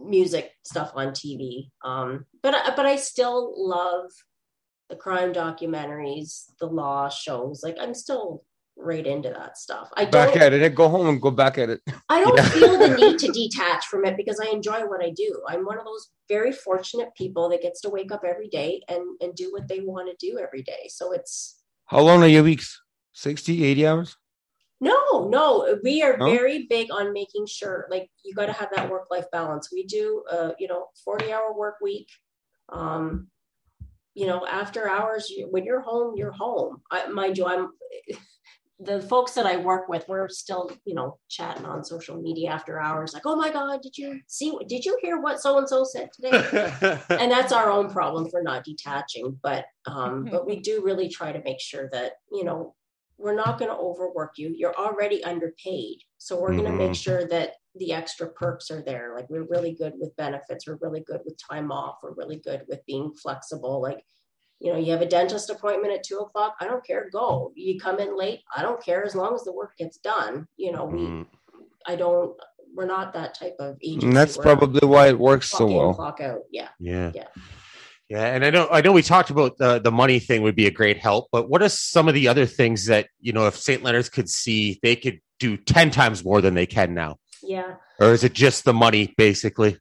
[0.05, 1.69] music stuff on TV.
[1.85, 4.11] Um, but I, but I still love
[4.93, 7.63] the crime documentaries, the law shows.
[7.65, 8.45] Like I'm still
[8.77, 9.89] right into that stuff.
[9.97, 10.75] I Back at it.
[10.75, 11.81] Go home and go back at it.
[12.11, 12.45] I don't Yeah.
[12.45, 15.31] feel the need to detach from it because I enjoy what I do.
[15.49, 19.03] I'm one of those very fortunate people that gets to wake up every day and
[19.23, 20.83] and do what they want to do every day.
[20.89, 22.79] So it's How long are your weeks?
[23.15, 24.17] 60, 80 hours?
[24.79, 26.27] no, no, we are No?
[26.37, 29.71] very big on making sure like you got to have that work life balance.
[29.73, 32.09] We do uh, you know, 40 hour work week.
[32.69, 33.29] Um
[34.15, 36.83] you know, after hours, when you're home, you're home.
[36.91, 37.71] I, mind you, I'm
[38.81, 40.05] the folks that I work with.
[40.09, 43.15] We're still, you know, chatting on social media after hours.
[43.15, 44.57] Like, oh my God, did you see?
[44.69, 47.01] Did you hear what so and so said today?
[47.11, 49.39] and that's our own problem for not detaching.
[49.43, 52.75] But um, but we do really try to make sure that you know
[53.19, 54.53] we're not going to overwork you.
[54.57, 59.13] You're already underpaid, so we're going to make sure that the extra perks are there.
[59.15, 60.67] Like we're really good with benefits.
[60.67, 61.99] We're really good with time off.
[62.03, 63.81] We're really good with being flexible.
[63.81, 64.05] Like
[64.63, 66.55] you know, you have a dentist appointment at two o'clock.
[66.61, 67.09] I don't care.
[67.13, 67.53] Go.
[67.57, 68.43] You come in late.
[68.55, 70.47] I don't care as long as the work gets done.
[70.57, 71.01] You know, we.
[71.01, 71.27] Mm.
[71.85, 72.37] I don't.
[72.75, 74.07] We're not that type of agency.
[74.07, 75.95] And that's We're probably why it works so in, well.
[75.95, 76.43] Clock out.
[76.53, 76.69] Yeah.
[76.79, 77.11] Yeah.
[77.13, 77.27] Yeah.
[78.09, 78.25] Yeah.
[78.25, 80.71] And I know I know we talked about the the money thing would be a
[80.71, 83.83] great help, but what are some of the other things that, you know, if St.
[83.83, 87.17] Leonard's could see they could do 10 times more than they can now?
[87.43, 87.77] Yeah.
[88.01, 89.79] Or is it just the money basically?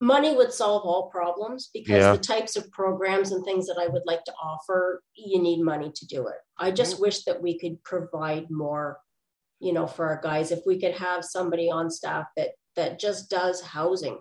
[0.00, 2.12] money would solve all problems because Yeah.
[2.12, 5.90] the types of programs and things that I would like to offer, you need money
[5.92, 6.40] to do it.
[6.58, 7.02] I just mm-hmm.
[7.02, 9.00] wish that we could provide more,
[9.60, 10.50] you know, for our guys.
[10.50, 14.18] If we could have somebody on staff that that just does housing,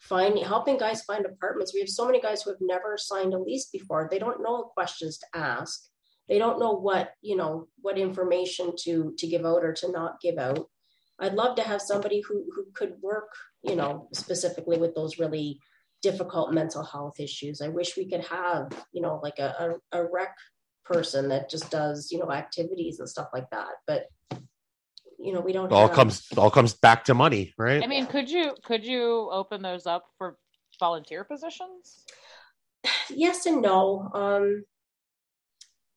[0.00, 1.74] finding helping guys find apartments.
[1.74, 4.08] We have so many guys who have never signed a lease before.
[4.10, 5.86] They don't know the questions to ask.
[6.28, 10.20] They don't know what, you know, what information to to give out or to not
[10.20, 10.68] give out.
[11.20, 13.30] I'd love to have somebody who who could work,
[13.62, 15.58] you know, specifically with those really
[16.02, 17.60] difficult mental health issues.
[17.60, 20.34] I wish we could have, you know, like a, a, a rec
[20.84, 23.68] person that just does, you know, activities and stuff like that.
[23.86, 24.06] But
[25.18, 27.82] you know, we don't It all have- comes all comes back to money, right?
[27.82, 30.38] I mean, could you could you open those up for
[30.78, 32.04] volunteer positions?
[33.10, 34.10] yes and no.
[34.14, 34.64] Um,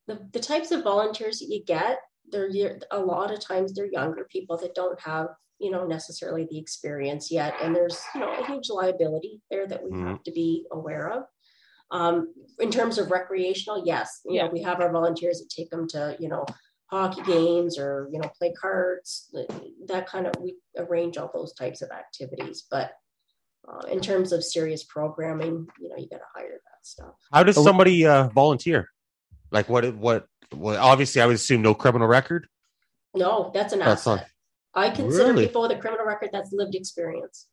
[0.07, 1.99] the the types of volunteers that you get,
[2.33, 5.27] they're y- a lot of times they're younger people that don't have
[5.59, 7.53] you know, necessarily the experience yet.
[7.61, 10.07] And there's, you know, a huge liability there that we Mhm.
[10.09, 11.23] have to be aware of.
[11.91, 15.87] Um, in terms of recreational, yes, you know, we have our volunteers that take them
[15.89, 16.43] to, you know,
[16.87, 19.33] hockey games or, you know, play cards,
[19.87, 22.65] that kind of, we arrange all those types of activities.
[22.69, 22.91] But
[23.65, 27.13] uh, in terms of serious programming, you know, you got to hire that stuff.
[27.31, 27.63] How does Oh.
[27.63, 28.89] somebody uh, volunteer?
[29.51, 29.85] Like what?
[29.95, 30.27] What?
[30.55, 32.47] Well, obviously, I would assume no criminal record.
[33.15, 34.21] No, that's an That's asset.
[34.21, 34.27] not-
[34.75, 35.45] I consider Really?
[35.47, 37.47] people with a criminal record that's lived experience.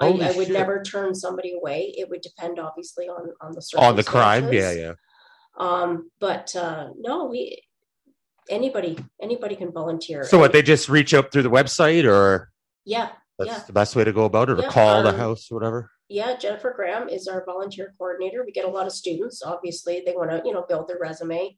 [0.00, 0.50] I, I would shit.
[0.50, 1.92] never turn somebody away.
[1.96, 4.92] It would depend, obviously, on on the On the crime, yeah, yeah.
[5.58, 7.62] Um, but uh, no, we
[8.50, 10.24] anybody anybody can volunteer.
[10.24, 10.52] So what?
[10.52, 12.50] They just reach out through the website, or
[12.84, 13.62] yeah, that's Yeah.
[13.66, 15.90] the best way to go about it, or Yeah, call the um, house, or whatever.
[16.08, 16.34] yeah.
[16.36, 18.42] Jennifer Graham is our volunteer coordinator.
[18.44, 19.42] We get a lot of students.
[19.44, 21.56] Obviously, they want to you know build their resume.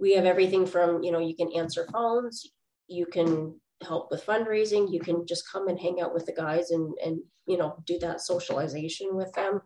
[0.00, 2.46] We have everything from you know you can answer phones,
[2.86, 6.70] you can help with fundraising, you can just come and hang out with the guys
[6.70, 9.60] and and you know do that socialization with them.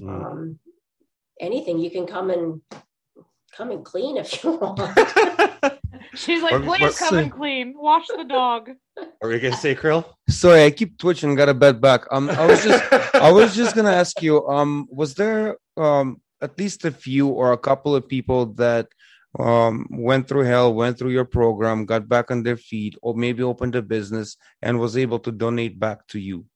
[0.00, 0.08] Mm.
[0.26, 0.58] Um,
[1.40, 2.60] anything you can come and
[3.56, 4.80] come and clean if you want.
[6.14, 7.74] She's like, What- please what's come the- and clean.
[7.76, 8.70] Wash the dog.
[9.22, 10.04] Are we gonna say krill?
[10.28, 11.34] Sorry, I keep twitching.
[11.34, 12.02] Got a bed back.
[12.10, 14.46] Um, I was just, I was just gonna ask you.
[14.46, 18.86] Um, was there um at least a few or a couple of people that
[19.38, 23.42] um went through hell, went through your program, got back on their feet, or maybe
[23.42, 26.46] opened a business and was able to donate back to you,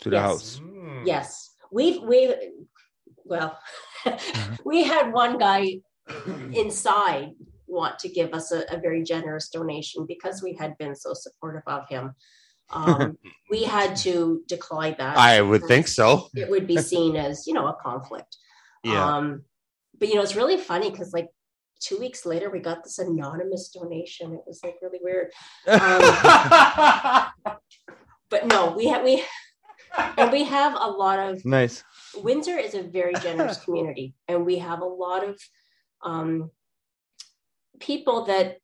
[0.00, 0.24] to the Yes.
[0.24, 0.60] house?
[1.04, 2.34] Yes, we've we've
[3.24, 3.58] well,
[4.64, 5.80] we had one guy
[6.52, 7.32] inside
[7.66, 11.62] want to give us a, a very generous donation because we had been so supportive
[11.66, 12.14] of him.
[12.70, 13.18] Um,
[13.50, 15.16] we had to decline that.
[15.16, 16.28] I would think so.
[16.34, 18.36] It would be seen as you know a conflict.
[18.84, 19.16] Yeah.
[19.16, 19.42] Um,
[19.98, 21.28] but you know it's really funny because like
[21.80, 24.34] two weeks later we got this anonymous donation.
[24.34, 25.30] It was like really weird.
[25.66, 25.80] Um,
[28.30, 29.24] but no, we have we
[30.16, 31.82] and we have a lot of Nice.
[32.16, 35.40] Windsor is a very generous community, and we have a lot of
[36.02, 36.50] um,
[37.80, 38.58] people that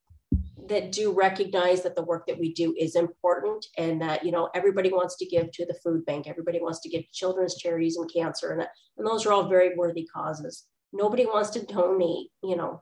[0.69, 4.49] that do recognize that the work that we do is important, and that you know
[4.53, 8.11] everybody wants to give to the food bank, everybody wants to give children's charities and
[8.11, 8.67] cancer, and,
[8.97, 10.65] and those are all very worthy causes.
[10.91, 12.81] Nobody wants to donate, you know.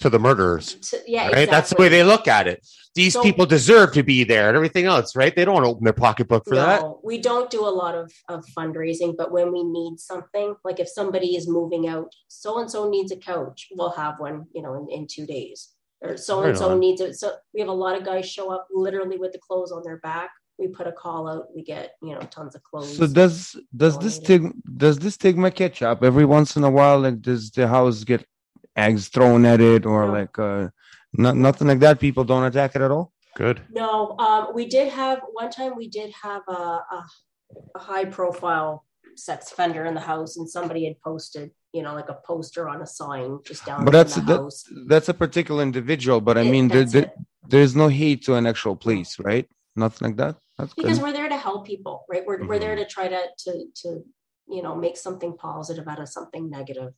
[0.00, 0.74] To the murderers.
[0.90, 1.50] To, yeah, Right?
[1.50, 2.66] That's the way they look at it.
[2.94, 5.34] These So- people deserve to be there and everything else, right?
[5.34, 6.82] They don't want to open their pocketbook for that.
[7.02, 10.88] we don't do a lot of, of fundraising, but when we need something, like if
[10.88, 14.74] somebody is moving out, so and so needs a couch, we'll have one, you know,
[14.74, 15.70] in, in two days.
[16.02, 17.14] Or so and so needs it.
[17.14, 19.98] So we have a lot of guys show up literally with the clothes on their
[19.98, 20.30] back.
[20.58, 22.96] We put a call out, we get, you know, tons of clothes.
[22.96, 24.24] So does does this donated.
[24.24, 27.00] stigma does this stigma catch up every once in a while?
[27.00, 28.26] Like does the house get
[28.76, 30.12] eggs thrown at it or No.
[30.12, 30.68] like uh
[31.16, 32.00] not, nothing like that?
[32.00, 33.12] People don't attack it at all.
[33.36, 33.60] Good.
[33.70, 37.06] No, um, we did have one time we did have a, a,
[37.76, 38.84] a high profile
[39.16, 42.82] sex offender in the house, and somebody had posted, you know, like a poster on
[42.82, 44.64] a sign just down But in that's the that, house.
[44.88, 46.20] that's a particular individual.
[46.20, 47.12] But I It- mean, there, there,
[47.48, 49.48] there's no hate to an actual place, right?
[49.76, 50.36] Nothing like that.
[50.58, 51.04] That's because good.
[51.04, 52.60] we're there to help people right we're, we're Mm-hmm.
[52.60, 53.52] there to try to to
[53.82, 53.88] to
[54.48, 56.92] you know make something positive out of something negative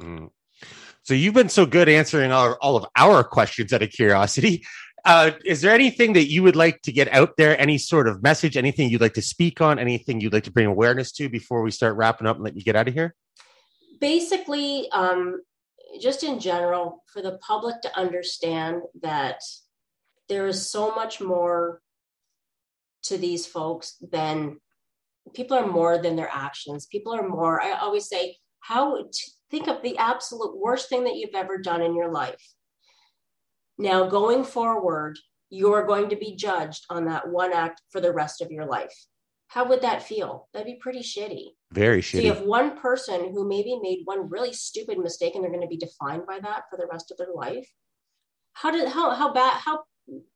[0.00, 0.30] Mm.
[1.02, 4.64] So you've been so good answering all, all of our questions out of curiosity.
[5.04, 7.58] Uh, is there anything that you would like to get out there?
[7.58, 8.56] Any sort of message?
[8.56, 9.78] Anything you'd like to speak on?
[9.78, 12.62] Anything you'd like to bring awareness to before we start wrapping up and let you
[12.62, 13.14] get out of here?
[14.00, 15.40] basically um
[16.00, 19.42] just in general for the public to understand that
[20.28, 21.80] there is so much more
[23.02, 24.58] to these folks than
[25.34, 29.68] people are more than their actions people are more i always say how t- think
[29.68, 32.54] of the absolute worst thing that you've ever done in your life
[33.78, 35.18] now going forward
[35.50, 38.94] you're going to be judged on that one act for the rest of your life
[39.48, 42.12] how would that feel that'd be pretty shitty Very shitty.
[42.12, 45.62] so you have one person who maybe made one really stupid mistake and they're going
[45.62, 47.68] to be defined by that for the rest of their life.
[48.52, 49.80] How did how how bad how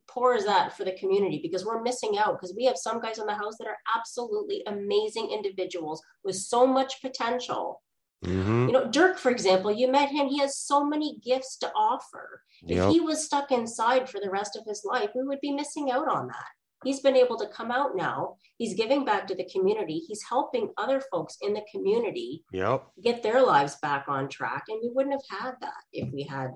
[0.09, 1.41] poor is that for the community?
[1.43, 4.63] Because we're missing out because we have some guys in the house that are absolutely
[4.67, 7.83] amazing individuals with so much potential.
[8.25, 8.67] Mhm.
[8.67, 12.43] You know, Dirk, for example, you met him, he has so many gifts to offer.
[12.63, 12.91] If Yep.
[12.93, 16.09] he was stuck inside for the rest of his life, we would be missing out
[16.09, 16.47] on that.
[16.85, 18.37] He's been able to come out now.
[18.59, 19.99] He's giving back to the community.
[20.09, 22.85] He's helping other folks in the community Yep.
[23.03, 24.65] get their lives back on track.
[24.69, 26.51] And we wouldn't have had that if we had,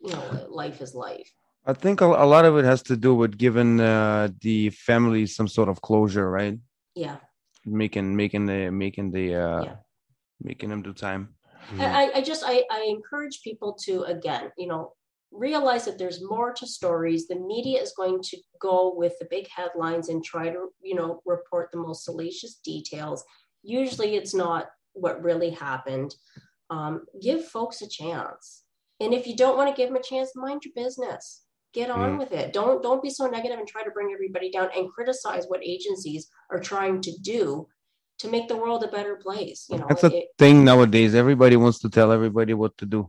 [0.00, 1.30] you know, life is life.
[1.66, 5.26] I think a, a lot of it has to do with giving uh, the family
[5.26, 6.58] some sort of closure, right?
[6.94, 7.16] Yeah.
[7.64, 9.76] Making making the making the uh, Yeah.
[10.40, 11.34] Making them do time.
[11.72, 11.80] Mm.
[11.80, 14.92] I, I- I just I, I encourage people to again, you know,
[15.30, 17.26] realize that there's more to stories.
[17.26, 21.20] The media is going to go with the big headlines and try to, you know,
[21.26, 23.24] report the most salacious details.
[23.62, 26.14] Usually it's not what really happened.
[26.70, 28.64] Um, give folks a chance.
[29.00, 31.44] And if you don't want to give them a chance, mind your business.
[31.74, 32.18] Get on Mm.
[32.18, 32.54] with it.
[32.54, 36.28] Don't don't be so negative and try to bring everybody down and criticize what agencies
[36.50, 37.66] are trying to do
[38.18, 39.66] to make the world a better place.
[39.70, 41.14] You know, That's a it- thing nowadays.
[41.14, 43.08] Everybody wants to tell everybody what to do.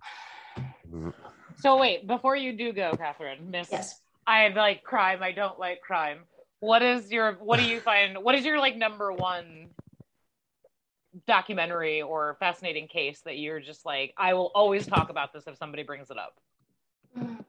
[1.58, 4.00] So wait, before you do go, Catherine, Miss, yes.
[4.26, 5.22] I like crime.
[5.24, 6.20] I don't like crime.
[6.62, 7.34] What is your?
[7.34, 8.18] What do you find?
[8.24, 9.70] What is your like number one
[11.28, 14.14] documentary or fascinating case that you're just like?
[14.18, 16.34] I will always talk about this if somebody brings it up.
[17.18, 17.44] Mm.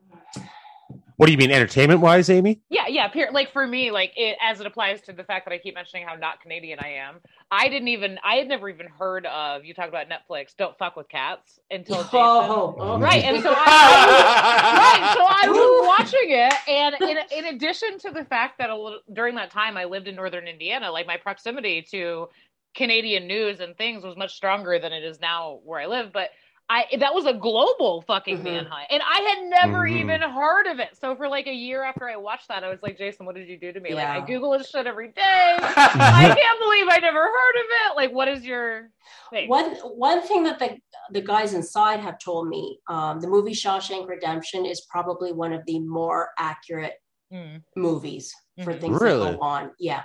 [1.21, 2.63] What do you mean, entertainment wise, Amy?
[2.71, 3.07] Yeah, yeah.
[3.09, 5.75] Peer, like for me, like it as it applies to the fact that I keep
[5.75, 7.17] mentioning how not Canadian I am.
[7.51, 8.19] I didn't even.
[8.25, 9.63] I had never even heard of.
[9.67, 10.57] You talk about Netflix.
[10.57, 12.05] Don't fuck with cats until oh.
[12.05, 12.15] Jason.
[12.15, 17.55] Oh, oh, Right, and so I, right, so I was watching it, and in, in
[17.55, 20.91] addition to the fact that a little, during that time I lived in northern Indiana,
[20.91, 22.29] like my proximity to
[22.75, 26.15] Canadian news and things was much stronger than it is now where I live.
[26.15, 26.31] But
[26.73, 28.45] I that was a global fucking Mhm.
[28.45, 29.97] manhunt, and I had never Mhm.
[30.01, 30.97] even heard of it.
[30.97, 33.49] So for like a year after I watched that, I was like, Jason, what did
[33.49, 33.93] you do to me?
[33.93, 35.57] Like I Google this shit every day.
[35.59, 37.97] I can't believe I never heard of it.
[37.97, 38.91] Like, what is your
[39.31, 39.49] thing?
[39.49, 40.79] One one thing that the
[41.11, 45.63] the guys inside have told me, um, the movie Shawshank Redemption is probably one of
[45.67, 46.95] the more accurate
[47.33, 47.63] Mm.
[47.77, 48.33] movies
[48.63, 48.81] for Mhm.
[48.81, 49.31] things Really?
[49.31, 49.73] that go on.
[49.81, 50.05] Yeah.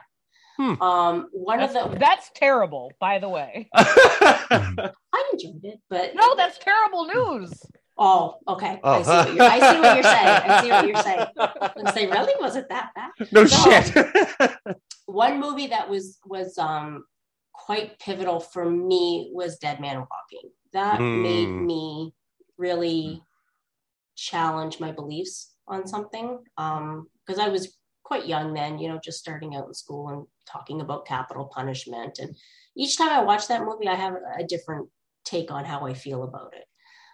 [0.58, 0.82] Hmm.
[0.82, 3.68] Um, one That's, of the that's terrible, by the way.
[3.76, 7.52] I enjoyed it, but No, that's terrible news.
[7.98, 8.80] oh, okay.
[8.84, 8.94] Oh.
[8.94, 9.44] I see what you're.
[9.44, 10.28] I see what you're saying.
[10.28, 11.26] I see what you're saying.
[11.78, 13.12] I'm saying, really, was it that bad?
[13.32, 13.48] no No.
[13.48, 14.56] shit.
[15.08, 17.06] One movie that was was um
[17.54, 20.50] quite pivotal for me was Dead Man Walking.
[20.74, 21.66] That made Mm.
[21.66, 22.14] me
[22.58, 23.22] really
[24.16, 26.40] challenge my beliefs on something.
[26.58, 27.76] Um, because I was
[28.06, 32.20] quite young then, you know, just starting out in school and talking about capital punishment.
[32.20, 32.36] And
[32.78, 34.88] each time I watch that movie, I have a different
[35.26, 36.66] take on how I feel about it.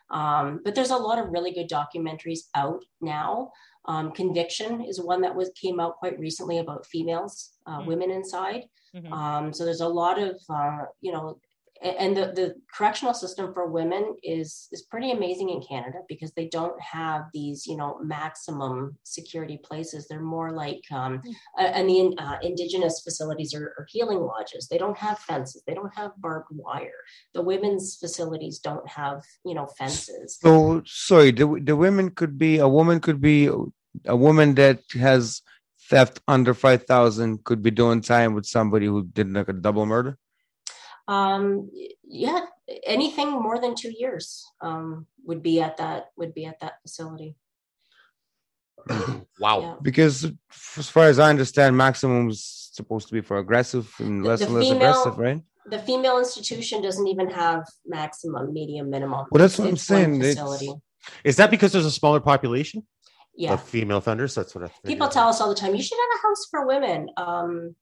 [0.09, 3.51] Um, but there's a lot of really good documentaries out now.
[3.85, 7.85] Um, Conviction is one that was came out quite recently about females, uh, Mm.
[7.87, 8.67] women inside.
[8.93, 9.11] Mhm.
[9.13, 11.39] Um, so there's a lot of, uh, you know,
[11.83, 16.47] and the, the correctional system for women is is pretty amazing in Canada because they
[16.47, 20.07] don't have these, you know, maximum security places.
[20.07, 21.21] They're more like, um,
[21.57, 24.67] uh, and the uh, indigenous facilities are, are healing lodges.
[24.67, 25.63] They don't have fences.
[25.65, 27.01] They don't have barbed wire.
[27.33, 30.37] The women's facilities don't have, you know, fences.
[30.41, 33.49] So sorry, the the women could be a woman could be
[34.05, 35.41] a woman that has
[35.89, 39.85] theft under five thousand could be doing time with somebody who did like a double
[39.85, 40.17] murder.
[41.07, 41.69] Um,
[42.03, 42.41] yeah,
[42.85, 47.35] anything more than two years um, would be at that would be at that facility.
[49.39, 49.61] wow.
[49.61, 49.75] Yeah.
[49.81, 50.31] Because
[50.77, 54.45] as far as I understand, maximum is supposed to be for aggressive and less the
[54.45, 55.41] and less female- aggressive, right?
[55.67, 59.27] The female institution doesn't even have maximum, medium, minimum.
[59.31, 60.19] Well, that's what I'm saying.
[60.19, 60.73] Facility.
[61.23, 62.85] Is that because there's a smaller population
[63.35, 63.53] Yeah.
[63.53, 64.33] of female offenders?
[64.33, 64.87] That's what I figured.
[64.87, 67.09] People tell us all the time, you should have a house for women.
[67.15, 67.75] Um,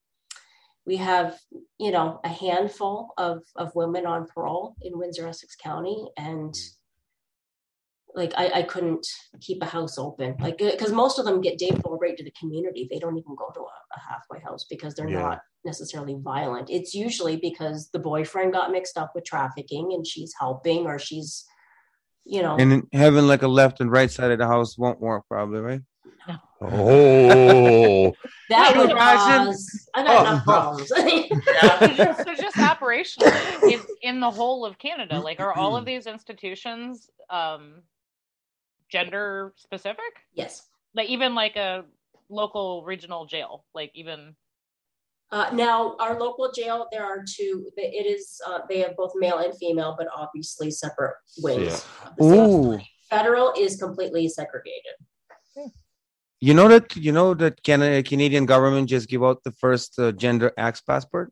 [0.89, 1.37] we have,
[1.77, 6.07] you know, a handful of, of women on parole in Windsor, Essex County.
[6.17, 6.51] And
[8.15, 9.05] like, I, I couldn't
[9.39, 10.35] keep a house open.
[10.39, 12.87] Like, uh, because most of them get day full right to the community.
[12.89, 15.21] They don't even go to a, a halfway house because they're Yeah.
[15.21, 16.71] not necessarily violent.
[16.71, 21.45] It's usually because the boyfriend got mixed up with trafficking and she's helping or she's,
[22.25, 25.25] you know, And having like a left and right side of the house won't work,
[25.29, 25.81] probably, right?
[26.61, 28.13] Oh,
[28.49, 29.47] that Can would you imagine?
[29.47, 30.21] cause, I got Oh.
[30.21, 30.89] enough problems.
[31.79, 35.85] so just, so just operationally in, in the whole of Canada, like are all of
[35.85, 37.83] these institutions um,
[38.89, 40.03] gender specific?
[40.33, 40.67] yes.
[40.95, 41.85] Like even like a
[42.29, 44.35] local regional jail, like even
[45.31, 47.69] Uh, now, our local jail, there are two.
[47.77, 51.13] It is uh, they have both male and female, but obviously separate
[51.43, 51.85] wings.
[52.03, 52.79] of the same Ooh.
[53.09, 54.95] Federal is completely segregated.
[56.41, 60.11] You know that you know that Canada Canadian government just give out the first uh,
[60.11, 61.31] gender X passport.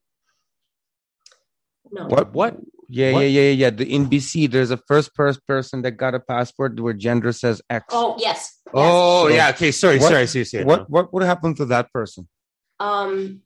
[1.91, 2.07] No.
[2.07, 2.33] What?
[2.33, 2.57] What?
[2.89, 3.19] Yeah, What?
[3.21, 3.69] yeah, yeah, yeah, yeah.
[3.69, 7.61] The in BC, there's a first first person that got a passport where gender says
[7.69, 7.85] X.
[7.91, 8.59] Oh yes.
[8.65, 8.73] yes.
[8.73, 9.49] Oh So- yeah.
[9.49, 9.71] Okay.
[9.71, 9.99] Sorry.
[9.99, 10.21] What- sorry.
[10.21, 10.43] I see.
[10.43, 10.85] see what now.
[10.89, 12.27] what would happen to that person?
[12.79, 13.41] Um,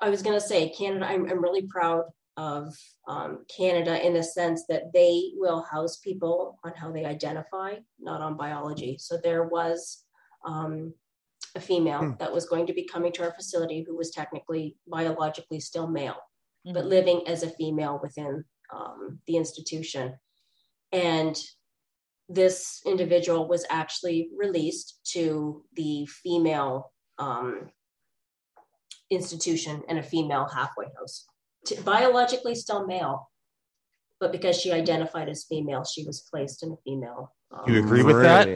[0.00, 1.06] I was gonna say Canada.
[1.06, 2.04] I'm, I'm really proud
[2.36, 2.74] of
[3.08, 8.20] um, Canada in the sense that they will house people on how they identify, not
[8.22, 8.96] on biology.
[8.98, 10.04] So there was
[10.44, 10.94] um,
[11.54, 12.12] a female Hmm.
[12.18, 16.16] that was going to be coming to our facility who was technically biologically still male,
[16.64, 16.88] but Mhm.
[16.88, 20.18] living as a female within um, the institution,
[20.92, 21.36] and
[22.28, 27.70] this individual was actually released to the female um,
[29.10, 31.26] institution and a female halfway house.
[31.66, 33.30] To, biologically still male,
[34.18, 37.34] but because she identified as female, she was placed in a female.
[37.50, 38.48] Um, You agree with that?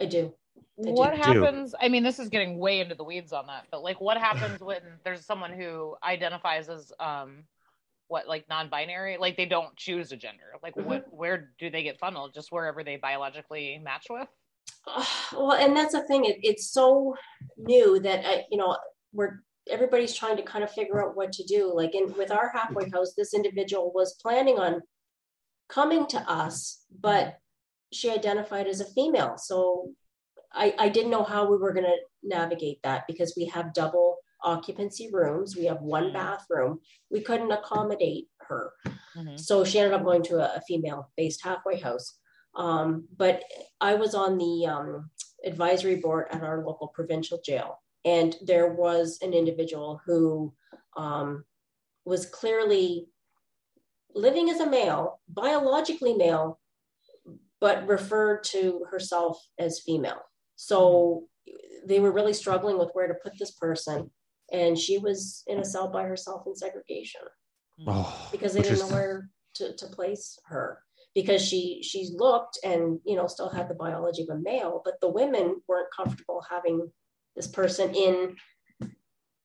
[0.00, 0.34] I do.
[0.84, 1.74] What happens?
[1.80, 4.60] I mean, this is getting way into the weeds on that, but like, what happens
[4.60, 7.44] when there's someone who identifies as um,
[8.08, 10.54] what like non-binary, like they don't choose a gender?
[10.62, 10.88] Like, Mm-hmm.
[10.88, 11.06] what?
[11.10, 12.34] Where do they get funneled?
[12.34, 14.28] Just wherever they biologically match with?
[14.86, 16.24] Uh, well, and that's the thing.
[16.24, 17.14] It, it's so
[17.56, 18.76] new that I, you know,
[19.12, 21.72] we're everybody's trying to kind of figure out what to do.
[21.74, 24.82] Like in with our halfway house, this individual was planning on
[25.68, 27.38] coming to us, but
[27.92, 29.36] she identified as a female.
[29.38, 29.90] So
[30.54, 34.18] I, I didn't know how we were going to navigate that because we have double
[34.44, 35.56] occupancy rooms.
[35.56, 36.80] We have one bathroom.
[37.10, 38.72] We couldn't accommodate her.
[39.16, 39.38] Mhm.
[39.38, 42.18] So she ended up going to a, a female based halfway house.
[42.54, 43.44] Um, but
[43.80, 45.10] I was on the um,
[45.44, 50.52] advisory board at our local provincial jail, and there was an individual who
[50.96, 51.44] um,
[52.04, 53.08] was clearly
[54.14, 56.60] living as a male, biologically male,
[57.60, 60.20] but referred to herself as female.
[60.62, 61.24] So
[61.84, 64.08] they were really struggling with where to put this person.
[64.52, 67.22] And she was in a cell by herself in segregation
[67.78, 67.88] hmm.
[67.88, 70.78] Oh, because they didn't know where to, to place her
[71.16, 74.94] because she she looked and you know still had the biology of a male but
[75.02, 76.90] the women weren't comfortable having
[77.36, 78.34] this person in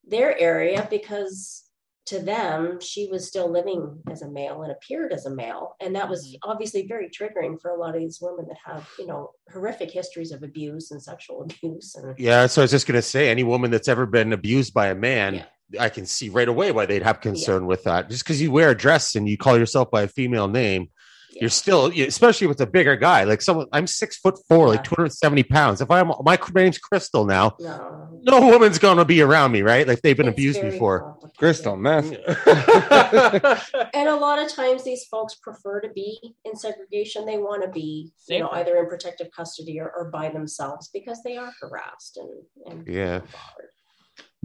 [0.06, 1.67] their area because
[2.08, 5.96] to them she was still living as a male and appeared as a male and
[5.96, 6.38] that was Mhm.
[6.44, 10.32] obviously very triggering for a lot of these women that have you know horrific histories
[10.32, 13.72] of abuse and sexual abuse and Yeah, so I was just gonna say, any woman
[13.72, 15.46] that's ever been abused by a man, Yeah.
[15.80, 18.10] I can see right away why they'd have concern with that.
[18.10, 20.90] Just because you wear a dress and you call yourself by a female name,
[21.38, 21.44] Yeah.
[21.44, 23.24] you're still, especially with a bigger guy.
[23.24, 25.82] Like someone, I'm six foot four, like 270 pounds.
[25.82, 29.88] If I'm, my name's Crystal now, no no woman's gonna be around me, right?
[29.88, 31.16] Like they've been it's abused before.
[31.38, 32.12] Crystal meth.
[33.94, 37.70] and a lot of times these folks prefer to be in segregation they want to
[37.70, 42.18] be you know either in protective custody or, or by themselves because they are harassed
[42.18, 42.32] and,
[42.80, 43.20] and Yeah.
[43.20, 43.72] bothered.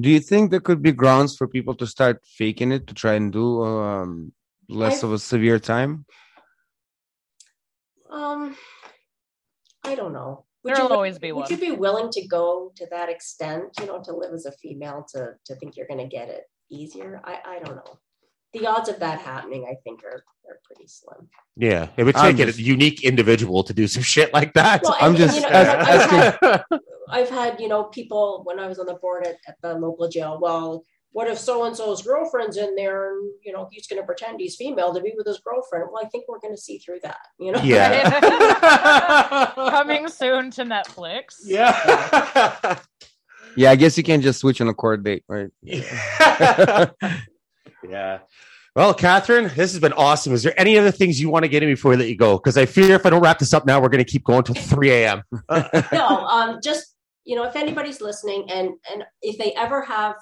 [0.01, 3.14] Do you think there could be grounds for people to start faking it to try
[3.14, 4.32] and do um,
[4.69, 6.05] less I- of a severe time?
[8.12, 8.56] Um
[9.84, 10.44] i don't know.
[10.64, 11.51] Would There'll you, always be would one.
[11.51, 15.05] you be willing to go to that extent you know to live as a female
[15.12, 17.20] to to think you're going to get it easier?
[17.24, 17.98] I i don't know.
[18.52, 21.28] The odds of that happening i think are are pretty slim.
[21.56, 24.82] Yeah, it would take just- a unique individual to do some shit like that.
[24.84, 26.64] well, I'm and- just you know, as- I've, had,
[27.09, 30.09] I've had you know people when i was on the board at, at the local
[30.09, 34.01] jail well what if so and so's girlfriend's in there and you know he's going
[34.01, 36.60] to pretend he's female to be with his girlfriend well i think we're going to
[36.60, 39.52] see through that you know yeah.
[39.55, 41.36] Coming soon to Netflix.
[41.44, 42.78] yeah.
[43.56, 45.51] Yeah, I guess you can't just switch on a court date, right?
[45.62, 46.86] yeah.
[47.89, 48.18] yeah.
[48.74, 50.32] Well, Catherine, this has been awesome.
[50.32, 52.39] Is there any other things you want to get in before we let you go?
[52.39, 54.43] Because I fear if I don't wrap this up now, we're going to keep going
[54.43, 55.22] till 3 a.m.
[55.93, 56.94] no um just
[57.24, 60.16] you know if anybody's listening and and if they ever have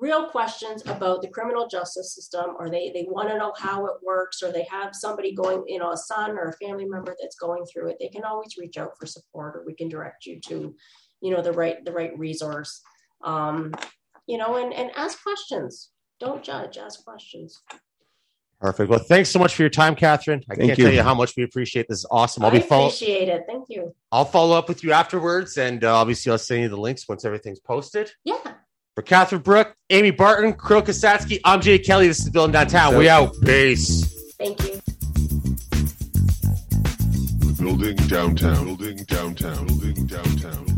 [0.00, 3.94] real questions about the criminal justice system or they they want to know how it
[4.02, 7.36] works or they have somebody going you know a son or a family member that's
[7.36, 10.40] going through it they can always reach out for support or we can direct you
[10.40, 10.74] to
[11.20, 12.80] you know the right the right resource
[13.24, 13.72] um
[14.26, 17.62] you know and and ask questions don't judge ask questions
[18.60, 18.90] Perfect.
[18.90, 20.42] Well, thanks so much for your time, Catherine.
[20.50, 20.84] I Thank can't you.
[20.86, 21.98] tell you how much we appreciate this.
[21.98, 22.44] Is awesome.
[22.44, 22.86] I'll be follow.
[22.86, 26.62] appreciate it thank you I'll follow up with you afterwards, and uh, obviously I'll send
[26.62, 28.10] you the links once everything's posted.
[28.24, 28.54] yeah
[28.98, 32.08] For Catherine Brooke, Amy Barton, Kirill Kasatskiy, I'm Jay Kelly.
[32.08, 32.96] This is Building Downtown.
[32.96, 33.32] We out.
[33.44, 34.12] Peace.
[34.36, 34.80] thank you
[37.60, 37.94] Building.
[37.94, 38.64] Building downtown.
[38.64, 39.66] Building downtown.
[39.68, 40.77] Building downtown.